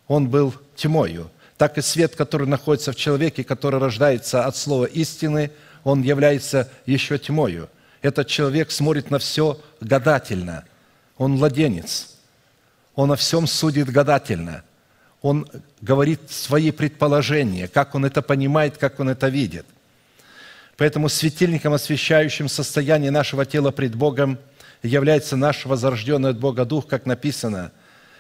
он 0.09 0.29
был 0.29 0.55
тьмою. 0.75 1.31
Так 1.57 1.79
и 1.79 1.83
свет, 1.83 2.17
который 2.17 2.47
находится 2.47 2.93
в 2.93 2.97
человеке, 2.97 3.45
который 3.45 3.81
рождается 3.81 4.45
от 4.45 4.57
слова 4.57 4.85
истины, 4.87 5.51
он 5.85 6.03
является 6.03 6.69
еще 6.85 7.19
тьмою. 7.19 7.69
Этот 8.03 8.29
человек 8.29 8.71
смотрит 8.71 9.11
на 9.11 9.19
все 9.19 9.61
гадательно. 9.81 10.65
Он 11.17 11.33
младенец. 11.33 12.17
Он 12.95 13.13
о 13.13 13.17
всем 13.17 13.47
судит 13.47 13.91
гадательно. 13.91 14.63
Он 15.23 15.49
говорит 15.81 16.21
свои 16.31 16.71
предположения, 16.71 17.69
как 17.69 17.95
он 17.95 18.05
это 18.05 18.23
понимает, 18.23 18.79
как 18.79 19.01
он 19.01 19.09
это 19.09 19.29
видит. 19.29 19.67
Поэтому 20.77 21.09
светильником, 21.09 21.73
освещающим 21.73 22.49
состояние 22.49 23.11
нашего 23.11 23.47
тела 23.47 23.71
пред 23.71 23.95
Богом, 23.95 24.39
является 24.83 25.37
наш 25.37 25.65
возрожденный 25.65 26.31
от 26.31 26.39
Бога 26.39 26.65
Дух, 26.65 26.87
как 26.87 27.07
написано, 27.07 27.73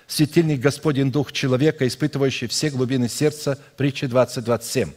светильник 0.07 0.61
Господень 0.61 1.13
Дух 1.13 1.33
человека, 1.33 1.87
испытывающий 1.87 2.49
все 2.49 2.71
глубины 2.71 3.09
сердца, 3.09 3.59
притча 3.77 4.07
20.27. 4.07 4.93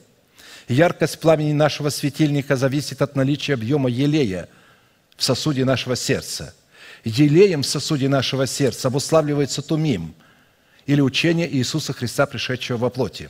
Яркость 0.69 1.19
пламени 1.19 1.51
нашего 1.51 1.89
светильника 1.89 2.55
зависит 2.55 3.01
от 3.01 3.15
наличия 3.15 3.55
объема 3.55 3.89
елея– 3.89 4.47
в 5.19 5.23
сосуде 5.23 5.65
нашего 5.65 5.97
сердца. 5.97 6.55
Елеем 7.03 7.61
в 7.61 7.67
сосуде 7.67 8.07
нашего 8.07 8.47
сердца 8.47 8.87
обуславливается 8.87 9.61
тумим, 9.61 10.15
или 10.85 11.01
учение 11.01 11.47
Иисуса 11.53 11.93
Христа, 11.93 12.25
пришедшего 12.25 12.77
во 12.77 12.89
плоти. 12.89 13.29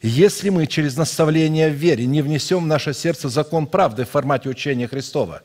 Если 0.00 0.48
мы 0.48 0.68
через 0.68 0.96
наставление 0.96 1.70
в 1.70 1.74
вере 1.74 2.06
не 2.06 2.22
внесем 2.22 2.64
в 2.64 2.66
наше 2.66 2.94
сердце 2.94 3.28
закон 3.28 3.66
правды 3.66 4.04
в 4.04 4.10
формате 4.10 4.48
учения 4.48 4.86
Христова, 4.86 5.42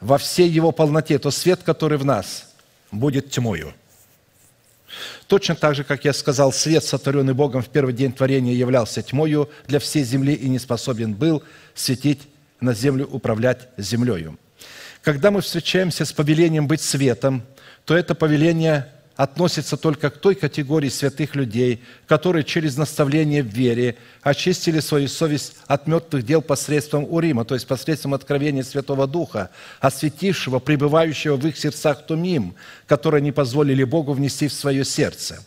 во 0.00 0.16
всей 0.16 0.48
его 0.48 0.72
полноте, 0.72 1.18
то 1.18 1.30
свет, 1.30 1.62
который 1.62 1.98
в 1.98 2.06
нас, 2.06 2.54
будет 2.90 3.30
тьмою. 3.30 3.74
Точно 5.26 5.54
так 5.54 5.74
же, 5.74 5.84
как 5.84 6.06
я 6.06 6.14
сказал, 6.14 6.54
свет, 6.54 6.84
сотворенный 6.84 7.34
Богом 7.34 7.62
в 7.62 7.68
первый 7.68 7.92
день 7.92 8.12
творения, 8.12 8.54
являлся 8.54 9.02
тьмою 9.02 9.50
для 9.68 9.78
всей 9.78 10.04
земли 10.04 10.32
и 10.32 10.48
не 10.48 10.58
способен 10.58 11.12
был 11.12 11.42
светить 11.74 12.20
на 12.60 12.74
землю 12.74 13.08
управлять 13.10 13.68
землею. 13.76 14.38
Когда 15.02 15.30
мы 15.30 15.40
встречаемся 15.40 16.04
с 16.04 16.12
повелением 16.12 16.66
быть 16.66 16.80
светом, 16.80 17.42
то 17.84 17.96
это 17.96 18.14
повеление 18.14 18.86
относится 19.16 19.76
только 19.76 20.08
к 20.08 20.16
той 20.16 20.34
категории 20.34 20.88
святых 20.88 21.34
людей, 21.34 21.82
которые 22.06 22.42
через 22.42 22.78
наставление 22.78 23.42
в 23.42 23.48
вере 23.48 23.96
очистили 24.22 24.80
свою 24.80 25.08
совесть 25.08 25.56
от 25.66 25.86
мертвых 25.86 26.24
дел 26.24 26.40
посредством 26.40 27.06
Урима, 27.10 27.44
то 27.44 27.54
есть 27.54 27.66
посредством 27.66 28.14
откровения 28.14 28.62
Святого 28.62 29.06
Духа, 29.06 29.50
осветившего, 29.80 30.58
пребывающего 30.58 31.36
в 31.36 31.46
их 31.46 31.58
сердцах 31.58 32.06
Тумим, 32.06 32.54
которые 32.86 33.20
не 33.20 33.32
позволили 33.32 33.84
Богу 33.84 34.14
внести 34.14 34.48
в 34.48 34.54
свое 34.54 34.86
сердце. 34.86 35.44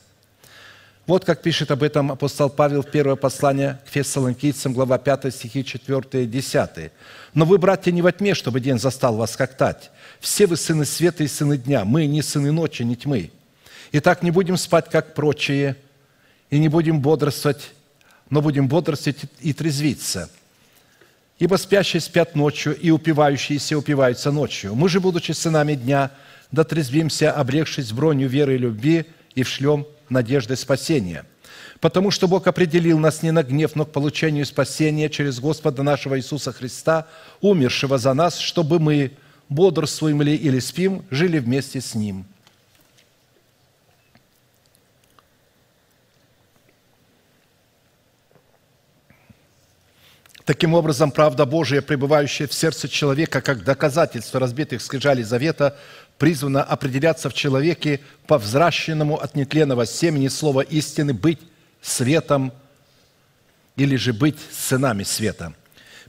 Вот 1.05 1.25
как 1.25 1.41
пишет 1.41 1.69
об 1.69 1.83
этом 1.83 2.13
апостол 2.13 2.49
Павел 2.49 2.81
в 2.81 2.89
первое 2.89 3.17
послание 3.17 3.77
к 3.85 3.89
фессалоникийцам, 3.89 4.71
глава 4.71 4.97
5, 4.97 5.33
стихи 5.33 5.65
4 5.65 6.23
и 6.23 6.25
10. 6.25 6.91
«Но 7.33 7.43
вы, 7.43 7.57
братья, 7.57 7.91
не 7.91 8.01
во 8.01 8.13
тьме, 8.13 8.33
чтобы 8.33 8.61
день 8.61 8.79
застал 8.79 9.17
вас 9.17 9.35
как 9.35 9.57
тать. 9.57 9.91
Все 10.21 10.47
вы 10.47 10.55
сыны 10.55 10.85
света 10.85 11.25
и 11.25 11.27
сыны 11.27 11.57
дня. 11.57 11.83
Мы 11.83 12.05
не 12.05 12.21
сыны 12.21 12.53
ночи, 12.53 12.83
не 12.83 12.95
тьмы. 12.95 13.31
Итак, 13.91 14.23
не 14.23 14.31
будем 14.31 14.55
спать, 14.55 14.89
как 14.89 15.13
прочие, 15.13 15.75
и 16.49 16.57
не 16.57 16.69
будем 16.69 17.01
бодрствовать, 17.01 17.71
но 18.29 18.41
будем 18.41 18.69
бодрствовать 18.69 19.25
и 19.41 19.51
трезвиться. 19.51 20.29
Ибо 21.37 21.57
спящие 21.57 21.99
спят 21.99 22.33
ночью, 22.33 22.79
и 22.79 22.91
упивающиеся 22.91 23.77
упиваются 23.77 24.31
ночью. 24.31 24.73
Мы 24.73 24.87
же, 24.87 25.01
будучи 25.01 25.33
сынами 25.33 25.75
дня, 25.75 26.11
дотрезвимся, 26.53 27.33
обрекшись 27.33 27.91
бронью 27.91 28.29
веры 28.29 28.55
и 28.55 28.59
любви, 28.59 29.05
и 29.35 29.43
вшлем 29.43 29.85
надежды 30.09 30.55
спасения. 30.55 31.25
Потому 31.79 32.11
что 32.11 32.27
Бог 32.27 32.47
определил 32.47 32.97
нас 32.97 33.23
не 33.23 33.31
на 33.31 33.43
гнев, 33.43 33.75
но 33.75 33.85
к 33.85 33.91
получению 33.91 34.45
спасения 34.45 35.09
через 35.09 35.39
Господа 35.39 35.83
нашего 35.83 36.17
Иисуса 36.17 36.53
Христа, 36.53 37.07
умершего 37.41 37.97
за 37.97 38.13
нас, 38.13 38.37
чтобы 38.37 38.79
мы, 38.79 39.11
бодрствуем 39.49 40.21
ли 40.21 40.35
или 40.35 40.59
спим, 40.59 41.03
жили 41.11 41.39
вместе 41.39 41.81
с 41.81 41.95
Ним– 41.95 42.25
Таким 50.45 50.73
образом, 50.73 51.11
правда 51.11 51.45
Божия, 51.45 51.81
пребывающая 51.81 52.47
в 52.47 52.53
сердце 52.53 52.89
человека, 52.89 53.39
как 53.39 53.63
доказательство 53.63 54.41
разбитых 54.41 54.81
скрижалей 54.81 55.23
завета, 55.23 55.77
призвана 56.23 56.63
определяться 56.63 57.29
в 57.29 57.33
человеке 57.33 57.99
по 58.27 58.37
взращенному 58.37 59.17
от 59.17 59.35
нетленного 59.35 59.85
семени 59.85 60.29
слова 60.29 60.61
истины 60.61 61.13
быть 61.13 61.39
светом 61.81 62.53
или 63.75 63.97
же 63.97 64.13
быть 64.13 64.37
сынами 64.49 65.03
света. 65.03 65.53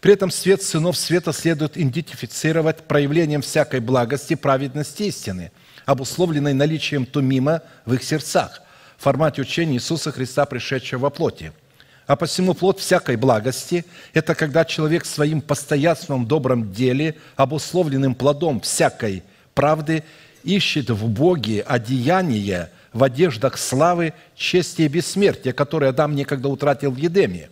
При 0.01 0.13
этом 0.13 0.31
свет 0.31 0.63
сынов 0.63 0.97
света 0.97 1.33
следует 1.33 1.77
идентифицировать 1.77 2.85
проявлением 2.85 3.43
всякой 3.43 3.81
благости, 3.81 4.37
праведности 4.37 5.03
истины, 5.03 5.51
обусловленной 5.85 6.55
наличием 6.55 7.07
тумима 7.07 7.63
в 7.85 7.95
их 7.95 8.05
сердцах, 8.05 8.63
в 8.97 9.03
формате 9.03 9.43
учения 9.43 9.75
Иисуса 9.75 10.13
Христа, 10.13 10.47
пришедшего 10.47 11.01
во 11.01 11.11
плоти– 11.11 11.53
а 12.07 12.17
посему 12.17 12.53
плод 12.53 12.79
всякой 12.81 13.17
благости– 13.17 13.85
это 14.13 14.35
когда 14.35 14.67
человек 14.67 15.07
своим 15.07 15.41
постоянством 15.41 16.25
в 16.25 16.29
добром 16.29 16.71
деле, 16.71 17.17
обусловленным 17.35 18.15
плодом 18.15 18.61
всякой 18.61 19.23
правды, 19.55 20.05
ищет 20.43 20.91
в 20.91 21.09
Боге 21.09 21.63
одеяние 21.63 22.71
в 22.93 23.03
одеждах 23.03 23.59
славы, 23.59 24.15
чести 24.37 24.83
и 24.83 24.89
бессмертия, 24.89 25.53
которые 25.53 25.91
Адам 25.91 26.15
некогда 26.15 26.49
утратил 26.49 26.93
в 26.93 26.97
Едеме, 26.97 27.51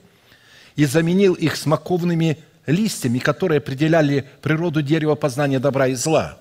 и 0.77 0.85
заменил 0.85 1.35
их 1.35 1.57
смоковными 1.57 2.39
листьями, 2.67 3.19
которые 3.19 3.59
определяли 3.59 4.25
природу 4.41 4.83
дерева 4.83 5.17
познания 5.17 5.59
добра 5.59 5.89
и 5.89 5.95
зла. 5.95 6.39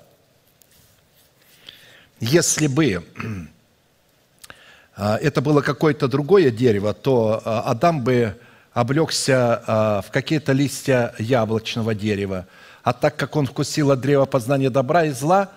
Если 2.20 2.68
бы 2.68 3.04
а, 4.96 5.18
это 5.18 5.42
было 5.42 5.62
какое-то 5.62 6.08
другое 6.08 6.52
дерево, 6.52 6.94
то 6.94 7.42
а, 7.44 7.62
Адам 7.62 8.04
бы 8.04 8.38
облегся 8.72 9.64
а, 9.66 10.02
в 10.02 10.12
какие-то 10.12 10.52
листья 10.52 11.16
яблочного 11.18 11.96
дерева. 11.96 12.46
А 12.84 12.94
так 12.94 13.16
как 13.16 13.36
он 13.36 13.45
вкусил 13.45 13.91
от 13.91 14.02
древа 14.02 14.26
познания 14.26 14.70
добра 14.70 15.06
и 15.06 15.12
зла, 15.12 15.52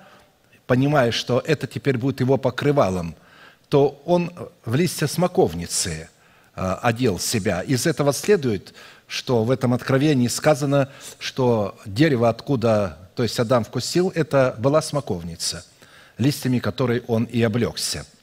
понимая, 0.66 1.10
что 1.10 1.42
это 1.44 1.66
теперь 1.66 1.98
будет 1.98 2.20
его 2.20 2.36
покрывалом, 2.36 3.14
то 3.68 4.00
он 4.04 4.32
в 4.64 4.74
листья 4.74 5.06
смоковницы 5.06 6.08
одел 6.54 7.18
себя. 7.18 7.62
Из 7.62 7.86
этого 7.86 8.12
следует, 8.12 8.74
что 9.06 9.44
в 9.44 9.50
этом 9.50 9.74
откровении 9.74 10.28
сказано, 10.28 10.88
что 11.18 11.76
дерево, 11.84 12.28
откуда, 12.28 12.98
то 13.14 13.22
есть 13.22 13.38
Адам 13.40 13.64
вкусил, 13.64 14.12
это 14.14 14.54
была 14.58 14.80
смоковница, 14.82 15.64
листьями 16.18 16.58
которой 16.58 17.02
он 17.06 17.24
и 17.24 17.42
облегся– 17.42 18.06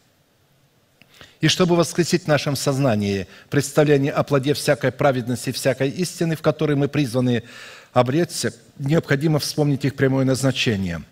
и 1.41 1.47
чтобы 1.47 1.75
воскресить 1.75 2.25
в 2.25 2.27
нашем 2.27 2.55
сознании 2.55 3.27
представление 3.49 4.11
о 4.11 4.21
плоде 4.21 4.53
всякой 4.53 4.91
праведности, 4.91 5.51
всякой 5.51 5.89
истины, 5.89 6.35
в 6.35 6.41
которой 6.43 6.75
мы 6.75 6.87
призваны 6.87 7.43
обреться, 7.93 8.53
необходимо 8.77 9.39
вспомнить 9.39 9.85
их 9.85 9.95
прямое 9.95 10.25
назначение. 10.25 11.03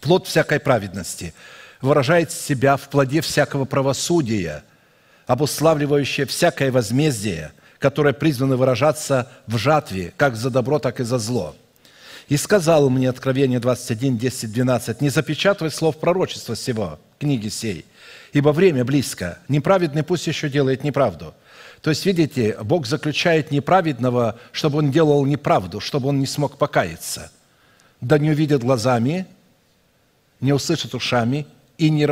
Плод 0.00 0.26
всякой 0.26 0.60
праведности 0.60 1.34
выражает 1.80 2.30
себя 2.30 2.76
в 2.76 2.88
плоде 2.88 3.20
всякого 3.20 3.64
правосудия, 3.64 4.64
обуславливающее 5.26 6.26
всякое 6.26 6.70
возмездие, 6.70 7.52
которое 7.78 8.14
призвано 8.14 8.56
выражаться 8.56 9.30
в 9.46 9.56
жатве, 9.56 10.12
как 10.16 10.36
за 10.36 10.50
добро, 10.50 10.78
так 10.78 11.00
и 11.00 11.04
за 11.04 11.18
зло. 11.18 11.56
И 12.28 12.36
сказал 12.36 12.88
мне 12.88 13.10
Откровение 13.10 13.58
21, 13.58 14.16
10, 14.16 14.52
12, 14.52 15.00
«Не 15.00 15.08
запечатывай 15.10 15.70
слов 15.70 15.98
пророчества 15.98 16.54
сего, 16.54 16.98
книги 17.18 17.48
сей, 17.48 17.84
ибо 18.32 18.50
время 18.50 18.84
близко. 18.84 19.38
Неправедный 19.48 20.04
пусть 20.04 20.26
еще 20.26 20.48
делает 20.48 20.84
неправду». 20.84 21.34
То 21.82 21.90
есть, 21.90 22.06
видите, 22.06 22.56
Бог 22.62 22.86
заключает 22.86 23.50
неправедного, 23.50 24.38
чтобы 24.52 24.78
он 24.78 24.92
делал 24.92 25.26
неправду, 25.26 25.80
чтобы 25.80 26.08
он 26.08 26.20
не 26.20 26.26
смог 26.26 26.56
покаяться. 26.56 27.32
Да 28.00 28.18
не 28.18 28.30
увидят 28.30 28.62
глазами, 28.62 29.26
не 30.40 30.52
услышат 30.52 30.94
ушами 30.94 31.44
и 31.78 31.90
не, 31.90 32.06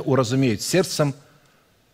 уразумеют 0.00 0.62
сердцем, 0.62 1.14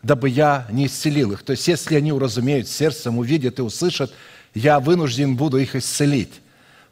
дабы 0.02 0.28
я 0.28 0.66
не 0.70 0.86
исцелил 0.86 1.32
их. 1.32 1.42
То 1.42 1.52
есть, 1.52 1.66
если 1.66 1.96
они 1.96 2.12
уразумеют 2.12 2.68
сердцем, 2.68 3.18
увидят 3.18 3.58
и 3.58 3.62
услышат, 3.62 4.12
я 4.54 4.78
вынужден 4.78 5.36
буду 5.36 5.56
их 5.56 5.74
исцелить. 5.74 6.42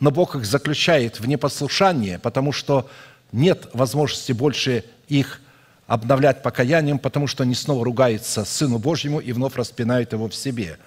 Но 0.01 0.11
Бог 0.11 0.37
их 0.37 0.47
заключает 0.47 1.21
в 1.21 1.29
непослушание, 1.29 2.19
потому 2.19 2.51
что 2.51 2.89
нет 3.31 3.69
возможности 3.75 4.33
больше 4.33 4.85
их 5.09 5.41
обновлять 5.87 6.43
покаянием, 6.43 6.99
потому 6.99 7.27
что 7.27 7.43
они 7.43 7.55
снова 7.55 7.85
ругаются 7.85 8.45
Сыну 8.45 8.79
Божьему 8.79 9.21
и 9.21 9.33
вновь 9.33 9.57
распинают 9.57 10.13
его 10.13 10.29
в 10.29 10.35
себе. 10.35 10.79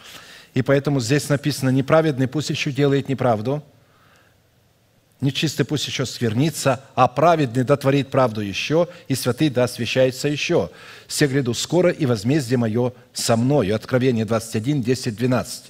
И 0.54 0.62
поэтому 0.62 1.00
здесь 1.00 1.30
написано, 1.30 1.70
неправедный 1.70 2.28
пусть 2.28 2.50
еще 2.50 2.72
делает 2.72 3.10
неправду, 3.10 3.64
нечистый 5.22 5.66
пусть 5.66 5.88
еще 5.88 6.06
свернится, 6.06 6.84
а 6.96 7.08
праведный 7.08 7.64
дотворит 7.64 8.10
правду 8.10 8.42
еще, 8.42 8.88
и 9.08 9.16
святый 9.16 9.50
да 9.50 9.66
освящается 9.66 10.28
еще. 10.28 10.72
Все 11.08 11.28
гряду 11.28 11.54
скоро, 11.54 11.92
и 11.92 12.06
возмездие 12.06 12.58
мое 12.58 12.94
со 13.14 13.36
мною». 13.36 13.76
Откровение 13.76 14.26
21, 14.26 14.82
10, 14.82 15.16
12. 15.16 15.64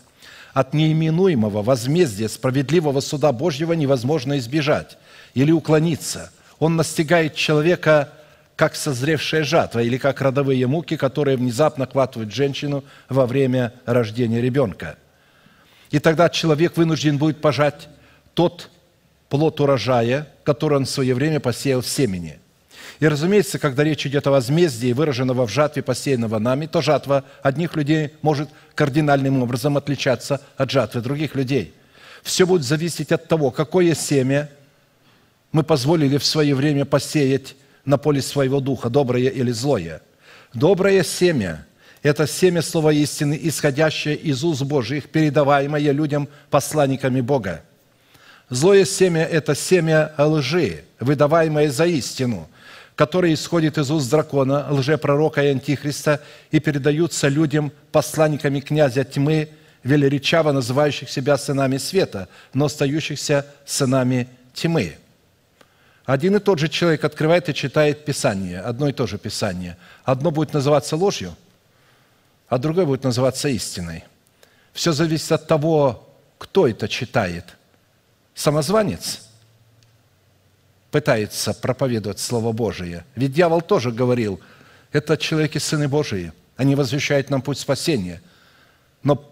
От 0.53 0.73
неименуемого 0.73 1.61
возмездия 1.61 2.29
справедливого 2.29 2.99
суда 3.01 3.31
Божьего 3.31 3.73
невозможно 3.73 4.37
избежать 4.37 4.97
или 5.33 5.51
уклониться. 5.51 6.31
Он 6.59 6.75
настигает 6.75 7.35
человека 7.35 8.13
как 8.57 8.75
созревшая 8.75 9.43
жатва 9.43 9.83
или 9.83 9.97
как 9.97 10.19
родовые 10.19 10.65
муки, 10.65 10.97
которые 10.97 11.37
внезапно 11.37 11.85
хватывают 11.85 12.33
женщину 12.33 12.83
во 13.07 13.27
время 13.27 13.71
рождения 13.85 14.41
ребенка. 14.41 14.97
И 15.91 15.99
тогда 15.99 16.27
человек 16.27 16.75
вынужден 16.75 17.19
будет 17.19 17.39
пожать 17.39 17.87
тот 18.33 18.71
плод 19.29 19.61
урожая, 19.61 20.27
который 20.43 20.79
он 20.79 20.85
в 20.85 20.89
свое 20.89 21.13
время 21.13 21.39
посеял 21.39 21.81
в 21.81 21.87
семени. 21.87 22.39
И, 22.99 23.07
разумеется, 23.07 23.59
когда 23.59 23.83
речь 23.83 24.07
идет 24.07 24.25
о 24.25 24.31
возмездии, 24.31 24.91
выраженного 24.91 25.45
в 25.45 25.51
жатве, 25.51 25.83
посеянного 25.83 26.39
нами, 26.39 26.65
то 26.65 26.81
жатва 26.81 27.25
одних 27.43 27.75
людей 27.75 28.13
может 28.23 28.49
кардинальным 28.73 29.43
образом 29.43 29.77
отличаться 29.77 30.41
от 30.57 30.71
жатвы 30.71 31.01
других 31.01 31.35
людей. 31.35 31.75
Все 32.23 32.47
будет 32.47 32.63
зависеть 32.63 33.11
от 33.11 33.27
того, 33.27 33.51
какое 33.51 33.93
семя 33.93 34.49
мы 35.51 35.61
позволили 35.61 36.17
в 36.17 36.25
свое 36.25 36.55
время 36.55 36.85
посеять 36.85 37.55
на 37.87 37.97
поле 37.97 38.21
своего 38.21 38.59
духа, 38.59 38.89
доброе 38.89 39.29
или 39.29 39.51
злое. 39.51 40.01
Доброе 40.53 41.03
семя– 41.03 41.65
это 42.03 42.27
семя 42.27 42.61
слова 42.61 42.91
истины, 42.91 43.39
исходящее 43.41 44.15
из 44.15 44.43
уст 44.43 44.61
Божьих, 44.63 45.09
передаваемое 45.09 45.91
людям 45.93 46.27
посланниками 46.49 47.21
Бога. 47.21 47.63
Злое 48.49 48.83
семя– 48.83 49.23
это 49.31 49.55
семя 49.55 50.13
лжи, 50.17 50.83
выдаваемое 50.99 51.71
за 51.71 51.85
истину, 51.85 52.49
которое 52.95 53.33
исходит 53.33 53.77
из 53.77 53.89
уст 53.89 54.09
дракона, 54.09 54.67
лжепророка 54.69 55.41
и 55.43 55.47
антихриста 55.47 56.21
и 56.51 56.59
передаются 56.59 57.29
людям 57.29 57.71
посланниками 57.93 58.59
князя 58.59 59.05
тьмы, 59.05 59.47
велеречаво 59.83 60.51
называющих 60.51 61.09
себя 61.09 61.37
сынами 61.37 61.77
света, 61.77 62.27
но 62.53 62.65
остающихся 62.65 63.45
сынами 63.65 64.27
тьмы– 64.53 64.97
Один 66.07 66.37
и 66.37 66.39
тот 66.39 66.57
же 66.57 66.69
человек 66.69 67.03
открывает 67.03 67.49
и 67.49 67.53
читает 67.53 68.05
Писание, 68.05 68.61
одно 68.61 68.87
и 68.87 68.93
то 68.93 69.05
же 69.07 69.17
Писание. 69.17 69.75
Одно 70.05 70.31
будет 70.31 70.53
называться 70.53 70.95
ложью, 70.95 71.35
а 72.47 72.57
другое 72.57 72.85
будет 72.85 73.03
называться 73.03 73.49
истиной. 73.49 74.05
Все 74.71 74.93
зависит 74.93 75.33
от 75.33 75.47
того, 75.47 76.07
кто 76.37 76.65
это 76.65 76.87
читает. 76.87 77.43
Самозванец 78.33 79.27
пытается 80.91 81.53
проповедовать 81.53 82.19
Слово 82.19 82.53
Божие. 82.53 83.03
Ведь 83.15 83.33
дьявол 83.33 83.59
тоже 83.59 83.91
говорил, 83.91 84.39
это 84.93 85.17
человеки 85.17 85.57
сыны 85.57 85.89
Божии, 85.89 86.31
они 86.55 86.75
возвещают 86.75 87.29
нам 87.29 87.41
путь 87.41 87.59
спасения. 87.59 88.21
Но 89.03 89.29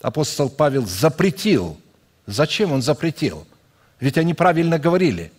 апостол 0.00 0.48
Павел 0.48 0.86
запретил. 0.86 1.78
Зачем 2.24 2.72
он 2.72 2.80
запретил? 2.80 3.46
Ведь 4.00 4.16
они 4.16 4.32
правильно 4.32 4.78
говорили, 4.78 5.30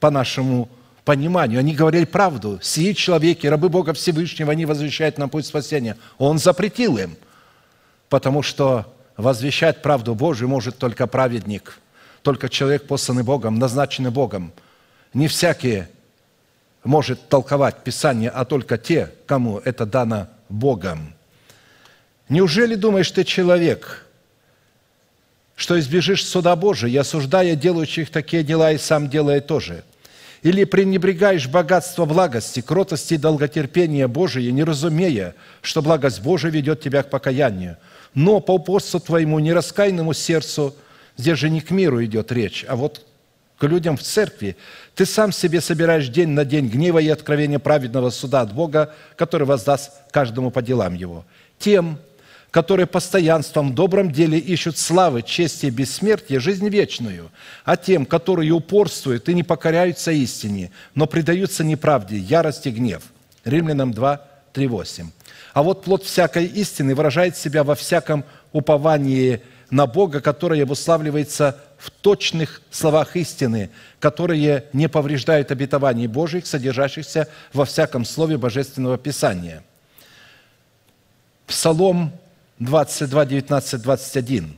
по 0.00 0.10
нашему 0.10 0.68
пониманию. 1.04 1.60
Они 1.60 1.74
говорили 1.74 2.04
правду. 2.04 2.58
Сии 2.62 2.92
человеки, 2.92 3.46
рабы 3.46 3.68
Бога 3.68 3.92
Всевышнего, 3.92 4.52
они 4.52 4.66
возвещают 4.66 5.18
нам 5.18 5.30
путь 5.30 5.46
спасения. 5.46 5.96
Он 6.18 6.38
запретил 6.38 6.98
им, 6.98 7.16
потому 8.08 8.42
что 8.42 8.92
возвещать 9.16 9.82
правду 9.82 10.14
Божию 10.14 10.48
может 10.48 10.78
только 10.78 11.06
праведник, 11.06 11.78
только 12.22 12.48
человек, 12.48 12.86
посланный 12.86 13.22
Богом, 13.22 13.58
назначенный 13.58 14.10
Богом. 14.10 14.52
Не 15.14 15.28
всякий 15.28 15.84
может 16.84 17.28
толковать 17.28 17.82
Писание, 17.84 18.30
а 18.30 18.44
только 18.44 18.78
те, 18.78 19.12
кому 19.26 19.58
это 19.64 19.86
дано 19.86 20.28
Богом. 20.48 21.14
Неужели 22.28 22.74
думаешь 22.74 23.10
ты 23.10 23.24
человек, 23.24 24.05
что 25.56 25.78
избежишь 25.80 26.24
суда 26.24 26.54
Божия, 26.54 27.00
осуждая 27.00 27.56
делающих 27.56 28.10
такие 28.10 28.44
дела 28.44 28.72
и 28.72 28.78
сам 28.78 29.08
делая 29.08 29.40
тоже? 29.40 29.82
Или 30.42 30.64
пренебрегаешь 30.64 31.48
богатство 31.48 32.04
благости, 32.04 32.60
кротости 32.60 33.14
и 33.14 33.18
долготерпения 33.18 34.06
Божие, 34.06 34.52
не 34.52 34.62
разумея, 34.62 35.34
что 35.62 35.82
благость 35.82 36.20
Божия 36.22 36.52
ведет 36.52 36.82
тебя 36.82 37.02
к 37.02 37.10
покаянию? 37.10 37.78
Но 38.14 38.38
по 38.40 38.52
упорству 38.52 39.00
твоему, 39.00 39.38
нераскаянному 39.38 40.12
сердцу, 40.12 40.76
здесь 41.16 41.38
же 41.38 41.50
не 41.50 41.60
к 41.60 41.70
миру 41.70 42.04
идет 42.04 42.30
речь, 42.30 42.64
а 42.68 42.76
вот 42.76 43.04
к 43.58 43.64
людям 43.64 43.96
в 43.96 44.02
церкви, 44.02 44.56
ты 44.94 45.06
сам 45.06 45.32
себе 45.32 45.62
собираешь 45.62 46.08
день 46.08 46.28
на 46.28 46.44
день 46.44 46.68
гнева 46.68 46.98
и 46.98 47.08
откровения 47.08 47.58
праведного 47.58 48.10
суда 48.10 48.42
от 48.42 48.52
Бога, 48.52 48.94
который 49.16 49.46
воздаст 49.46 49.92
каждому 50.10 50.50
по 50.50 50.60
делам 50.60 50.94
его. 50.94 51.24
Тем, 51.58 51.98
которые 52.50 52.86
постоянством 52.86 53.72
в 53.72 53.74
добром 53.74 54.10
деле 54.10 54.38
ищут 54.38 54.78
славы, 54.78 55.22
чести 55.22 55.66
и 55.66 55.70
бессмертия, 55.70 56.40
жизнь 56.40 56.68
вечную, 56.68 57.30
а 57.64 57.76
тем, 57.76 58.06
которые 58.06 58.50
упорствуют 58.52 59.28
и 59.28 59.34
не 59.34 59.42
покоряются 59.42 60.12
истине, 60.12 60.70
но 60.94 61.06
предаются 61.06 61.64
неправде, 61.64 62.16
ярости, 62.16 62.68
гнев. 62.68 63.02
Римлянам 63.44 63.92
2, 63.92 64.20
3, 64.52 64.66
8. 64.66 65.10
А 65.52 65.62
вот 65.62 65.84
плод 65.84 66.04
всякой 66.04 66.46
истины 66.46 66.94
выражает 66.94 67.36
себя 67.36 67.62
во 67.64 67.74
всяком 67.74 68.24
уповании 68.52 69.42
на 69.70 69.86
Бога, 69.86 70.20
которое 70.20 70.62
обуславливается 70.62 71.58
в 71.78 71.90
точных 71.90 72.62
словах 72.70 73.16
истины, 73.16 73.70
которые 74.00 74.64
не 74.72 74.88
повреждают 74.88 75.50
обетований 75.50 76.06
Божьих, 76.06 76.46
содержащихся 76.46 77.28
во 77.52 77.64
всяком 77.64 78.04
слове 78.04 78.38
Божественного 78.38 78.98
Писания. 78.98 79.62
Псалом 81.46 82.12
22, 82.58 83.26
19, 83.26 83.82
21. 83.82 84.56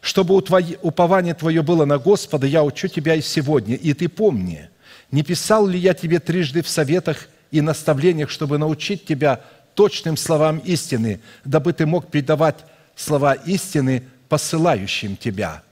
«Чтобы 0.00 0.34
упование 0.36 1.34
твое 1.34 1.62
было 1.62 1.84
на 1.84 1.98
Господа, 1.98 2.46
я 2.46 2.62
учу 2.62 2.88
тебя 2.88 3.14
и 3.14 3.20
сегодня, 3.20 3.74
и 3.74 3.92
ты 3.92 4.08
помни, 4.08 4.70
не 5.10 5.22
писал 5.22 5.66
ли 5.66 5.78
я 5.78 5.94
тебе 5.94 6.20
трижды 6.20 6.62
в 6.62 6.68
советах 6.68 7.28
и 7.50 7.60
наставлениях, 7.60 8.30
чтобы 8.30 8.58
научить 8.58 9.04
тебя 9.04 9.40
точным 9.74 10.16
словам 10.16 10.58
истины, 10.58 11.20
дабы 11.44 11.72
ты 11.72 11.86
мог 11.86 12.10
передавать 12.10 12.64
слова 12.94 13.34
истины 13.34 14.04
посылающим 14.28 15.16
тебя». 15.16 15.62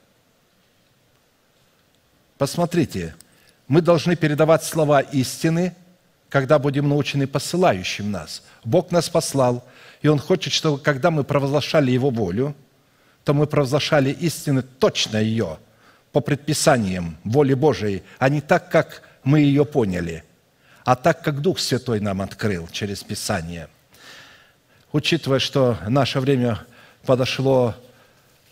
Посмотрите, 2.37 3.15
мы 3.69 3.81
должны 3.81 4.17
передавать 4.17 4.65
слова 4.65 5.01
истины, 5.01 5.75
когда 6.29 6.59
будем 6.59 6.89
научены 6.89 7.27
посылающим 7.27 8.11
нас. 8.11 8.43
Бог 8.65 8.91
нас 8.91 9.09
послал– 9.09 9.65
и 10.05 10.09
Он 10.09 10.19
хочет, 10.19 10.53
чтобы 10.53 10.79
когда 10.79 11.11
мы 11.11 11.25
провозглашали 11.25 11.91
Его 11.91 12.11
волю, 12.11 12.55
то 13.25 13.33
мы 13.33 13.47
провозглашали 13.47 14.11
истину 14.11 14.63
точно 14.63 15.17
ее, 15.17 15.59
по 16.13 16.21
предписаниям 16.21 17.17
воли 17.25 17.55
Божией, 17.55 18.03
а 18.19 18.29
не 18.29 18.43
так, 18.43 18.71
как 18.71 19.03
мы 19.25 19.41
ее 19.41 19.65
поняли, 19.65 20.23
а 20.85 20.95
так, 20.95 21.25
как 21.25 21.41
Дух 21.41 21.59
Святой 21.59 22.01
нам 22.01 22.21
открыл 22.21 22.69
через 22.69 23.03
Писание. 23.03 23.69
Учитывая, 24.93 25.39
что 25.39 25.79
наше 25.89 26.21
время 26.21 26.61
подошло 27.07 27.75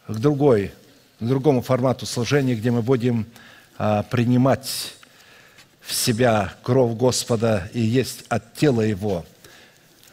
к 0.09 0.15
другой, 0.15 0.73
к 1.21 1.25
другому 1.25 1.61
формату 1.61 2.07
служения, 2.07 2.55
где 2.55 2.71
мы 2.71 2.81
будем 2.81 3.27
а, 3.77 4.05
принимать 4.05 4.95
в 5.83 5.93
себя 5.93 6.55
кровь 6.63 6.97
Господа 6.97 7.69
и 7.75 7.81
есть 7.81 8.25
от 8.31 8.55
тела 8.55 8.81
Его– 8.81 9.27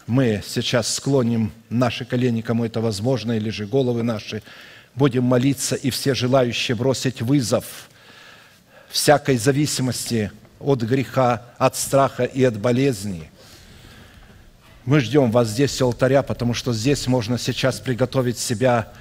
мы 0.09 0.41
сейчас 0.43 0.91
склоним 0.95 1.51
наши 1.69 2.03
колени, 2.03 2.41
кому 2.41 2.65
это 2.65 2.81
возможно, 2.81 3.33
или 3.33 3.51
же 3.51 3.67
головы 3.67 4.01
наши, 4.01 4.41
будем 4.95 5.23
молиться, 5.23 5.75
и 5.75 5.91
все 5.91 6.15
желающие 6.15 6.75
бросить 6.75 7.21
вызов 7.21 7.89
всякой 8.89 9.37
зависимости 9.37 10.31
от 10.59 10.81
греха, 10.81 11.43
от 11.59 11.75
страха 11.75 12.23
и 12.23 12.43
от 12.43 12.57
болезни. 12.57 13.29
Мы 14.83 14.99
ждем 14.99 15.29
вас 15.29 15.49
здесь 15.49 15.79
у 15.79 15.85
алтаря, 15.85 16.23
потому 16.23 16.55
что 16.55 16.73
здесь 16.73 17.05
можно 17.05 17.37
сейчас 17.37 17.79
приготовить 17.79 18.39
себя 18.39 18.91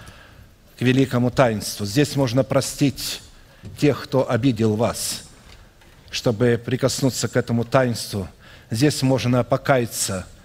к 0.78 0.82
великому 0.82 1.30
таинству. 1.30 1.86
Здесь 1.86 2.16
можно 2.16 2.44
простить 2.44 3.22
тех, 3.78 4.04
кто 4.04 4.30
обидел 4.30 4.76
вас, 4.76 5.22
чтобы 6.10 6.60
прикоснуться 6.62 7.28
к 7.28 7.36
этому 7.36 7.64
таинству. 7.64 8.28
Здесь 8.70 9.00
можно 9.00 9.42
покаяться– 9.42 10.26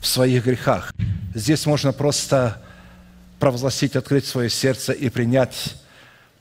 в 0.00 0.06
своих 0.06 0.44
грехах. 0.44 0.92
Здесь 1.34 1.66
можно 1.66 1.92
просто 1.92 2.60
провозгласить, 3.38 3.96
открыть 3.96 4.26
свое 4.26 4.50
сердце 4.50 4.92
и 4.92 5.08
принять 5.08 5.76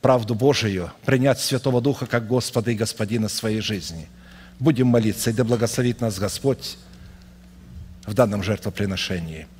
правду 0.01 0.33
Божию, 0.33 0.91
принять 1.05 1.39
Святого 1.39 1.81
Духа 1.81 2.05
как 2.05 2.27
Господа 2.27 2.71
и 2.71 2.75
Господина 2.75 3.29
своей 3.29 3.61
жизни. 3.61 4.07
Будем 4.59 4.87
молиться, 4.87 5.29
и 5.29 5.33
да 5.33 5.43
благословит 5.43 6.01
нас 6.01 6.17
Господь 6.19 6.77
в 8.05 8.13
данном 8.13 8.43
жертвоприношении– 8.43 9.47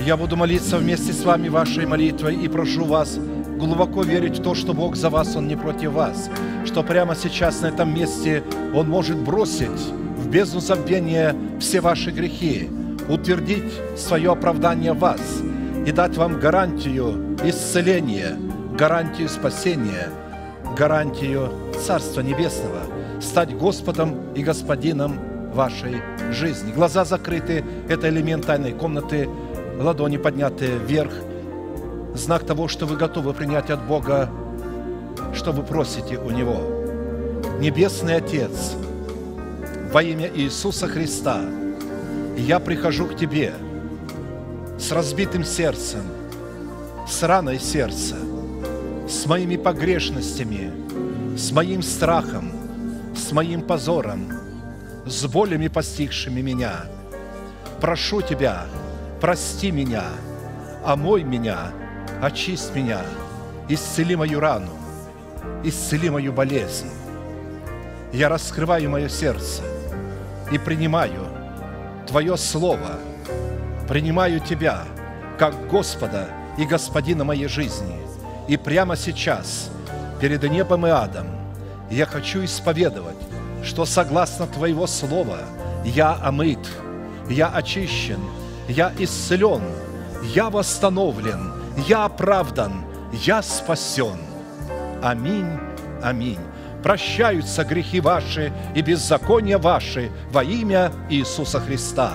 Я 0.00 0.16
буду 0.16 0.36
молиться 0.36 0.78
вместе 0.78 1.12
с 1.12 1.24
вами 1.24 1.48
вашей 1.48 1.86
молитвой 1.86 2.34
и 2.34 2.48
прошу 2.48 2.84
вас 2.84 3.16
глубоко 3.58 4.02
верить 4.02 4.40
в 4.40 4.42
то, 4.42 4.54
что 4.54 4.74
Бог 4.74 4.96
за 4.96 5.08
вас, 5.08 5.36
Он 5.36 5.46
не 5.46 5.56
против 5.56 5.92
вас, 5.92 6.28
что 6.66 6.82
прямо 6.82 7.14
сейчас 7.14 7.60
на 7.60 7.66
этом 7.66 7.94
месте 7.94 8.42
Он 8.74 8.88
может 8.88 9.16
бросить 9.16 9.68
в 10.18 10.28
бездну 10.28 10.60
забвения 10.60 11.34
все 11.60 11.80
ваши 11.80 12.10
грехи, 12.10 12.68
утвердить 13.08 13.72
свое 13.96 14.32
оправдание 14.32 14.94
вас 14.94 15.20
и 15.86 15.92
дать 15.92 16.16
вам 16.16 16.40
гарантию 16.40 17.36
исцеления, 17.44 18.36
гарантию 18.76 19.28
спасения, 19.28 20.08
гарантию 20.76 21.50
Царства 21.86 22.20
Небесного, 22.20 22.80
стать 23.20 23.56
Господом 23.56 24.34
и 24.34 24.42
Господином 24.42 25.20
вашей 25.54 26.02
жизни. 26.32 26.72
Глаза 26.72 27.04
закрыты– 27.04 27.64
это 27.88 28.08
элемент 28.08 28.44
тайной 28.44 28.72
комнаты– 28.72 29.28
ладони 29.78 30.16
поднятые 30.16 30.78
вверх, 30.78 31.12
знак 32.14 32.46
того, 32.46 32.68
что 32.68 32.86
вы 32.86 32.96
готовы 32.96 33.32
принять 33.34 33.70
от 33.70 33.84
Бога, 33.86 34.30
что 35.34 35.52
вы 35.52 35.62
просите 35.62 36.16
у 36.18 36.30
Него. 36.30 36.60
Небесный 37.58 38.16
Отец, 38.16 38.74
во 39.92 40.02
имя 40.02 40.30
Иисуса 40.34 40.86
Христа, 40.86 41.40
я 42.36 42.58
прихожу 42.60 43.06
к 43.06 43.16
Тебе 43.16 43.54
с 44.78 44.92
разбитым 44.92 45.44
сердцем, 45.44 46.02
с 47.08 47.22
раной 47.22 47.58
сердца, 47.60 48.16
с 49.08 49.26
моими 49.26 49.56
погрешностями, 49.56 50.72
с 51.36 51.52
моим 51.52 51.82
страхом, 51.82 52.52
с 53.16 53.32
моим 53.32 53.62
позором, 53.62 54.32
с 55.06 55.26
болями, 55.26 55.68
постигшими 55.68 56.40
меня. 56.40 56.86
Прошу 57.80 58.22
Тебя, 58.22 58.66
прости 59.24 59.70
меня, 59.70 60.04
омой 60.84 61.22
меня, 61.22 61.72
очисть 62.20 62.74
меня, 62.74 63.00
исцели 63.70 64.16
мою 64.16 64.38
рану, 64.38 64.72
исцели 65.62 66.10
мою 66.10 66.30
болезнь. 66.30 66.90
я 68.12 68.28
раскрываю 68.28 68.90
мое 68.90 69.08
сердце 69.08 69.62
и 70.52 70.58
принимаю 70.58 71.26
Твое 72.06 72.36
Слово, 72.36 72.98
принимаю 73.88 74.40
Тебя 74.40 74.82
как 75.38 75.68
Господа 75.68 76.28
и 76.58 76.66
Господина 76.66 77.24
моей 77.24 77.48
жизни. 77.48 77.96
И 78.46 78.58
прямо 78.58 78.94
сейчас, 78.94 79.70
перед 80.20 80.42
небом 80.42 80.86
и 80.86 80.90
адом, 80.90 81.28
я 81.90 82.04
хочу 82.04 82.44
исповедовать, 82.44 83.16
что 83.62 83.86
согласно 83.86 84.46
Твоего 84.46 84.86
Слова 84.86 85.38
я 85.82 86.12
омыт, 86.12 86.68
я 87.30 87.48
очищен, 87.48 88.20
я 88.68 88.92
исцелен, 88.98 89.62
я 90.34 90.50
восстановлен, 90.50 91.52
я 91.86 92.04
оправдан, 92.04 92.84
я 93.12 93.42
спасен. 93.42 94.18
Аминь, 95.02 95.58
аминь. 96.02 96.38
Прощаются 96.82 97.64
грехи 97.64 98.00
ваши 98.00 98.52
и 98.74 98.82
беззакония 98.82 99.58
ваши 99.58 100.10
во 100.30 100.44
имя 100.44 100.92
Иисуса 101.08 101.60
Христа. 101.60 102.12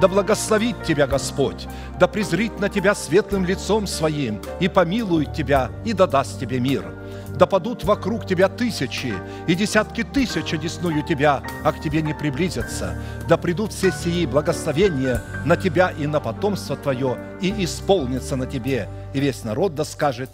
Да 0.00 0.08
благословит 0.08 0.82
тебя 0.84 1.06
Господь, 1.06 1.66
да 1.98 2.08
презрит 2.08 2.58
на 2.60 2.68
тебя 2.68 2.94
светлым 2.94 3.44
лицом 3.44 3.86
своим 3.86 4.40
и 4.60 4.68
помилует 4.68 5.32
тебя 5.32 5.70
и 5.84 5.92
да 5.92 6.06
даст 6.06 6.40
тебе 6.40 6.60
мир– 6.60 6.84
да 7.38 7.46
падут 7.46 7.84
вокруг 7.84 8.26
тебя 8.26 8.48
тысячи 8.48 9.14
и 9.46 9.54
десятки 9.54 10.04
тысяч 10.04 10.52
одесную 10.52 11.02
тебя, 11.02 11.42
а 11.64 11.72
к 11.72 11.80
тебе 11.80 12.02
не 12.02 12.14
приблизятся. 12.14 13.02
Да 13.28 13.36
придут 13.36 13.72
все 13.72 13.90
сии 13.90 14.26
благословения 14.26 15.22
на 15.44 15.56
тебя 15.56 15.90
и 15.90 16.06
на 16.06 16.20
потомство 16.20 16.76
твое, 16.76 17.18
и 17.40 17.64
исполнится 17.64 18.36
на 18.36 18.46
тебе. 18.46 18.88
И 19.14 19.20
весь 19.20 19.44
народ 19.44 19.74
да 19.74 19.84
скажет 19.84 20.30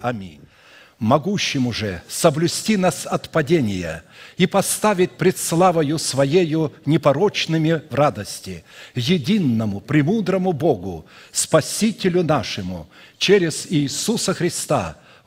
Аминь. 0.00 0.40
Могущему 0.98 1.72
же 1.72 2.02
соблюсти 2.08 2.76
нас 2.76 3.06
от 3.06 3.30
падения 3.30 4.02
и 4.36 4.46
поставить 4.46 5.12
пред 5.12 5.38
славою 5.38 5.96
Своею 5.96 6.72
непорочными 6.86 7.82
в 7.88 7.94
радости, 7.94 8.64
единому, 8.96 9.80
премудрому 9.80 10.52
Богу, 10.52 11.06
Спасителю 11.30 12.24
нашему, 12.24 12.88
через 13.16 13.66
Иисуса 13.70 14.34
Христа– 14.34 14.96